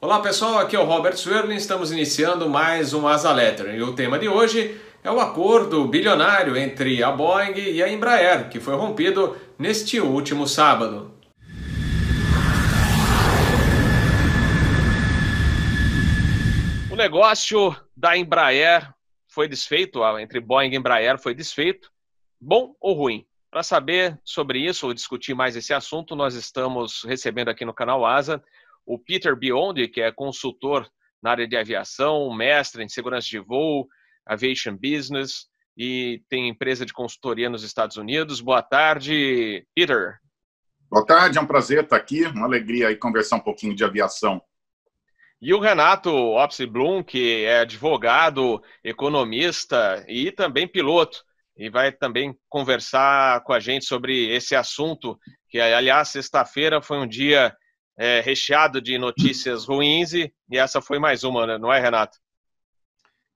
Olá 0.00 0.20
pessoal, 0.20 0.58
aqui 0.60 0.76
é 0.76 0.78
o 0.78 0.84
Robert 0.84 1.16
Swerling, 1.16 1.56
estamos 1.56 1.90
iniciando 1.90 2.48
mais 2.48 2.94
um 2.94 3.08
Asa 3.08 3.32
Letter 3.32 3.74
e 3.74 3.82
o 3.82 3.96
tema 3.96 4.16
de 4.16 4.28
hoje 4.28 4.80
é 5.02 5.10
o 5.10 5.18
acordo 5.18 5.84
bilionário 5.88 6.56
entre 6.56 7.02
a 7.02 7.10
Boeing 7.10 7.58
e 7.58 7.82
a 7.82 7.88
Embraer, 7.88 8.48
que 8.48 8.60
foi 8.60 8.76
rompido 8.76 9.36
neste 9.58 9.98
último 10.00 10.46
sábado. 10.46 11.12
O 16.92 16.94
negócio 16.94 17.74
da 17.96 18.16
Embraer 18.16 18.94
foi 19.26 19.48
desfeito, 19.48 20.00
entre 20.20 20.38
Boeing 20.38 20.74
e 20.74 20.76
Embraer 20.76 21.18
foi 21.18 21.34
desfeito, 21.34 21.90
bom 22.40 22.72
ou 22.80 22.94
ruim? 22.94 23.26
Para 23.50 23.64
saber 23.64 24.16
sobre 24.22 24.60
isso 24.60 24.86
ou 24.86 24.94
discutir 24.94 25.34
mais 25.34 25.56
esse 25.56 25.74
assunto, 25.74 26.14
nós 26.14 26.36
estamos 26.36 27.02
recebendo 27.02 27.48
aqui 27.48 27.64
no 27.64 27.74
canal 27.74 28.06
Asa 28.06 28.40
o 28.88 28.98
Peter 28.98 29.36
Biondi, 29.36 29.86
que 29.86 30.00
é 30.00 30.10
consultor 30.10 30.88
na 31.22 31.32
área 31.32 31.46
de 31.46 31.56
aviação, 31.56 32.34
mestre 32.34 32.82
em 32.82 32.88
segurança 32.88 33.28
de 33.28 33.38
voo, 33.38 33.86
aviation 34.26 34.74
business 34.74 35.46
e 35.76 36.22
tem 36.28 36.48
empresa 36.48 36.86
de 36.86 36.92
consultoria 36.94 37.50
nos 37.50 37.62
Estados 37.62 37.98
Unidos. 37.98 38.40
Boa 38.40 38.62
tarde, 38.62 39.66
Peter. 39.74 40.16
Boa 40.90 41.04
tarde, 41.04 41.36
é 41.36 41.40
um 41.40 41.46
prazer 41.46 41.84
estar 41.84 41.96
aqui, 41.96 42.24
uma 42.24 42.46
alegria 42.46 42.88
aí 42.88 42.96
conversar 42.96 43.36
um 43.36 43.40
pouquinho 43.40 43.76
de 43.76 43.84
aviação. 43.84 44.40
E 45.40 45.52
o 45.52 45.60
Renato 45.60 46.10
Opsi 46.10 46.64
Blum, 46.64 47.02
que 47.02 47.44
é 47.44 47.60
advogado, 47.60 48.60
economista 48.82 50.02
e 50.08 50.32
também 50.32 50.66
piloto, 50.66 51.22
e 51.58 51.68
vai 51.68 51.92
também 51.92 52.34
conversar 52.48 53.44
com 53.44 53.52
a 53.52 53.60
gente 53.60 53.84
sobre 53.84 54.34
esse 54.34 54.56
assunto, 54.56 55.18
que 55.50 55.60
aliás, 55.60 56.08
sexta-feira 56.08 56.80
foi 56.80 56.96
um 56.96 57.06
dia 57.06 57.54
é, 57.98 58.20
recheado 58.20 58.80
de 58.80 58.96
notícias 58.96 59.64
ruins 59.64 60.12
e, 60.12 60.32
e 60.48 60.56
essa 60.56 60.80
foi 60.80 61.00
mais 61.00 61.24
uma, 61.24 61.44
né? 61.46 61.58
não 61.58 61.72
é, 61.72 61.80
Renato? 61.80 62.16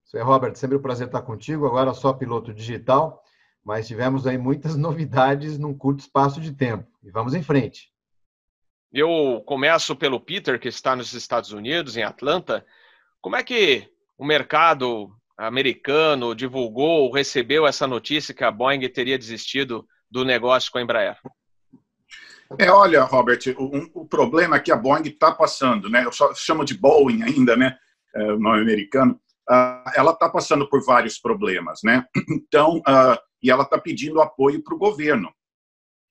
Isso 0.06 0.16
é, 0.16 0.22
Robert, 0.22 0.54
sempre 0.54 0.76
um 0.76 0.82
prazer 0.82 1.08
estar 1.08 1.22
contigo, 1.22 1.66
agora 1.66 1.92
só 1.92 2.12
piloto 2.12 2.54
digital, 2.54 3.20
mas 3.64 3.88
tivemos 3.88 4.26
aí 4.26 4.38
muitas 4.38 4.76
novidades 4.78 5.58
num 5.58 5.76
curto 5.76 6.00
espaço 6.00 6.40
de 6.40 6.52
tempo, 6.52 6.86
e 7.02 7.10
vamos 7.10 7.34
em 7.34 7.42
frente. 7.42 7.90
Eu 8.92 9.42
começo 9.46 9.96
pelo 9.96 10.20
Peter, 10.20 10.60
que 10.60 10.68
está 10.68 10.94
nos 10.94 11.12
Estados 11.14 11.50
Unidos, 11.50 11.96
em 11.96 12.02
Atlanta. 12.02 12.64
Como 13.22 13.34
é 13.34 13.42
que 13.42 13.90
o 14.18 14.24
mercado 14.24 15.10
americano 15.34 16.34
divulgou 16.34 17.04
ou 17.04 17.10
recebeu 17.10 17.66
essa 17.66 17.86
notícia 17.86 18.34
que 18.34 18.44
a 18.44 18.50
Boeing 18.50 18.86
teria 18.90 19.18
desistido 19.18 19.88
do 20.10 20.26
negócio 20.26 20.70
com 20.70 20.76
a 20.76 20.82
Embraer? 20.82 21.16
É, 22.59 22.70
olha, 22.70 23.03
Robert, 23.05 23.40
o, 23.57 24.03
o 24.03 24.07
problema 24.07 24.57
é 24.57 24.61
que 24.61 24.72
a 24.72 24.76
Boeing 24.76 25.09
está 25.09 25.32
passando, 25.32 25.88
né? 25.88 26.05
Eu 26.05 26.12
só 26.12 26.34
chamo 26.34 26.64
de 26.64 26.76
Boeing 26.76 27.22
ainda, 27.22 27.57
né? 27.57 27.76
É, 28.14 28.32
o 28.32 28.38
nome 28.38 28.61
americano. 28.61 29.18
Uh, 29.50 29.90
ela 29.96 30.12
está 30.12 30.28
passando 30.28 30.68
por 30.68 30.84
vários 30.84 31.18
problemas, 31.18 31.80
né? 31.82 32.05
Então, 32.30 32.78
uh, 32.78 33.18
e 33.42 33.50
ela 33.50 33.64
está 33.64 33.78
pedindo 33.78 34.20
apoio 34.20 34.62
para 34.62 34.74
o 34.74 34.78
governo. 34.78 35.32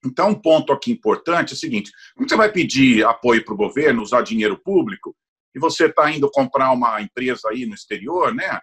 Então, 0.04 0.30
um 0.30 0.36
ponto 0.36 0.74
aqui 0.74 0.92
importante 0.92 1.52
é 1.52 1.54
o 1.54 1.58
seguinte: 1.58 1.92
como 2.16 2.28
você 2.28 2.36
vai 2.36 2.52
pedir 2.52 3.06
apoio 3.06 3.44
para 3.46 3.54
o 3.54 3.58
governo, 3.58 4.02
usar 4.02 4.22
dinheiro 4.22 4.58
público, 4.58 5.16
e 5.56 5.60
você 5.60 5.86
está 5.86 6.12
indo 6.12 6.30
comprar 6.32 6.72
uma 6.72 7.02
empresa 7.02 7.50
aí 7.50 7.66
no 7.66 7.76
exterior, 7.76 8.34
né? 8.34 8.60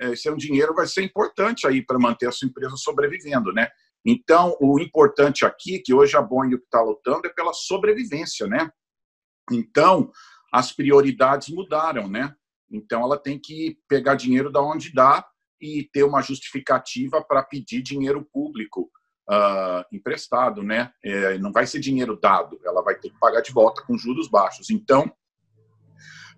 Esse 0.00 0.28
é 0.28 0.32
um 0.32 0.36
dinheiro 0.36 0.74
vai 0.74 0.86
ser 0.86 1.02
importante 1.02 1.66
aí 1.66 1.84
para 1.84 1.98
manter 1.98 2.28
a 2.28 2.32
sua 2.32 2.46
empresa 2.46 2.76
sobrevivendo, 2.76 3.52
né? 3.52 3.68
Então, 4.10 4.56
o 4.58 4.80
importante 4.80 5.44
aqui, 5.44 5.80
que 5.80 5.92
hoje 5.92 6.16
a 6.16 6.22
Boeing 6.22 6.54
está 6.54 6.80
lutando, 6.80 7.26
é 7.26 7.28
pela 7.28 7.52
sobrevivência, 7.52 8.46
né? 8.46 8.70
Então, 9.52 10.10
as 10.50 10.72
prioridades 10.72 11.50
mudaram, 11.50 12.08
né? 12.08 12.34
Então, 12.72 13.02
ela 13.02 13.18
tem 13.18 13.38
que 13.38 13.78
pegar 13.86 14.14
dinheiro 14.14 14.50
da 14.50 14.62
onde 14.62 14.94
dá 14.94 15.22
e 15.60 15.86
ter 15.92 16.04
uma 16.04 16.22
justificativa 16.22 17.22
para 17.22 17.42
pedir 17.42 17.82
dinheiro 17.82 18.26
público 18.32 18.90
uh, 19.28 19.84
emprestado, 19.92 20.62
né? 20.62 20.90
É, 21.04 21.36
não 21.36 21.52
vai 21.52 21.66
ser 21.66 21.78
dinheiro 21.78 22.18
dado, 22.18 22.58
ela 22.64 22.80
vai 22.80 22.94
ter 22.94 23.10
que 23.10 23.18
pagar 23.18 23.42
de 23.42 23.52
volta 23.52 23.82
com 23.82 23.98
juros 23.98 24.26
baixos. 24.26 24.70
Então, 24.70 25.04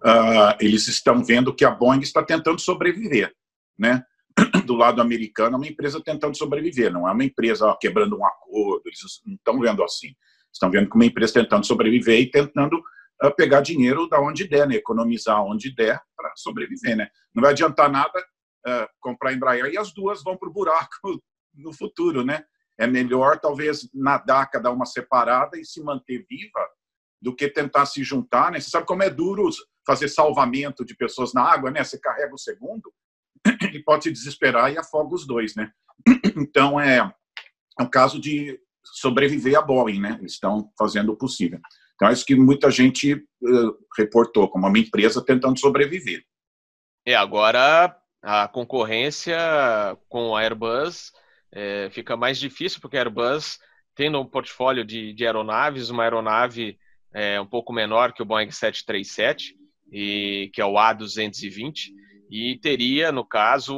uh, 0.05 0.59
eles 0.59 0.89
estão 0.89 1.25
vendo 1.25 1.55
que 1.55 1.65
a 1.65 1.71
Boeing 1.71 2.01
está 2.01 2.21
tentando 2.21 2.61
sobreviver, 2.61 3.33
né? 3.79 4.03
Do 4.67 4.75
lado 4.75 5.01
americano, 5.01 5.57
é 5.57 5.59
uma 5.59 5.67
empresa 5.67 6.01
tentando 6.03 6.37
sobreviver, 6.37 6.93
não 6.93 7.09
é 7.09 7.13
uma 7.13 7.25
empresa 7.25 7.67
ó, 7.67 7.75
quebrando 7.75 8.17
um 8.17 8.25
acordo, 8.25 8.83
eles 8.87 9.01
não 9.27 9.35
estão 9.35 9.59
vendo 9.61 9.83
assim. 9.83 10.15
Estão 10.53 10.71
vendo 10.71 10.89
que 10.89 10.97
uma 10.97 11.05
empresa 11.07 11.35
tentando 11.35 11.67
sobreviver 11.67 12.21
e 12.21 12.31
tentando 12.31 12.77
uh, 13.23 13.35
pegar 13.37 13.61
dinheiro 13.61 14.09
da 14.09 14.21
onde 14.21 14.49
der, 14.49 14.67
né? 14.67 14.77
economizar 14.77 15.43
onde 15.45 15.75
der 15.75 16.01
para 16.17 16.33
sobreviver. 16.37 16.97
Né? 16.97 17.09
Não 17.35 17.43
vai 17.43 17.53
adiantar 17.53 17.91
nada 17.91 18.19
uh, 18.67 18.89
comprar 19.01 19.33
Embraer 19.33 19.67
e 19.73 19.79
as 19.79 19.93
duas 19.93 20.23
vão 20.23 20.37
para 20.37 20.49
o 20.49 20.53
buraco 20.53 21.23
no 21.55 21.73
futuro, 21.73 22.25
né? 22.25 22.45
é 22.81 22.87
melhor 22.87 23.39
talvez 23.39 23.87
nadar, 23.93 24.51
cada 24.51 24.71
uma 24.71 24.87
separada 24.87 25.59
e 25.59 25.65
se 25.67 25.83
manter 25.83 26.25
viva 26.27 26.67
do 27.21 27.37
que 27.37 27.47
tentar 27.47 27.85
se 27.85 28.03
juntar, 28.03 28.51
né? 28.51 28.59
Você 28.59 28.71
sabe 28.71 28.87
como 28.87 29.03
é 29.03 29.11
duro 29.11 29.51
fazer 29.87 30.09
salvamento 30.09 30.83
de 30.83 30.97
pessoas 30.97 31.35
na 31.35 31.43
água, 31.43 31.71
né? 31.71 31.85
Você 31.85 32.01
carrega 32.01 32.35
o 32.35 32.39
segundo, 32.39 32.91
ele 33.63 33.83
pode 33.83 34.05
se 34.05 34.13
desesperar 34.13 34.73
e 34.73 34.79
afoga 34.79 35.15
os 35.15 35.27
dois, 35.27 35.55
né? 35.55 35.71
Então 36.37 36.81
é, 36.81 36.99
é 37.79 37.83
um 37.83 37.89
caso 37.89 38.21
de 38.21 38.59
sobreviver 38.83 39.59
a 39.59 39.63
Boeing, 39.63 40.01
né? 40.01 40.17
Eles 40.21 40.33
estão 40.33 40.71
fazendo 40.79 41.13
o 41.13 41.17
possível. 41.17 41.61
Então 41.95 42.09
é 42.09 42.13
isso 42.13 42.25
que 42.25 42.35
muita 42.35 42.71
gente 42.71 43.15
uh, 43.15 43.79
reportou 43.97 44.49
como 44.49 44.67
uma 44.67 44.79
empresa 44.79 45.25
tentando 45.25 45.59
sobreviver. 45.59 46.25
E 47.07 47.15
agora 47.15 47.95
a 48.23 48.49
concorrência 48.49 49.39
com 50.09 50.35
a 50.35 50.41
Airbus 50.41 51.13
é, 51.53 51.89
fica 51.91 52.17
mais 52.17 52.39
difícil 52.39 52.81
porque 52.81 52.97
a 52.97 53.01
Airbus 53.01 53.59
tendo 53.95 54.21
um 54.21 54.25
portfólio 54.25 54.85
de, 54.85 55.13
de 55.13 55.27
aeronaves, 55.27 55.91
uma 55.91 56.05
aeronave 56.05 56.79
é, 57.13 57.41
um 57.41 57.47
pouco 57.47 57.73
menor 57.73 58.13
que 58.13 58.23
o 58.23 58.25
Boeing 58.25 58.51
737, 58.51 59.57
e, 59.93 60.51
que 60.55 60.61
é 60.61 60.65
o 60.65 60.75
A220, 60.75 61.91
e 62.31 62.57
teria, 62.59 63.11
no 63.11 63.25
caso, 63.25 63.77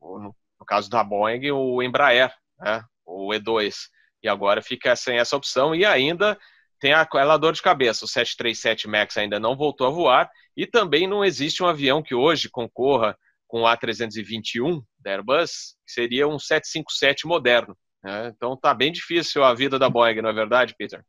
no 0.00 0.64
caso 0.66 0.88
da 0.88 1.02
Boeing, 1.02 1.50
o 1.50 1.82
Embraer, 1.82 2.32
né, 2.60 2.84
o 3.04 3.30
E2. 3.30 3.74
E 4.22 4.28
agora 4.28 4.62
fica 4.62 4.94
sem 4.94 5.18
essa 5.18 5.36
opção 5.36 5.74
e 5.74 5.84
ainda 5.84 6.38
tem 6.78 6.92
aquela 6.92 7.36
dor 7.36 7.52
de 7.52 7.62
cabeça. 7.62 8.04
O 8.04 8.08
737 8.08 8.88
MAX 8.88 9.16
ainda 9.16 9.40
não 9.40 9.56
voltou 9.56 9.86
a 9.86 9.90
voar 9.90 10.30
e 10.56 10.66
também 10.66 11.08
não 11.08 11.24
existe 11.24 11.62
um 11.62 11.66
avião 11.66 12.02
que 12.02 12.14
hoje 12.14 12.48
concorra 12.48 13.18
com 13.48 13.62
o 13.62 13.64
A321 13.64 14.82
da 14.98 15.12
Airbus, 15.12 15.76
que 15.84 15.92
seria 15.92 16.28
um 16.28 16.38
757 16.38 17.26
moderno. 17.26 17.76
Né? 18.02 18.32
Então 18.34 18.54
está 18.54 18.72
bem 18.72 18.92
difícil 18.92 19.42
a 19.42 19.54
vida 19.54 19.78
da 19.78 19.90
Boeing, 19.90 20.22
não 20.22 20.30
é 20.30 20.32
verdade, 20.32 20.74
Peter? 20.78 21.04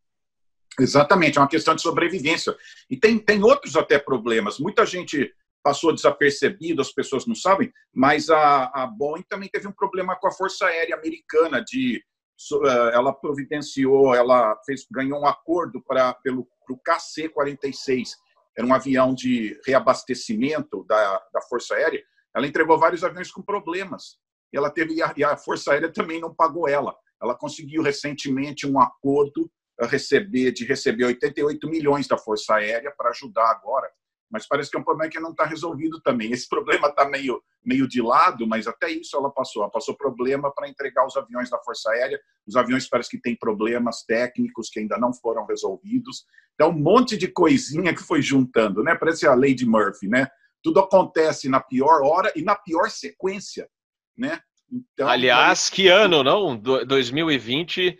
Exatamente, 0.79 1.37
é 1.37 1.41
uma 1.41 1.47
questão 1.47 1.75
de 1.75 1.81
sobrevivência. 1.81 2.55
E 2.89 2.97
tem, 2.97 3.17
tem 3.17 3.43
outros 3.43 3.75
até 3.75 3.97
problemas. 3.97 4.59
Muita 4.59 4.85
gente 4.85 5.33
passou 5.67 5.93
desapercebido, 5.93 6.81
as 6.81 6.93
pessoas 6.93 7.25
não 7.27 7.35
sabem, 7.35 7.69
mas 7.93 8.29
a, 8.29 8.71
a 8.73 8.87
Boeing 8.87 9.25
também 9.27 9.49
teve 9.49 9.67
um 9.67 9.73
problema 9.73 10.15
com 10.15 10.29
a 10.29 10.31
Força 10.31 10.65
Aérea 10.65 10.95
Americana 10.95 11.61
de 11.61 11.97
eh, 11.97 12.91
ela 12.93 13.11
providenciou, 13.11 14.15
ela 14.15 14.57
fez, 14.65 14.87
ganhou 14.89 15.19
um 15.19 15.27
acordo 15.27 15.83
para 15.85 16.13
pelo 16.23 16.47
o 16.69 16.77
KC-46, 16.77 18.11
era 18.57 18.65
um 18.65 18.73
avião 18.73 19.13
de 19.13 19.59
reabastecimento 19.65 20.85
da, 20.85 21.21
da 21.33 21.41
Força 21.49 21.75
Aérea, 21.75 22.01
ela 22.33 22.47
entregou 22.47 22.79
vários 22.79 23.03
aviões 23.03 23.29
com 23.29 23.41
problemas. 23.41 24.17
E 24.53 24.57
ela 24.57 24.69
teve 24.69 24.95
e 25.17 25.23
a 25.23 25.35
Força 25.35 25.73
Aérea 25.73 25.91
também 25.91 26.21
não 26.21 26.33
pagou 26.33 26.65
ela. 26.69 26.95
Ela 27.21 27.35
conseguiu 27.35 27.81
recentemente 27.81 28.65
um 28.65 28.79
acordo 28.79 29.51
a 29.81 29.85
receber 29.85 30.53
de 30.53 30.63
receber 30.63 31.05
88 31.05 31.69
milhões 31.69 32.07
da 32.07 32.17
Força 32.17 32.55
Aérea 32.55 32.93
para 32.97 33.09
ajudar 33.09 33.49
agora. 33.51 33.89
Mas 34.29 34.47
parece 34.47 34.69
que 34.69 34.77
é 34.77 34.79
um 34.79 34.83
problema 34.83 35.09
que 35.09 35.19
não 35.19 35.31
está 35.31 35.45
resolvido 35.45 36.01
também. 36.01 36.31
Esse 36.31 36.47
problema 36.49 36.87
está 36.89 37.07
meio, 37.07 37.41
meio 37.63 37.87
de 37.87 38.01
lado, 38.01 38.45
mas 38.45 38.67
até 38.67 38.89
isso 38.89 39.15
ela 39.15 39.29
passou. 39.31 39.63
Ela 39.63 39.71
passou 39.71 39.95
problema 39.95 40.51
para 40.53 40.67
entregar 40.67 41.05
os 41.05 41.15
aviões 41.15 41.49
da 41.49 41.57
Força 41.59 41.89
Aérea. 41.91 42.19
Os 42.45 42.55
aviões 42.55 42.89
parece 42.89 43.09
que 43.09 43.21
têm 43.21 43.35
problemas 43.35 44.03
técnicos 44.03 44.69
que 44.69 44.79
ainda 44.79 44.97
não 44.97 45.13
foram 45.13 45.45
resolvidos. 45.45 46.25
Então, 46.55 46.69
um 46.69 46.79
monte 46.79 47.15
de 47.17 47.27
coisinha 47.27 47.93
que 47.93 48.03
foi 48.03 48.21
juntando, 48.21 48.83
né? 48.83 48.95
Parece 48.95 49.27
a 49.27 49.35
de 49.35 49.65
Murphy, 49.65 50.07
né? 50.07 50.27
tudo 50.67 50.79
acontece 50.81 51.47
na 51.47 51.61
pior 51.61 52.01
hora 52.03 52.31
e 52.35 52.41
na 52.41 52.55
pior 52.55 52.89
sequência, 52.89 53.69
né? 54.17 54.41
Então, 54.69 55.07
Aliás, 55.07 55.69
que 55.69 55.87
ano, 55.87 56.23
não? 56.23 56.57
2020 56.57 57.97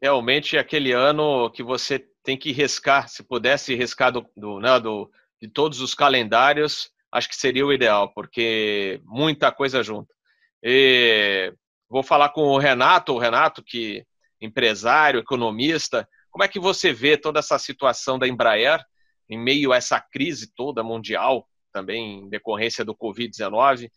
realmente 0.00 0.58
é 0.58 0.60
aquele 0.60 0.92
ano 0.92 1.50
que 1.50 1.62
você 1.62 1.98
tem 2.22 2.36
que 2.36 2.52
riscar, 2.52 3.08
se 3.08 3.22
pudesse 3.22 3.74
riscar 3.74 4.12
do, 4.12 4.28
do, 4.36 4.60
né, 4.60 4.78
do, 4.78 5.10
de 5.42 5.48
todos 5.48 5.80
os 5.80 5.94
calendários, 5.94 6.90
acho 7.10 7.28
que 7.28 7.36
seria 7.36 7.66
o 7.66 7.72
ideal, 7.72 8.14
porque 8.14 9.00
muita 9.04 9.52
coisa 9.52 9.82
junto. 9.82 10.14
E 10.62 11.52
vou 11.90 12.02
falar 12.02 12.28
com 12.30 12.42
o 12.42 12.58
Renato, 12.58 13.12
o 13.12 13.18
Renato 13.18 13.62
que 13.62 14.06
empresário, 14.40 15.20
economista, 15.20 16.08
como 16.30 16.44
é 16.44 16.48
que 16.48 16.58
você 16.58 16.92
vê 16.92 17.18
toda 17.18 17.40
essa 17.40 17.58
situação 17.58 18.18
da 18.18 18.26
Embraer 18.26 18.80
em 19.28 19.38
meio 19.38 19.72
a 19.72 19.76
essa 19.76 20.00
crise 20.00 20.50
toda 20.54 20.82
mundial? 20.82 21.46
também 21.72 22.20
em 22.20 22.28
decorrência 22.28 22.84
do 22.84 22.94
Covid-19, 22.94 23.90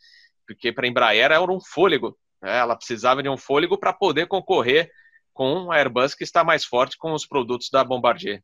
porque 0.48 0.72
para 0.72 0.86
a 0.86 0.90
Embraer 0.90 1.32
era 1.32 1.42
um 1.42 1.60
fôlego, 1.60 2.18
né? 2.42 2.58
ela 2.58 2.76
precisava 2.76 3.22
de 3.22 3.30
um 3.30 3.38
fôlego 3.38 3.78
para 3.78 3.94
poder 3.94 4.28
concorrer 4.28 4.90
com 5.34 5.72
a 5.72 5.76
Airbus, 5.76 6.16
que 6.16 6.24
está 6.24 6.44
mais 6.44 6.64
forte 6.64 6.98
com 6.98 7.12
os 7.14 7.28
produtos 7.28 7.70
da 7.70 7.84
Bombardier. 7.84 8.42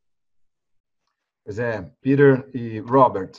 Pois 1.43 1.57
é, 1.57 1.81
Peter 2.01 2.49
e 2.53 2.79
Robert, 2.79 3.31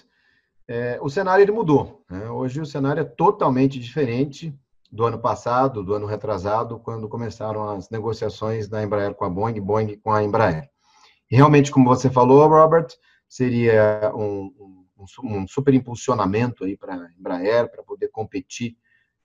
é, 0.67 0.99
o 1.01 1.09
cenário 1.09 1.43
ele 1.43 1.53
mudou. 1.53 2.05
Né? 2.11 2.29
Hoje 2.29 2.61
o 2.61 2.67
cenário 2.67 3.01
é 3.01 3.05
totalmente 3.05 3.79
diferente 3.79 4.53
do 4.91 5.05
ano 5.05 5.19
passado, 5.19 5.83
do 5.83 5.95
ano 5.95 6.07
retrasado, 6.07 6.79
quando 6.79 7.09
começaram 7.09 7.69
as 7.71 7.89
negociações 7.91 8.69
da 8.69 8.83
Embraer 8.83 9.15
com 9.15 9.25
a 9.25 9.31
Boeing, 9.31 9.61
Boeing 9.61 9.97
com 9.97 10.13
a 10.13 10.23
Embraer. 10.23 10.69
E 11.31 11.37
realmente, 11.37 11.71
como 11.71 11.89
você 11.89 12.11
falou, 12.11 12.47
Robert, 12.47 12.89
seria 13.29 14.13
um, 14.15 14.53
um, 14.59 15.37
um 15.39 15.49
super 15.49 15.73
impulsionamento 15.73 16.65
aí 16.65 16.77
para 16.77 16.95
a 16.95 17.13
Embraer, 17.19 17.71
para 17.71 17.83
poder 17.83 18.09
competir 18.09 18.77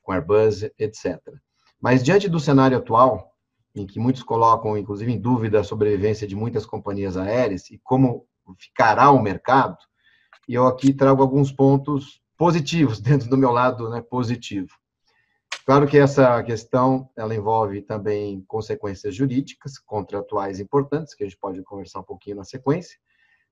com 0.01 0.13
Airbus, 0.13 0.63
etc. 0.79 1.19
Mas 1.81 2.03
diante 2.03 2.29
do 2.29 2.39
cenário 2.39 2.77
atual, 2.77 3.33
em 3.75 3.85
que 3.85 3.99
muitos 3.99 4.23
colocam, 4.23 4.77
inclusive, 4.77 5.11
em 5.11 5.19
dúvida 5.19 5.59
a 5.59 5.63
sobrevivência 5.63 6.27
de 6.27 6.35
muitas 6.35 6.65
companhias 6.65 7.17
aéreas 7.17 7.69
e 7.69 7.79
como 7.83 8.26
ficará 8.55 9.11
o 9.11 9.21
mercado, 9.21 9.77
e 10.47 10.53
eu 10.53 10.65
aqui 10.65 10.93
trago 10.93 11.21
alguns 11.21 11.51
pontos 11.51 12.21
positivos 12.37 12.99
dentro 13.01 13.29
do 13.29 13.37
meu 13.37 13.51
lado 13.51 13.89
né, 13.89 14.01
positivo. 14.01 14.69
Claro 15.65 15.85
que 15.85 15.97
essa 15.97 16.41
questão 16.43 17.09
ela 17.17 17.35
envolve 17.35 17.81
também 17.81 18.41
consequências 18.47 19.13
jurídicas, 19.13 19.77
contratuais 19.77 20.61
importantes, 20.61 21.13
que 21.13 21.23
a 21.23 21.27
gente 21.27 21.37
pode 21.37 21.61
conversar 21.63 21.99
um 21.99 22.03
pouquinho 22.03 22.37
na 22.37 22.45
sequência. 22.45 22.97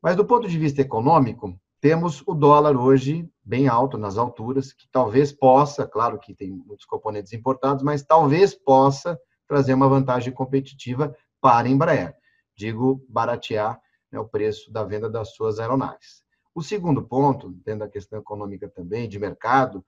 Mas 0.01 0.15
do 0.15 0.25
ponto 0.25 0.47
de 0.47 0.57
vista 0.57 0.81
econômico, 0.81 1.59
temos 1.81 2.23
o 2.25 2.33
dólar 2.33 2.77
hoje 2.77 3.29
bem 3.43 3.67
alto 3.67 3.97
nas 3.97 4.17
alturas, 4.17 4.71
que 4.71 4.87
talvez 4.89 5.31
possa, 5.31 5.85
claro 5.85 6.17
que 6.17 6.33
tem 6.33 6.49
muitos 6.51 6.85
componentes 6.85 7.33
importados, 7.33 7.83
mas 7.83 8.01
talvez 8.01 8.55
possa 8.55 9.19
trazer 9.47 9.73
uma 9.73 9.89
vantagem 9.89 10.31
competitiva 10.31 11.15
para 11.41 11.67
a 11.67 11.69
Embraer. 11.69 12.15
Digo, 12.55 13.05
baratear 13.09 13.79
né, 14.15 14.19
o 14.19 14.27
preço 14.27 14.71
da 14.71 14.83
venda 14.83 15.09
das 15.09 15.35
suas 15.35 15.59
aeronaves. 15.59 16.23
O 16.53 16.63
segundo 16.63 17.03
ponto, 17.03 17.49
dentro 17.49 17.81
da 17.81 17.89
questão 17.89 18.17
econômica 18.17 18.69
também, 18.69 19.09
de 19.09 19.19
mercado, 19.19 19.85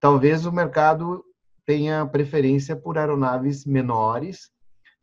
talvez 0.00 0.44
o 0.44 0.52
mercado 0.52 1.24
tenha 1.64 2.04
preferência 2.04 2.74
por 2.74 2.98
aeronaves 2.98 3.64
menores, 3.64 4.50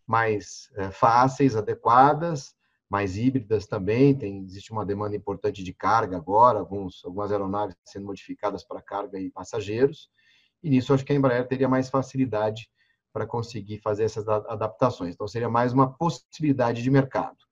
mais 0.05 0.69
é, 0.75 0.91
fáceis, 0.91 1.55
adequadas, 1.55 2.53
mais 2.89 3.17
híbridas 3.17 3.65
também. 3.65 4.17
Tem, 4.17 4.43
existe 4.43 4.71
uma 4.71 4.85
demanda 4.85 5.15
importante 5.15 5.63
de 5.63 5.73
carga 5.73 6.17
agora, 6.17 6.59
alguns, 6.59 7.03
algumas 7.05 7.31
aeronaves 7.31 7.75
sendo 7.85 8.05
modificadas 8.05 8.65
para 8.65 8.81
carga 8.81 9.17
e 9.17 9.29
passageiros. 9.29 10.09
E 10.61 10.69
nisso 10.69 10.93
acho 10.93 11.05
que 11.05 11.13
a 11.13 11.15
Embraer 11.15 11.47
teria 11.47 11.69
mais 11.69 11.89
facilidade 11.89 12.69
para 13.13 13.25
conseguir 13.25 13.79
fazer 13.79 14.03
essas 14.03 14.27
adaptações. 14.27 15.13
Então 15.13 15.27
seria 15.27 15.49
mais 15.49 15.71
uma 15.71 15.93
possibilidade 15.93 16.83
de 16.83 16.91
mercado. 16.91 17.46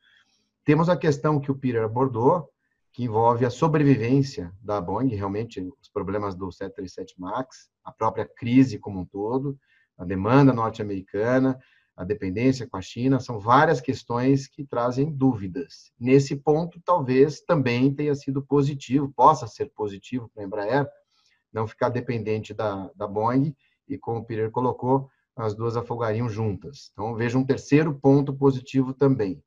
Temos 0.66 0.90
a 0.90 0.98
questão 0.98 1.40
que 1.40 1.52
o 1.52 1.56
Peter 1.56 1.84
abordou, 1.84 2.50
que 2.92 3.04
envolve 3.04 3.46
a 3.46 3.52
sobrevivência 3.52 4.52
da 4.60 4.82
Boeing, 4.82 5.14
realmente 5.14 5.62
os 5.62 5.88
problemas 5.90 6.34
do 6.34 6.52
737 6.52 7.22
MAX, 7.22 7.70
a 7.84 7.92
própria 7.92 8.26
crise 8.26 8.80
como 8.80 9.02
um 9.02 9.06
todo, 9.06 9.56
a 9.96 10.04
demanda 10.04 10.52
norte-americana, 10.52 11.60
a 11.96 12.04
dependência 12.04 12.68
com 12.68 12.78
a 12.78 12.82
China, 12.82 13.20
são 13.20 13.40
várias 13.40 13.80
questões 13.80 14.48
que 14.48 14.66
trazem 14.66 15.12
dúvidas. 15.12 15.92
Nesse 16.00 16.36
ponto, 16.36 16.82
talvez 16.84 17.42
também 17.42 17.94
tenha 17.94 18.16
sido 18.16 18.42
positivo, 18.42 19.14
possa 19.16 19.46
ser 19.46 19.72
positivo 19.76 20.32
para 20.34 20.42
a 20.42 20.46
Embraer, 20.48 20.88
não 21.54 21.68
ficar 21.68 21.90
dependente 21.90 22.56
da, 22.56 22.90
da 22.96 23.08
Boeing, 23.08 23.56
e 23.88 24.00
como 24.00 24.22
o 24.22 24.26
Peter 24.26 24.50
colocou, 24.50 25.12
as 25.36 25.54
duas 25.54 25.78
afogariam 25.78 26.28
juntas. 26.28 26.90
Então, 26.92 27.14
veja 27.14 27.38
um 27.38 27.46
terceiro 27.46 27.94
ponto 27.94 28.34
positivo 28.34 28.94
também. 28.94 29.44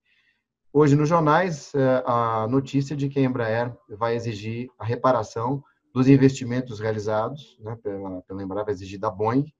Hoje, 0.71 0.95
nos 0.95 1.09
jornais, 1.09 1.75
é, 1.75 2.03
a 2.07 2.47
notícia 2.47 2.95
de 2.95 3.09
que 3.09 3.19
a 3.19 3.23
Embraer 3.23 3.75
vai 3.89 4.15
exigir 4.15 4.69
a 4.79 4.85
reparação 4.85 5.65
dos 5.95 6.09
investimentos 6.09 6.79
realizados 6.79 7.59
né, 7.61 7.75
pela, 7.83 8.21
pela 8.23 8.43
Embraer, 8.43 8.67
vai 8.67 8.75
exigir 8.75 9.01
da 9.01 9.11
Boeing, 9.11 9.51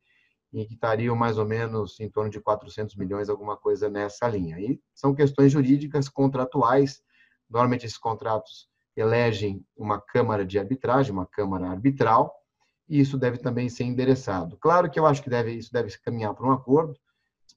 e 0.53 0.67
que 0.67 0.75
estariam 0.75 1.17
mais 1.17 1.39
ou 1.39 1.47
menos 1.47 1.99
em 1.99 2.11
torno 2.11 2.31
de 2.31 2.39
400 2.41 2.95
milhões, 2.97 3.31
alguma 3.31 3.57
coisa 3.57 3.89
nessa 3.89 4.29
linha. 4.29 4.61
E 4.61 4.79
são 4.95 5.15
questões 5.15 5.51
jurídicas, 5.51 6.11
contratuais. 6.11 7.03
Normalmente, 7.49 7.87
esses 7.87 7.99
contratos 7.99 8.69
elegem 8.95 9.65
uma 9.77 9.99
câmara 9.99 10.45
de 10.45 10.59
arbitragem, 10.59 11.13
uma 11.13 11.27
câmara 11.27 11.71
arbitral, 11.71 12.35
e 12.87 13.01
isso 13.01 13.17
deve 13.17 13.39
também 13.39 13.71
ser 13.71 13.85
endereçado. 13.85 14.59
Claro 14.59 14.91
que 14.91 14.99
eu 15.01 15.07
acho 15.07 15.23
que 15.23 15.31
deve, 15.31 15.53
isso 15.53 15.73
deve 15.73 15.97
caminhar 16.01 16.35
para 16.35 16.47
um 16.47 16.53
acordo, 16.53 16.95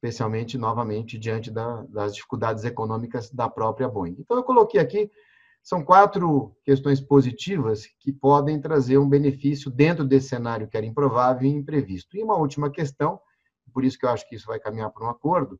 especialmente, 0.02 0.58
novamente, 0.58 1.20
diante 1.20 1.52
da, 1.52 1.84
das 1.84 2.16
dificuldades 2.16 2.64
econômicas 2.64 3.30
da 3.30 3.47
própria 3.47 3.88
Boeing. 3.88 4.16
Então, 4.18 4.36
eu 4.36 4.43
coloquei 4.43 4.82
aqui, 4.82 5.12
são 5.62 5.86
quatro 5.86 6.58
questões 6.66 6.99
positivas 6.99 7.86
que 7.99 8.12
podem 8.12 8.60
trazer 8.60 8.97
um 8.97 9.08
benefício 9.08 9.70
dentro 9.70 10.04
desse 10.04 10.30
cenário 10.30 10.68
que 10.68 10.76
era 10.76 10.88
improvável 10.88 11.47
e 11.47 11.54
imprevisto. 11.54 12.18
E 12.18 12.24
uma 12.24 12.36
última 12.36 12.72
questão, 12.72 13.20
por 13.72 13.86
isso 13.86 13.99
que 13.99 14.06
eu 14.06 14.10
acho 14.10 14.28
que 14.28 14.36
isso 14.36 14.47
vai 14.47 14.60
caminhar 14.60 14.89
para 14.89 15.06
um 15.06 15.10
acordo, 15.10 15.60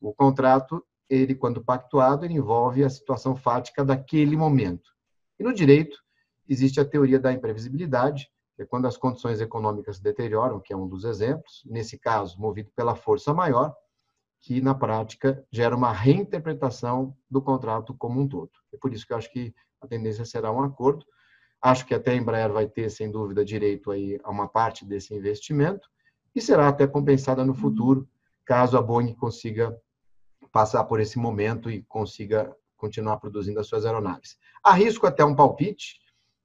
o 0.00 0.14
contrato, 0.14 0.84
ele, 1.08 1.34
quando 1.34 1.64
pactuado, 1.64 2.24
ele 2.24 2.34
envolve 2.34 2.84
a 2.84 2.88
situação 2.88 3.34
fática 3.34 3.84
daquele 3.84 4.36
momento. 4.36 4.88
E 5.38 5.42
no 5.42 5.52
direito, 5.52 5.98
existe 6.48 6.78
a 6.80 6.84
teoria 6.84 7.18
da 7.18 7.32
imprevisibilidade, 7.32 8.30
é 8.60 8.66
quando 8.66 8.86
as 8.86 8.96
condições 8.96 9.40
econômicas 9.40 9.96
se 9.96 10.02
deterioram, 10.02 10.60
que 10.60 10.72
é 10.72 10.76
um 10.76 10.86
dos 10.86 11.04
exemplos, 11.04 11.62
nesse 11.64 11.98
caso, 11.98 12.38
movido 12.38 12.70
pela 12.76 12.94
força 12.94 13.32
maior, 13.32 13.74
que 14.42 14.60
na 14.60 14.74
prática 14.74 15.42
gera 15.50 15.74
uma 15.74 15.92
reinterpretação 15.92 17.16
do 17.30 17.40
contrato 17.40 17.94
como 17.94 18.20
um 18.20 18.28
todo. 18.28 18.50
É 18.72 18.76
por 18.76 18.92
isso 18.92 19.06
que 19.06 19.14
eu 19.14 19.16
acho 19.16 19.32
que 19.32 19.54
a 19.80 19.86
tendência 19.86 20.26
será 20.26 20.52
um 20.52 20.62
acordo. 20.62 21.06
Acho 21.60 21.86
que 21.86 21.94
até 21.94 22.12
a 22.12 22.16
Embraer 22.16 22.52
vai 22.52 22.66
ter, 22.66 22.90
sem 22.90 23.10
dúvida, 23.10 23.44
direito 23.44 23.90
aí 23.90 24.20
a 24.22 24.30
uma 24.30 24.46
parte 24.46 24.84
desse 24.84 25.14
investimento 25.14 25.88
e 26.34 26.40
será 26.40 26.68
até 26.68 26.86
compensada 26.86 27.44
no 27.44 27.54
futuro, 27.54 28.06
caso 28.44 28.76
a 28.76 28.82
Boeing 28.82 29.14
consiga 29.14 29.74
passar 30.52 30.84
por 30.84 31.00
esse 31.00 31.18
momento 31.18 31.70
e 31.70 31.82
consiga 31.84 32.54
continuar 32.76 33.16
produzindo 33.18 33.58
as 33.58 33.66
suas 33.66 33.86
aeronaves. 33.86 34.36
Arrisco 34.62 35.06
até 35.06 35.24
um 35.24 35.34
palpite, 35.34 35.98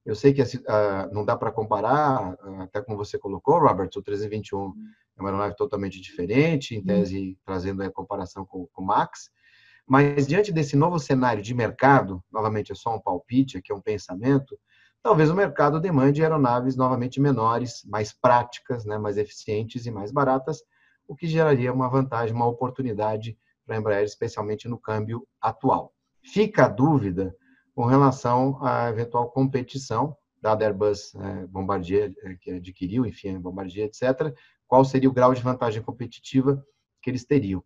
eu 0.06 0.16
sei 0.16 0.34
que 0.34 0.42
uh, 0.42 1.12
não 1.12 1.26
dá 1.26 1.36
para 1.36 1.52
comparar, 1.52 2.34
uh, 2.34 2.62
até 2.62 2.82
como 2.82 2.96
você 2.96 3.18
colocou, 3.18 3.60
Robert, 3.60 3.90
o 3.96 4.00
1321 4.00 4.74
é 5.18 5.22
uma 5.22 5.30
aeronave 5.30 5.56
totalmente 5.56 6.00
diferente, 6.00 6.76
em 6.76 6.80
uhum. 6.80 6.86
tese 6.86 7.38
trazendo 7.44 7.82
a 7.82 7.92
comparação 7.92 8.46
com, 8.46 8.68
com 8.68 8.84
o 8.84 8.86
Max, 8.86 9.32
mas 9.88 10.28
diante 10.28 10.52
desse 10.52 10.76
novo 10.76 11.00
cenário 11.00 11.42
de 11.42 11.54
mercado, 11.54 12.24
novamente 12.32 12.72
é 12.72 12.76
só 12.76 12.96
um 12.96 13.00
palpite, 13.00 13.58
aqui 13.58 13.72
é 13.72 13.76
um 13.76 13.82
pensamento, 13.82 14.58
talvez 15.02 15.30
o 15.30 15.36
mercado 15.36 15.80
demande 15.80 16.22
aeronaves 16.22 16.76
novamente 16.76 17.20
menores, 17.20 17.84
mais 17.86 18.12
práticas, 18.12 18.86
né, 18.86 18.98
mais 18.98 19.18
eficientes 19.18 19.86
e 19.86 19.92
mais 19.92 20.12
baratas, 20.12 20.64
o 21.08 21.16
que 21.16 21.28
geraria 21.28 21.72
uma 21.72 21.88
vantagem, 21.88 22.36
uma 22.36 22.48
oportunidade 22.48 23.38
para 23.66 23.76
a 23.76 23.80
Embraer, 23.80 24.04
especialmente 24.04 24.68
no 24.68 24.78
câmbio 24.78 25.28
atual. 25.42 25.94
Fica 26.24 26.66
a 26.66 26.70
dúvida 26.70 27.36
com 27.76 27.86
relação 27.86 28.58
à 28.64 28.90
eventual 28.90 29.30
competição 29.30 30.16
da 30.42 30.54
Airbus 30.54 31.14
é, 31.16 31.48
Bombardier, 31.48 32.14
é, 32.24 32.36
que 32.36 32.52
adquiriu, 32.52 33.06
enfim, 33.06 33.38
Bombardier, 33.38 33.88
etc., 33.88 34.34
qual 34.68 34.86
seria 34.86 35.10
o 35.10 35.14
grau 35.14 35.34
de 35.34 35.42
vantagem 35.42 35.82
competitiva 35.82 36.66
que 37.02 37.10
eles 37.10 37.26
teriam. 37.26 37.64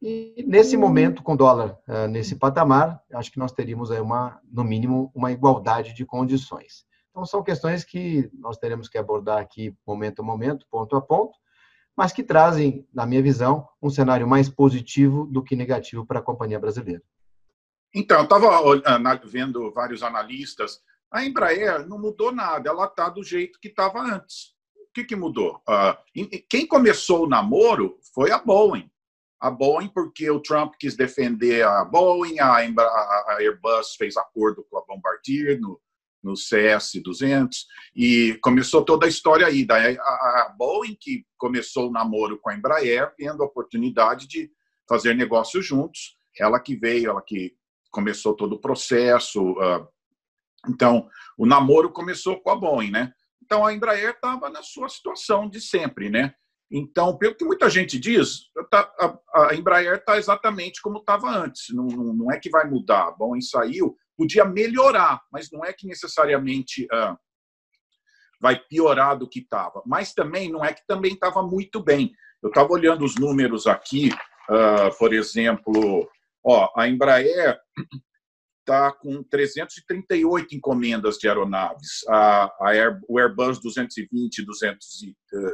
E 0.00 0.44
nesse 0.48 0.76
momento, 0.76 1.22
com 1.22 1.36
dólar 1.36 1.78
é, 1.86 2.08
nesse 2.08 2.34
patamar, 2.34 3.00
acho 3.12 3.30
que 3.30 3.38
nós 3.38 3.52
teríamos 3.52 3.90
aí 3.90 4.00
uma, 4.00 4.40
no 4.50 4.64
mínimo, 4.64 5.12
uma 5.14 5.30
igualdade 5.30 5.94
de 5.94 6.04
condições. 6.04 6.84
Então, 7.10 7.26
são 7.26 7.42
questões 7.42 7.84
que 7.84 8.30
nós 8.32 8.56
teremos 8.56 8.88
que 8.88 8.96
abordar 8.96 9.38
aqui 9.38 9.76
momento 9.86 10.22
a 10.22 10.24
momento, 10.24 10.66
ponto 10.70 10.96
a 10.96 11.00
ponto, 11.00 11.38
mas 11.94 12.10
que 12.10 12.22
trazem, 12.22 12.86
na 12.92 13.04
minha 13.04 13.22
visão, 13.22 13.68
um 13.82 13.90
cenário 13.90 14.26
mais 14.26 14.48
positivo 14.48 15.26
do 15.26 15.42
que 15.42 15.54
negativo 15.54 16.06
para 16.06 16.20
a 16.20 16.22
companhia 16.22 16.58
brasileira. 16.58 17.02
Então, 17.94 18.18
eu 18.18 18.24
estava 18.24 18.48
vendo 19.24 19.70
vários 19.72 20.02
analistas. 20.02 20.80
A 21.10 21.24
Embraer 21.24 21.86
não 21.86 21.98
mudou 21.98 22.32
nada, 22.32 22.70
ela 22.70 22.86
está 22.86 23.08
do 23.08 23.22
jeito 23.22 23.60
que 23.60 23.68
estava 23.68 24.00
antes. 24.00 24.54
O 24.74 24.92
que, 24.94 25.04
que 25.04 25.16
mudou? 25.16 25.62
Uh, 25.68 26.36
quem 26.48 26.66
começou 26.66 27.24
o 27.24 27.28
namoro 27.28 27.98
foi 28.14 28.30
a 28.30 28.38
Boeing. 28.38 28.90
A 29.38 29.50
Boeing, 29.50 29.88
porque 29.88 30.30
o 30.30 30.40
Trump 30.40 30.74
quis 30.78 30.96
defender 30.96 31.64
a 31.64 31.84
Boeing, 31.84 32.38
a, 32.38 32.56
a 32.56 33.36
Airbus 33.40 33.94
fez 33.96 34.16
acordo 34.16 34.64
com 34.70 34.78
a 34.78 34.84
Bombardier 34.86 35.60
no, 35.60 35.80
no 36.22 36.32
CS-200, 36.32 37.50
e 37.94 38.38
começou 38.42 38.84
toda 38.84 39.04
a 39.04 39.08
história 39.08 39.46
aí. 39.46 39.64
Daí 39.64 39.98
a, 39.98 40.02
a 40.02 40.54
Boeing, 40.56 40.96
que 40.98 41.26
começou 41.36 41.88
o 41.88 41.92
namoro 41.92 42.38
com 42.38 42.50
a 42.50 42.54
Embraer, 42.54 43.12
tendo 43.16 43.42
a 43.42 43.46
oportunidade 43.46 44.26
de 44.26 44.50
fazer 44.88 45.14
negócios 45.14 45.66
juntos, 45.66 46.16
ela 46.38 46.60
que 46.60 46.76
veio, 46.76 47.10
ela 47.10 47.22
que 47.22 47.54
começou 47.92 48.34
todo 48.34 48.54
o 48.54 48.60
processo. 48.60 49.52
Uh, 49.52 49.86
então, 50.68 51.08
o 51.36 51.46
namoro 51.46 51.92
começou 51.92 52.40
com 52.40 52.50
a 52.50 52.56
Boeing, 52.56 52.90
né? 52.90 53.12
Então, 53.44 53.64
a 53.64 53.72
Embraer 53.72 54.10
estava 54.10 54.48
na 54.48 54.62
sua 54.62 54.88
situação 54.88 55.48
de 55.48 55.60
sempre, 55.60 56.08
né? 56.08 56.34
Então, 56.70 57.18
pelo 57.18 57.34
que 57.34 57.44
muita 57.44 57.68
gente 57.68 57.98
diz, 57.98 58.44
a 59.34 59.54
Embraer 59.54 59.96
está 59.96 60.16
exatamente 60.16 60.80
como 60.80 60.98
estava 60.98 61.28
antes. 61.28 61.66
Não, 61.74 61.84
não, 61.84 62.32
é 62.32 62.40
que 62.40 62.48
vai 62.48 62.66
mudar. 62.66 63.08
A 63.08 63.10
Boeing 63.10 63.42
saiu, 63.42 63.94
podia 64.16 64.46
melhorar, 64.46 65.20
mas 65.30 65.50
não 65.52 65.62
é 65.62 65.72
que 65.72 65.86
necessariamente 65.86 66.84
uh, 66.86 67.14
vai 68.40 68.58
piorar 68.58 69.18
do 69.18 69.28
que 69.28 69.40
estava. 69.40 69.82
Mas 69.84 70.14
também 70.14 70.50
não 70.50 70.64
é 70.64 70.72
que 70.72 70.86
também 70.86 71.12
estava 71.12 71.42
muito 71.42 71.82
bem. 71.82 72.10
Eu 72.42 72.48
estava 72.48 72.72
olhando 72.72 73.04
os 73.04 73.16
números 73.16 73.66
aqui, 73.66 74.08
uh, 74.48 74.96
por 74.98 75.12
exemplo, 75.12 76.08
ó, 76.44 76.70
a 76.76 76.88
Embraer 76.88 77.60
está 78.62 78.92
com 78.92 79.22
338 79.22 80.54
encomendas 80.54 81.18
de 81.18 81.28
aeronaves. 81.28 82.06
A, 82.08 82.44
a 82.60 82.70
Air, 82.70 83.00
o 83.08 83.18
Airbus 83.18 83.60
220, 83.60 84.44
200, 84.44 84.86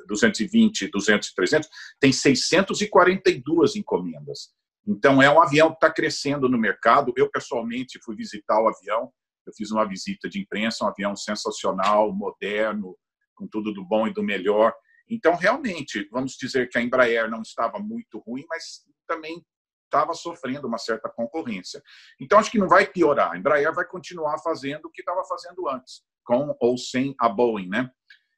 220, 0.07 0.89
200 0.89 1.28
e 1.28 1.34
300 1.34 1.68
tem 1.99 2.12
642 2.12 3.76
encomendas. 3.76 4.51
Então, 4.86 5.20
é 5.20 5.30
um 5.30 5.43
avião 5.43 5.68
que 5.68 5.76
está 5.76 5.91
crescendo 5.91 6.49
no 6.49 6.57
mercado. 6.57 7.12
Eu, 7.16 7.30
pessoalmente, 7.30 7.99
fui 8.03 8.16
visitar 8.16 8.61
o 8.61 8.68
avião. 8.68 9.12
Eu 9.47 9.53
fiz 9.55 9.70
uma 9.70 9.86
visita 9.86 10.28
de 10.28 10.41
imprensa, 10.41 10.84
um 10.84 10.89
avião 10.89 11.16
sensacional, 11.16 12.12
moderno, 12.14 12.97
com 13.34 13.47
tudo 13.47 13.72
do 13.72 13.84
bom 13.84 14.07
e 14.07 14.12
do 14.12 14.22
melhor. 14.22 14.72
Então, 15.09 15.36
realmente, 15.36 16.07
vamos 16.11 16.36
dizer 16.36 16.68
que 16.68 16.78
a 16.78 16.82
Embraer 16.82 17.30
não 17.30 17.43
estava 17.43 17.78
muito 17.78 18.18
ruim, 18.18 18.45
mas 18.49 18.82
também 19.07 19.43
estava 19.89 20.14
sofrendo 20.14 20.68
uma 20.68 20.78
certa 20.78 21.09
concorrência. 21.09 21.82
Então, 22.20 22.39
acho 22.39 22.51
que 22.51 22.59
não 22.59 22.68
vai 22.68 22.86
piorar. 22.86 23.32
A 23.32 23.39
Embraer 23.39 23.72
vai 23.74 23.84
continuar 23.86 24.39
fazendo 24.39 24.86
o 24.86 24.91
que 24.91 25.01
estava 25.01 25.24
fazendo 25.24 25.68
antes, 25.68 26.03
com 26.24 26.55
ou 26.61 26.76
sem 26.76 27.14
a 27.18 27.28
Boeing, 27.28 27.68
né? 27.68 27.91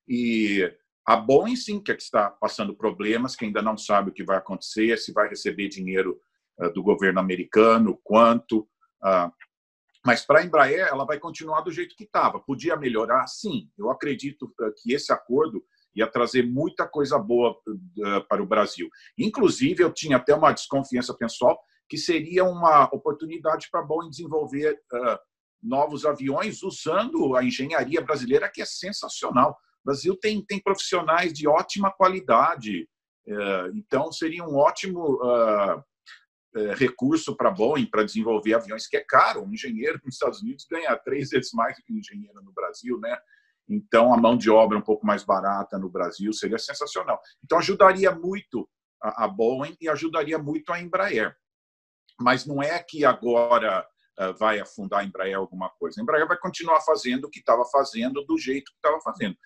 E 0.09 0.73
a 1.07 1.17
Boeing, 1.17 1.57
sim, 1.57 1.81
que, 1.83 1.93
é 1.93 1.95
que 1.95 2.03
está 2.03 2.31
passando 2.31 2.75
problemas, 2.75 3.37
que 3.37 3.45
ainda 3.45 3.61
não 3.61 3.77
sabe 3.77 4.11
o 4.11 4.13
que 4.13 4.25
vai 4.25 4.39
acontecer, 4.39 4.97
se 4.97 5.13
vai 5.13 5.29
receber 5.29 5.69
dinheiro 5.69 6.19
uh, 6.59 6.73
do 6.73 6.83
governo 6.83 7.21
americano, 7.21 8.01
quanto. 8.03 8.61
Uh, 9.03 9.31
mas 10.05 10.25
para 10.25 10.41
a 10.41 10.45
Embraer, 10.45 10.89
ela 10.89 11.05
vai 11.05 11.19
continuar 11.19 11.61
do 11.61 11.71
jeito 11.71 11.95
que 11.97 12.05
estava. 12.05 12.41
Podia 12.41 12.77
melhorar? 12.77 13.27
Sim. 13.27 13.71
Eu 13.77 13.91
acredito 13.91 14.53
que 14.81 14.95
esse 14.95 15.13
acordo 15.13 15.63
ia 15.95 16.07
trazer 16.07 16.47
muita 16.47 16.87
coisa 16.87 17.19
boa 17.19 17.53
uh, 17.53 18.27
para 18.29 18.43
o 18.43 18.47
Brasil. 18.47 18.89
Inclusive, 19.19 19.83
eu 19.83 19.93
tinha 19.93 20.17
até 20.17 20.35
uma 20.35 20.53
desconfiança 20.53 21.15
pessoal 21.15 21.59
que 21.89 21.99
seria 21.99 22.45
uma 22.45 22.85
oportunidade 22.95 23.69
para 23.71 23.81
a 23.81 23.85
Boeing 23.85 24.11
desenvolver 24.11 24.79
uh, 24.93 25.19
novos 25.63 26.07
aviões 26.07 26.63
usando 26.63 27.35
a 27.35 27.45
engenharia 27.45 28.01
brasileira, 28.01 28.51
que 28.53 28.63
é 28.63 28.65
sensacional. 28.65 29.51
O 29.83 29.87
Brasil 29.87 30.17
tem, 30.17 30.45
tem 30.45 30.61
profissionais 30.61 31.33
de 31.33 31.49
ótima 31.49 31.91
qualidade, 31.91 32.89
uh, 33.27 33.77
então 33.77 34.13
seria 34.13 34.45
um 34.45 34.57
ótimo 34.57 35.19
recurso 36.77 37.37
para 37.37 37.49
a 37.49 37.53
Boeing 37.53 37.87
para 37.87 38.03
desenvolver 38.03 38.55
aviões, 38.55 38.89
que 38.89 38.97
é 38.97 39.05
caro. 39.07 39.45
Um 39.45 39.53
engenheiro 39.53 40.01
nos 40.05 40.15
Estados 40.15 40.43
Unidos 40.43 40.67
ganha 40.69 40.97
três 40.97 41.31
vezes 41.31 41.53
mais 41.53 41.77
que 41.77 41.93
um 41.93 41.99
engenheiro 41.99 42.43
no 42.43 42.53
Brasil, 42.53 42.99
né? 42.99 43.17
Então, 43.71 44.13
a 44.13 44.17
mão 44.17 44.37
de 44.37 44.51
obra 44.51 44.77
um 44.77 44.83
pouco 44.83 45.07
mais 45.07 45.23
barata 45.23 45.79
no 45.79 45.89
Brasil 45.89 46.33
seria 46.33 46.59
sensacional. 46.59 47.21
Então, 47.45 47.59
ajudaria 47.59 48.11
muito 48.11 48.69
a 49.01 49.29
Boeing 49.29 49.77
e 49.81 49.89
ajudaria 49.89 50.39
muito 50.39 50.73
a 50.73 50.81
Embraer. 50.81 51.35
Mas 52.21 52.45
não 52.45 52.63
é 52.63 52.83
que 52.83 53.05
agora 53.05 53.87
eh, 54.19 54.33
vai 54.35 54.61
afundar 54.61 55.01
a 55.01 55.05
Embraer 55.05 55.37
alguma 55.37 55.71
coisa. 55.71 55.99
A 55.99 56.03
Embraer 56.03 56.29
vai 56.29 56.37
continuar 56.37 56.81
fazendo 56.83 57.25
o 57.25 57.31
que 57.31 57.39
estava 57.39 57.65
fazendo 57.65 58.23
do 58.27 58.37
jeito 58.37 58.71
que 58.71 58.77
estava 58.77 59.01
fazendo, 59.01 59.37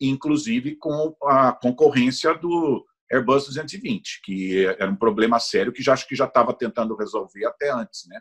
inclusive 0.00 0.76
com 0.76 1.14
a 1.22 1.52
concorrência 1.52 2.34
do 2.34 2.84
Airbus 3.12 3.46
220, 3.46 4.22
que 4.24 4.66
era 4.66 4.90
um 4.90 4.96
problema 4.96 5.38
sério 5.38 5.72
que 5.72 5.82
já 5.82 5.92
acho 5.92 6.08
que 6.08 6.16
já 6.16 6.24
estava 6.24 6.52
tentando 6.52 6.96
resolver 6.96 7.44
até 7.46 7.70
antes, 7.70 8.08
né? 8.08 8.20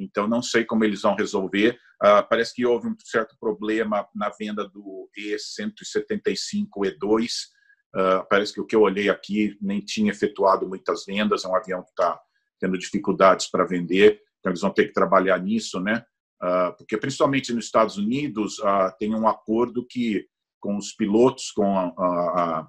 Então, 0.00 0.26
não 0.26 0.42
sei 0.42 0.64
como 0.64 0.84
eles 0.84 1.02
vão 1.02 1.14
resolver. 1.14 1.78
Uh, 2.02 2.26
parece 2.28 2.54
que 2.54 2.64
houve 2.64 2.88
um 2.88 2.96
certo 3.04 3.36
problema 3.38 4.08
na 4.14 4.30
venda 4.30 4.66
do 4.66 5.08
E175 5.18 6.68
E2. 6.86 7.26
Uh, 7.94 8.26
parece 8.30 8.54
que 8.54 8.60
o 8.60 8.66
que 8.66 8.74
eu 8.74 8.80
olhei 8.80 9.10
aqui 9.10 9.58
nem 9.60 9.80
tinha 9.80 10.10
efetuado 10.10 10.66
muitas 10.66 11.04
vendas. 11.04 11.44
É 11.44 11.48
um 11.48 11.54
avião 11.54 11.82
que 11.82 11.90
está 11.90 12.18
tendo 12.58 12.78
dificuldades 12.78 13.50
para 13.50 13.66
vender. 13.66 14.22
Então, 14.38 14.50
eles 14.50 14.62
vão 14.62 14.70
ter 14.70 14.86
que 14.86 14.94
trabalhar 14.94 15.38
nisso, 15.38 15.78
né? 15.78 16.04
Uh, 16.42 16.74
porque, 16.78 16.96
principalmente 16.96 17.52
nos 17.52 17.66
Estados 17.66 17.98
Unidos, 17.98 18.56
tem 18.98 19.14
um 19.14 19.28
acordo 19.28 19.86
que, 19.86 20.26
com 20.58 20.78
os 20.78 20.92
pilotos, 20.92 21.50
com 21.50 21.76
a, 21.76 21.92
a, 21.98 22.68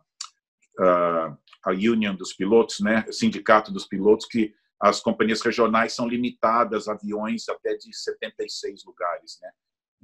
a, 0.80 1.38
a 1.68 1.72
Union 1.72 2.14
dos 2.14 2.34
pilotos, 2.34 2.82
né? 2.82 3.06
O 3.08 3.14
sindicato 3.14 3.72
dos 3.72 3.86
pilotos, 3.86 4.26
que 4.26 4.54
as 4.82 5.00
companhias 5.00 5.42
regionais 5.42 5.94
são 5.94 6.08
limitadas 6.08 6.88
a 6.88 6.94
aviões 6.94 7.48
até 7.48 7.76
de 7.76 7.96
76 7.96 8.84
lugares, 8.86 9.38
né? 9.42 9.52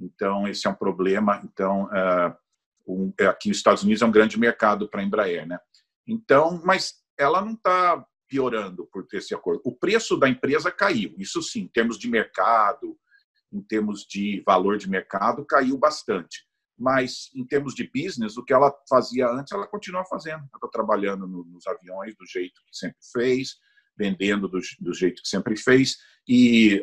Então 0.00 0.46
esse 0.46 0.66
é 0.66 0.70
um 0.70 0.74
problema. 0.74 1.42
Então 1.44 1.86
uh, 1.86 2.36
um, 2.86 3.12
aqui 3.28 3.48
nos 3.48 3.58
Estados 3.58 3.82
Unidos 3.82 4.02
é 4.02 4.06
um 4.06 4.12
grande 4.12 4.38
mercado 4.38 4.88
para 4.88 5.00
a 5.00 5.04
Embraer, 5.04 5.46
né? 5.46 5.58
Então, 6.06 6.62
mas 6.64 7.02
ela 7.18 7.42
não 7.42 7.52
está 7.52 8.06
piorando 8.28 8.86
por 8.86 9.06
ter 9.06 9.18
esse 9.18 9.34
acordo. 9.34 9.60
O 9.64 9.74
preço 9.74 10.16
da 10.16 10.28
empresa 10.28 10.70
caiu, 10.70 11.14
isso 11.18 11.42
sim, 11.42 11.62
em 11.62 11.68
termos 11.68 11.98
de 11.98 12.08
mercado, 12.08 12.98
em 13.52 13.60
termos 13.60 14.04
de 14.06 14.42
valor 14.46 14.78
de 14.78 14.88
mercado, 14.88 15.44
caiu 15.44 15.76
bastante. 15.76 16.46
Mas 16.78 17.30
em 17.34 17.44
termos 17.44 17.74
de 17.74 17.90
business, 17.92 18.36
o 18.36 18.44
que 18.44 18.52
ela 18.52 18.72
fazia 18.88 19.28
antes, 19.28 19.52
ela 19.52 19.66
continua 19.66 20.04
fazendo. 20.04 20.40
Ela 20.40 20.50
está 20.54 20.68
trabalhando 20.68 21.26
no, 21.26 21.44
nos 21.44 21.66
aviões 21.66 22.14
do 22.16 22.24
jeito 22.24 22.62
que 22.66 22.76
sempre 22.76 22.98
fez, 23.12 23.56
vendendo 23.98 24.48
do, 24.48 24.60
do 24.80 24.94
jeito 24.94 25.22
que 25.22 25.28
sempre 25.28 25.56
fez. 25.56 25.98
E 26.26 26.80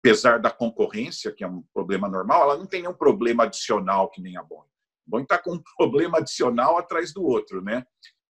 apesar 0.00 0.38
da 0.38 0.50
concorrência, 0.50 1.32
que 1.32 1.42
é 1.42 1.48
um 1.48 1.62
problema 1.72 2.08
normal, 2.08 2.42
ela 2.42 2.58
não 2.58 2.66
tem 2.66 2.82
nenhum 2.82 2.94
problema 2.94 3.44
adicional 3.44 4.10
que 4.10 4.20
nem 4.20 4.36
a 4.36 4.42
Boeing. 4.42 4.68
A 5.06 5.10
Boeing 5.10 5.22
está 5.22 5.38
com 5.38 5.54
um 5.54 5.62
problema 5.76 6.18
adicional 6.18 6.76
atrás 6.76 7.12
do 7.12 7.22
outro, 7.22 7.62
né? 7.62 7.84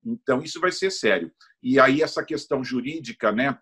Então 0.04 0.42
isso 0.42 0.60
vai 0.60 0.72
ser 0.72 0.92
sério. 0.92 1.32
E 1.62 1.80
aí 1.80 2.02
essa 2.02 2.24
questão 2.24 2.64
jurídica, 2.64 3.32
né? 3.32 3.58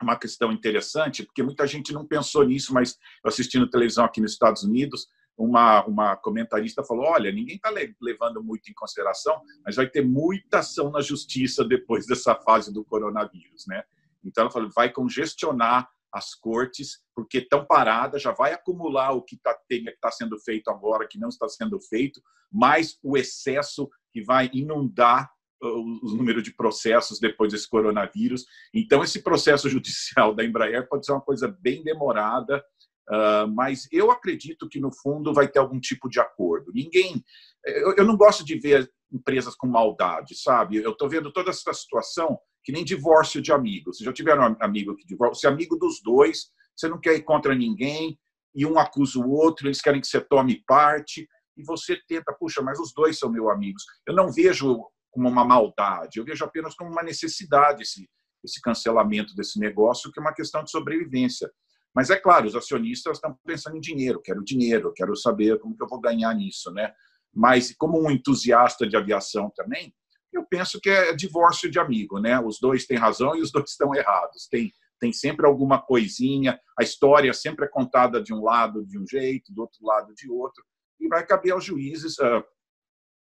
Uma 0.00 0.16
questão 0.16 0.52
interessante, 0.52 1.24
porque 1.24 1.42
muita 1.42 1.66
gente 1.66 1.92
não 1.92 2.06
pensou 2.06 2.44
nisso, 2.44 2.72
mas 2.72 2.96
assistindo 3.24 3.68
televisão 3.68 4.04
aqui 4.04 4.20
nos 4.20 4.32
Estados 4.32 4.62
Unidos, 4.62 5.08
uma, 5.38 5.84
uma 5.86 6.16
comentarista 6.16 6.82
falou: 6.82 7.06
olha, 7.06 7.30
ninguém 7.30 7.56
está 7.56 7.70
levando 8.00 8.42
muito 8.42 8.68
em 8.68 8.74
consideração, 8.74 9.40
mas 9.64 9.76
vai 9.76 9.88
ter 9.88 10.04
muita 10.04 10.58
ação 10.58 10.90
na 10.90 11.00
justiça 11.00 11.64
depois 11.64 12.04
dessa 12.08 12.34
fase 12.34 12.72
do 12.72 12.84
coronavírus, 12.84 13.64
né? 13.68 13.84
Então 14.24 14.42
ela 14.42 14.50
falou: 14.50 14.68
vai 14.74 14.90
congestionar 14.90 15.88
as 16.12 16.34
cortes, 16.34 17.02
porque 17.14 17.38
estão 17.38 17.64
paradas, 17.64 18.22
já 18.22 18.32
vai 18.32 18.52
acumular 18.52 19.12
o 19.12 19.22
que 19.22 19.36
está 19.36 19.56
tá 20.00 20.10
sendo 20.10 20.38
feito 20.40 20.70
agora, 20.70 21.06
que 21.06 21.18
não 21.18 21.28
está 21.28 21.46
sendo 21.48 21.78
feito, 21.80 22.20
mais 22.50 22.98
o 23.02 23.16
excesso 23.16 23.88
que 24.10 24.22
vai 24.22 24.50
inundar 24.52 25.30
o 25.60 26.16
número 26.16 26.40
de 26.40 26.52
processos 26.52 27.18
depois 27.18 27.52
desse 27.52 27.68
coronavírus. 27.68 28.46
Então, 28.72 29.02
esse 29.02 29.22
processo 29.22 29.68
judicial 29.68 30.34
da 30.34 30.44
Embraer 30.44 30.88
pode 30.88 31.04
ser 31.04 31.12
uma 31.12 31.20
coisa 31.20 31.48
bem 31.48 31.82
demorada, 31.82 32.64
Uh, 33.10 33.48
mas 33.54 33.88
eu 33.90 34.10
acredito 34.10 34.68
que 34.68 34.78
no 34.78 34.92
fundo 34.92 35.32
vai 35.32 35.48
ter 35.48 35.58
algum 35.58 35.80
tipo 35.80 36.08
de 36.08 36.20
acordo. 36.20 36.72
Ninguém, 36.72 37.24
eu, 37.64 37.94
eu 37.96 38.04
não 38.04 38.16
gosto 38.16 38.44
de 38.44 38.58
ver 38.58 38.90
empresas 39.10 39.54
com 39.54 39.66
maldade, 39.66 40.36
sabe? 40.36 40.76
Eu 40.76 40.92
estou 40.92 41.08
vendo 41.08 41.32
toda 41.32 41.50
essa 41.50 41.72
situação 41.72 42.38
que 42.62 42.72
nem 42.72 42.84
divórcio 42.84 43.40
de 43.40 43.50
amigos. 43.50 43.96
Vocês 43.96 44.04
já 44.04 44.12
tiveram 44.12 44.42
um 44.42 44.56
amigo 44.60 44.94
que 44.94 45.06
divorcia? 45.06 45.40
Você 45.40 45.46
é 45.46 45.50
amigo 45.50 45.76
dos 45.76 46.02
dois, 46.02 46.50
você 46.76 46.88
não 46.88 47.00
quer 47.00 47.14
ir 47.14 47.22
contra 47.22 47.54
ninguém 47.54 48.18
e 48.54 48.66
um 48.66 48.78
acusa 48.78 49.18
o 49.18 49.30
outro, 49.30 49.66
eles 49.66 49.80
querem 49.80 50.00
que 50.00 50.06
você 50.06 50.20
tome 50.20 50.62
parte 50.66 51.28
e 51.56 51.64
você 51.64 51.98
tenta, 52.06 52.32
puxa, 52.32 52.62
mas 52.62 52.78
os 52.78 52.92
dois 52.92 53.18
são 53.18 53.30
meus 53.30 53.48
amigos. 53.50 53.84
Eu 54.06 54.14
não 54.14 54.30
vejo 54.30 54.84
como 55.10 55.28
uma 55.28 55.44
maldade, 55.44 56.18
eu 56.18 56.24
vejo 56.24 56.44
apenas 56.44 56.74
como 56.74 56.90
uma 56.90 57.02
necessidade 57.02 57.82
esse, 57.82 58.08
esse 58.44 58.60
cancelamento 58.60 59.34
desse 59.34 59.58
negócio, 59.58 60.12
que 60.12 60.20
é 60.20 60.22
uma 60.22 60.34
questão 60.34 60.62
de 60.62 60.70
sobrevivência. 60.70 61.50
Mas 61.98 62.10
é 62.10 62.16
claro, 62.16 62.46
os 62.46 62.54
acionistas 62.54 63.16
estão 63.16 63.36
pensando 63.44 63.76
em 63.76 63.80
dinheiro, 63.80 64.22
quero 64.22 64.44
dinheiro, 64.44 64.92
quero 64.94 65.16
saber 65.16 65.58
como 65.58 65.76
que 65.76 65.82
eu 65.82 65.88
vou 65.88 66.00
ganhar 66.00 66.32
nisso, 66.32 66.70
né? 66.70 66.92
Mas 67.34 67.74
como 67.76 68.00
um 68.00 68.08
entusiasta 68.08 68.86
de 68.86 68.96
aviação 68.96 69.50
também, 69.56 69.92
eu 70.32 70.46
penso 70.46 70.78
que 70.80 70.88
é 70.88 71.12
divórcio 71.12 71.68
de 71.68 71.76
amigo, 71.76 72.20
né? 72.20 72.38
Os 72.38 72.60
dois 72.60 72.86
têm 72.86 72.96
razão 72.96 73.34
e 73.34 73.40
os 73.40 73.50
dois 73.50 73.70
estão 73.70 73.92
errados. 73.96 74.46
Tem 74.48 74.72
tem 75.00 75.12
sempre 75.12 75.44
alguma 75.44 75.82
coisinha, 75.82 76.56
a 76.78 76.84
história 76.84 77.34
sempre 77.34 77.64
é 77.64 77.68
contada 77.68 78.22
de 78.22 78.32
um 78.32 78.44
lado 78.44 78.86
de 78.86 78.96
um 78.96 79.04
jeito, 79.04 79.52
do 79.52 79.62
outro 79.62 79.84
lado 79.84 80.14
de 80.14 80.30
outro, 80.30 80.62
e 81.00 81.08
vai 81.08 81.26
caber 81.26 81.52
aos 81.52 81.64
juízes 81.64 82.16
uh, 82.18 82.44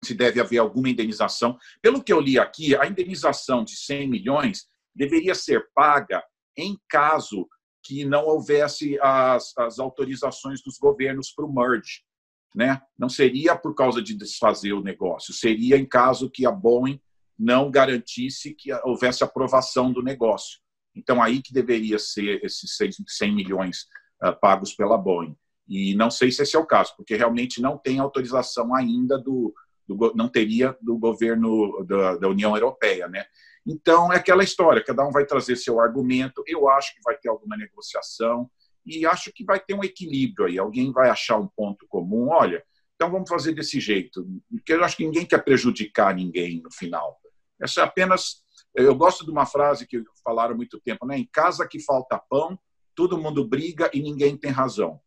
se 0.05 0.15
deve 0.15 0.41
haver 0.41 0.59
alguma 0.59 0.89
indenização. 0.89 1.57
Pelo 1.81 2.03
que 2.03 2.13
eu 2.13 2.21
li 2.21 2.41
aqui, 2.41 2.75
a 2.75 2.87
indenização 2.87 3.63
de 3.63 3.77
100 3.77 4.11
milhões 4.11 4.67
deveria 4.93 5.35
ser 5.37 5.65
paga 5.73 6.25
em 6.57 6.77
caso 6.89 7.49
que 7.85 8.05
não 8.05 8.25
houvesse 8.25 8.99
as, 9.01 9.53
as 9.59 9.79
autorizações 9.79 10.63
dos 10.63 10.79
governos 10.79 11.31
para 11.31 11.45
o 11.45 11.53
merge. 11.53 12.03
Né? 12.55 12.81
Não 12.99 13.09
seria 13.09 13.55
por 13.55 13.75
causa 13.75 14.03
de 14.03 14.15
desfazer 14.15 14.73
o 14.73 14.83
negócio, 14.83 15.35
seria 15.35 15.77
em 15.77 15.85
caso 15.85 16.31
que 16.31 16.47
a 16.47 16.51
Boeing 16.51 17.01
não 17.39 17.71
garantisse 17.71 18.55
que 18.55 18.73
houvesse 18.85 19.25
aprovação 19.25 19.93
do 19.93 20.03
negócio. 20.03 20.61
Então, 20.95 21.21
aí 21.21 21.43
que 21.43 21.53
deveria 21.53 21.99
ser 21.99 22.45
esses 22.45 22.77
100 23.09 23.35
milhões 23.35 23.87
uh, 24.23 24.39
pagos 24.41 24.73
pela 24.73 24.97
Boeing. 24.97 25.37
E 25.69 25.95
não 25.95 26.11
sei 26.11 26.31
se 26.31 26.43
esse 26.43 26.57
é 26.57 26.59
o 26.59 26.67
caso, 26.67 26.95
porque 26.97 27.17
realmente 27.17 27.61
não 27.61 27.77
tem 27.77 27.99
autorização 27.99 28.75
ainda 28.75 29.19
do, 29.19 29.53
do, 29.89 30.13
não 30.15 30.29
teria 30.29 30.77
do 30.81 30.97
governo 30.97 31.85
da, 31.85 32.17
da 32.17 32.29
União 32.29 32.55
Europeia, 32.55 33.09
né? 33.09 33.27
Então, 33.67 34.13
é 34.13 34.17
aquela 34.17 34.45
história, 34.45 34.85
cada 34.85 35.07
um 35.07 35.11
vai 35.11 35.25
trazer 35.25 35.57
seu 35.57 35.81
argumento. 35.81 36.43
Eu 36.47 36.69
acho 36.69 36.95
que 36.95 37.01
vai 37.03 37.17
ter 37.17 37.29
alguma 37.29 37.57
negociação 37.57 38.51
e 38.85 39.07
acho 39.07 39.33
que 39.33 39.45
vai 39.45 39.59
ter 39.59 39.75
um 39.75 39.83
equilíbrio 39.83 40.47
aí. 40.47 40.59
Alguém 40.59 40.93
vai 40.93 41.09
achar 41.09 41.39
um 41.39 41.49
ponto 41.49 41.87
comum. 41.89 42.29
Olha, 42.29 42.63
então 42.95 43.11
vamos 43.11 43.29
fazer 43.29 43.53
desse 43.53 43.81
jeito, 43.81 44.27
porque 44.51 44.73
eu 44.73 44.85
acho 44.85 44.97
que 44.97 45.05
ninguém 45.05 45.27
quer 45.27 45.43
prejudicar 45.43 46.15
ninguém 46.15 46.63
no 46.63 46.71
final. 46.71 47.19
Essa 47.61 47.81
é 47.81 47.85
apenas. 47.85 48.45
Eu 48.75 48.95
gosto 48.95 49.25
de 49.25 49.31
uma 49.31 49.47
frase 49.47 49.87
que 49.87 50.03
falaram 50.23 50.57
muito 50.57 50.81
tempo, 50.81 51.07
né? 51.07 51.19
Em 51.19 51.29
casa 51.33 51.67
que 51.67 51.81
falta 51.81 52.19
pão, 52.19 52.59
todo 52.95 53.19
mundo 53.19 53.47
briga 53.47 53.91
e 53.95 54.01
ninguém 54.01 54.37
tem 54.37 54.51
razão. 54.51 55.01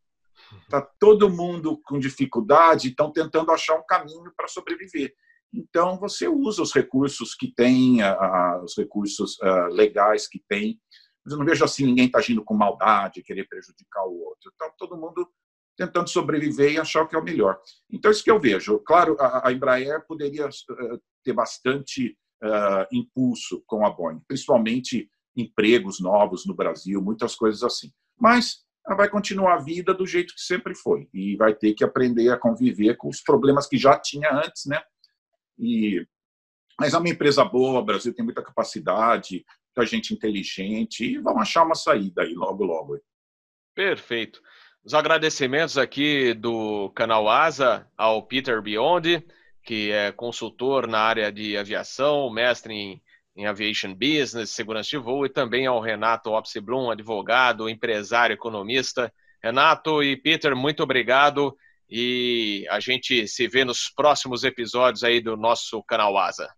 Está 0.64 0.82
todo 0.82 1.30
mundo 1.30 1.80
com 1.84 2.00
dificuldade, 2.00 2.90
estão 2.90 3.12
tentando 3.12 3.52
achar 3.52 3.76
um 3.76 3.86
caminho 3.86 4.32
para 4.36 4.48
sobreviver. 4.48 5.14
Então, 5.54 5.98
você 5.98 6.28
usa 6.28 6.62
os 6.62 6.74
recursos 6.74 7.34
que 7.34 7.54
tem, 7.54 8.00
os 8.64 8.76
recursos 8.78 9.38
uh, 9.40 9.74
legais 9.74 10.28
que 10.28 10.44
tem. 10.48 10.80
Mas 11.24 11.34
eu 11.34 11.40
não 11.40 11.46
vejo 11.46 11.64
assim 11.64 11.86
ninguém 11.86 12.06
está 12.06 12.20
agindo 12.20 12.44
com 12.44 12.54
maldade, 12.54 13.24
querer 13.24 13.48
prejudicar 13.48 14.06
o 14.06 14.20
outro. 14.24 14.52
Então, 14.54 14.72
todo 14.78 14.98
mundo 14.98 15.28
tentando 15.78 16.10
sobreviver 16.10 16.74
e 16.74 16.80
achar 16.80 17.04
o 17.04 17.08
que 17.08 17.16
é 17.16 17.20
o 17.20 17.24
melhor. 17.24 17.60
Então, 17.90 18.10
isso 18.10 18.24
que 18.24 18.32
eu 18.32 18.40
vejo. 18.40 18.80
Claro, 18.80 19.16
a, 19.20 19.52
Embraer 19.52 20.06
poderia 20.08 20.48
uh, 20.48 21.02
ter 21.24 21.34
bastante 21.34 22.18
uh, 22.44 22.88
impulso 22.92 23.64
com 23.68 23.86
a 23.86 23.90
Boeing, 23.90 24.22
principalmente 24.28 25.10
empregos 25.36 26.00
novos 26.00 26.46
no 26.46 26.56
Brasil, 26.56 27.02
muitas 27.02 27.36
coisas 27.36 27.62
assim. 27.62 27.92
Mas 28.20 28.66
vai 28.96 29.10
continuar 29.10 29.56
a 29.56 29.62
vida 29.62 29.94
do 29.94 30.06
jeito 30.06 30.34
que 30.34 30.42
sempre 30.42 30.74
foi 30.74 31.08
e 31.14 31.36
vai 31.36 31.54
ter 31.54 31.74
que 31.74 31.84
aprender 31.84 32.30
a 32.30 32.38
conviver 32.38 32.96
com 32.96 33.10
os 33.10 33.22
problemas 33.22 33.68
que 33.68 33.78
já 33.78 34.00
tinha 34.00 34.32
antes, 34.34 34.66
né? 34.66 34.82
E 35.60 36.06
mas 36.80 36.94
é 36.94 36.98
uma 36.98 37.10
empresa 37.10 37.44
boa, 37.44 37.80
o 37.80 37.84
Brasil 37.84 38.14
tem 38.14 38.24
muita 38.24 38.44
capacidade, 38.44 39.44
muita 39.76 39.90
gente 39.90 40.14
inteligente 40.14 41.04
e 41.04 41.18
vão 41.18 41.40
achar 41.40 41.64
uma 41.64 41.74
saída 41.74 42.22
aí 42.22 42.36
logo 42.36 42.64
logo. 42.64 43.00
Perfeito. 43.74 44.40
Os 44.84 44.94
agradecimentos 44.94 45.78
aqui 45.78 46.34
do 46.34 46.90
canal 46.92 47.28
Asa 47.28 47.88
ao 47.98 48.22
Peter 48.24 48.62
Biondi, 48.62 49.26
que 49.64 49.92
é 49.92 50.12
consultor 50.12 50.88
na 50.88 51.00
área 51.00 51.32
de 51.32 51.58
aviação, 51.58 52.32
mestre 52.32 52.74
em, 52.74 53.02
em 53.36 53.46
aviation 53.48 53.94
business, 53.94 54.52
segurança 54.52 54.90
de 54.92 54.98
voo, 54.98 55.26
e 55.26 55.30
também 55.30 55.66
ao 55.66 55.82
Renato 55.82 56.32
Opsiblum, 56.32 56.90
advogado, 56.90 57.68
empresário, 57.68 58.34
economista. 58.34 59.12
Renato 59.44 60.02
e 60.02 60.16
Peter, 60.16 60.56
muito 60.56 60.84
obrigado 60.84 61.56
e 61.90 62.66
a 62.70 62.80
gente 62.80 63.28
se 63.28 63.48
vê 63.48 63.64
nos 63.64 63.90
próximos 63.90 64.44
episódios 64.44 65.04
aí 65.04 65.22
do 65.22 65.38
nosso 65.38 65.82
canal 65.84 66.18
Asa. 66.18 66.50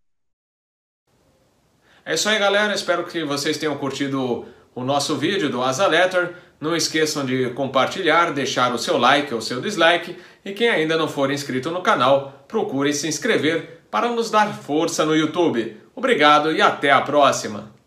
É 2.06 2.16
isso 2.16 2.28
aí, 2.28 2.40
galera. 2.40 2.74
Espero 2.74 3.06
que 3.06 3.24
vocês 3.24 3.58
tenham 3.58 3.78
curtido 3.78 4.48
o 4.74 4.84
nosso 4.84 5.16
vídeo 5.16 5.50
do 5.50 5.62
Asa 5.62 5.86
Letter. 5.88 6.36
Não 6.60 6.76
esqueçam 6.76 7.26
de 7.26 7.52
compartilhar, 7.52 8.34
deixar 8.34 8.74
o 8.74 8.80
seu 8.80 8.98
like 8.98 9.34
ou 9.34 9.42
seu 9.42 9.62
dislike. 9.62 10.18
E 10.44 10.52
quem 10.52 10.70
ainda 10.70 10.98
não 10.98 11.08
for 11.08 11.32
inscrito 11.32 11.70
no 11.70 11.82
canal, 11.82 12.46
procure 12.48 12.94
se 12.94 13.08
inscrever 13.08 13.84
para 13.92 14.10
nos 14.10 14.32
dar 14.32 14.54
força 14.54 15.06
no 15.06 15.16
YouTube. 15.16 15.78
Obrigado 15.96 16.52
e 16.52 16.62
até 16.62 16.92
a 16.92 17.02
próxima! 17.02 17.79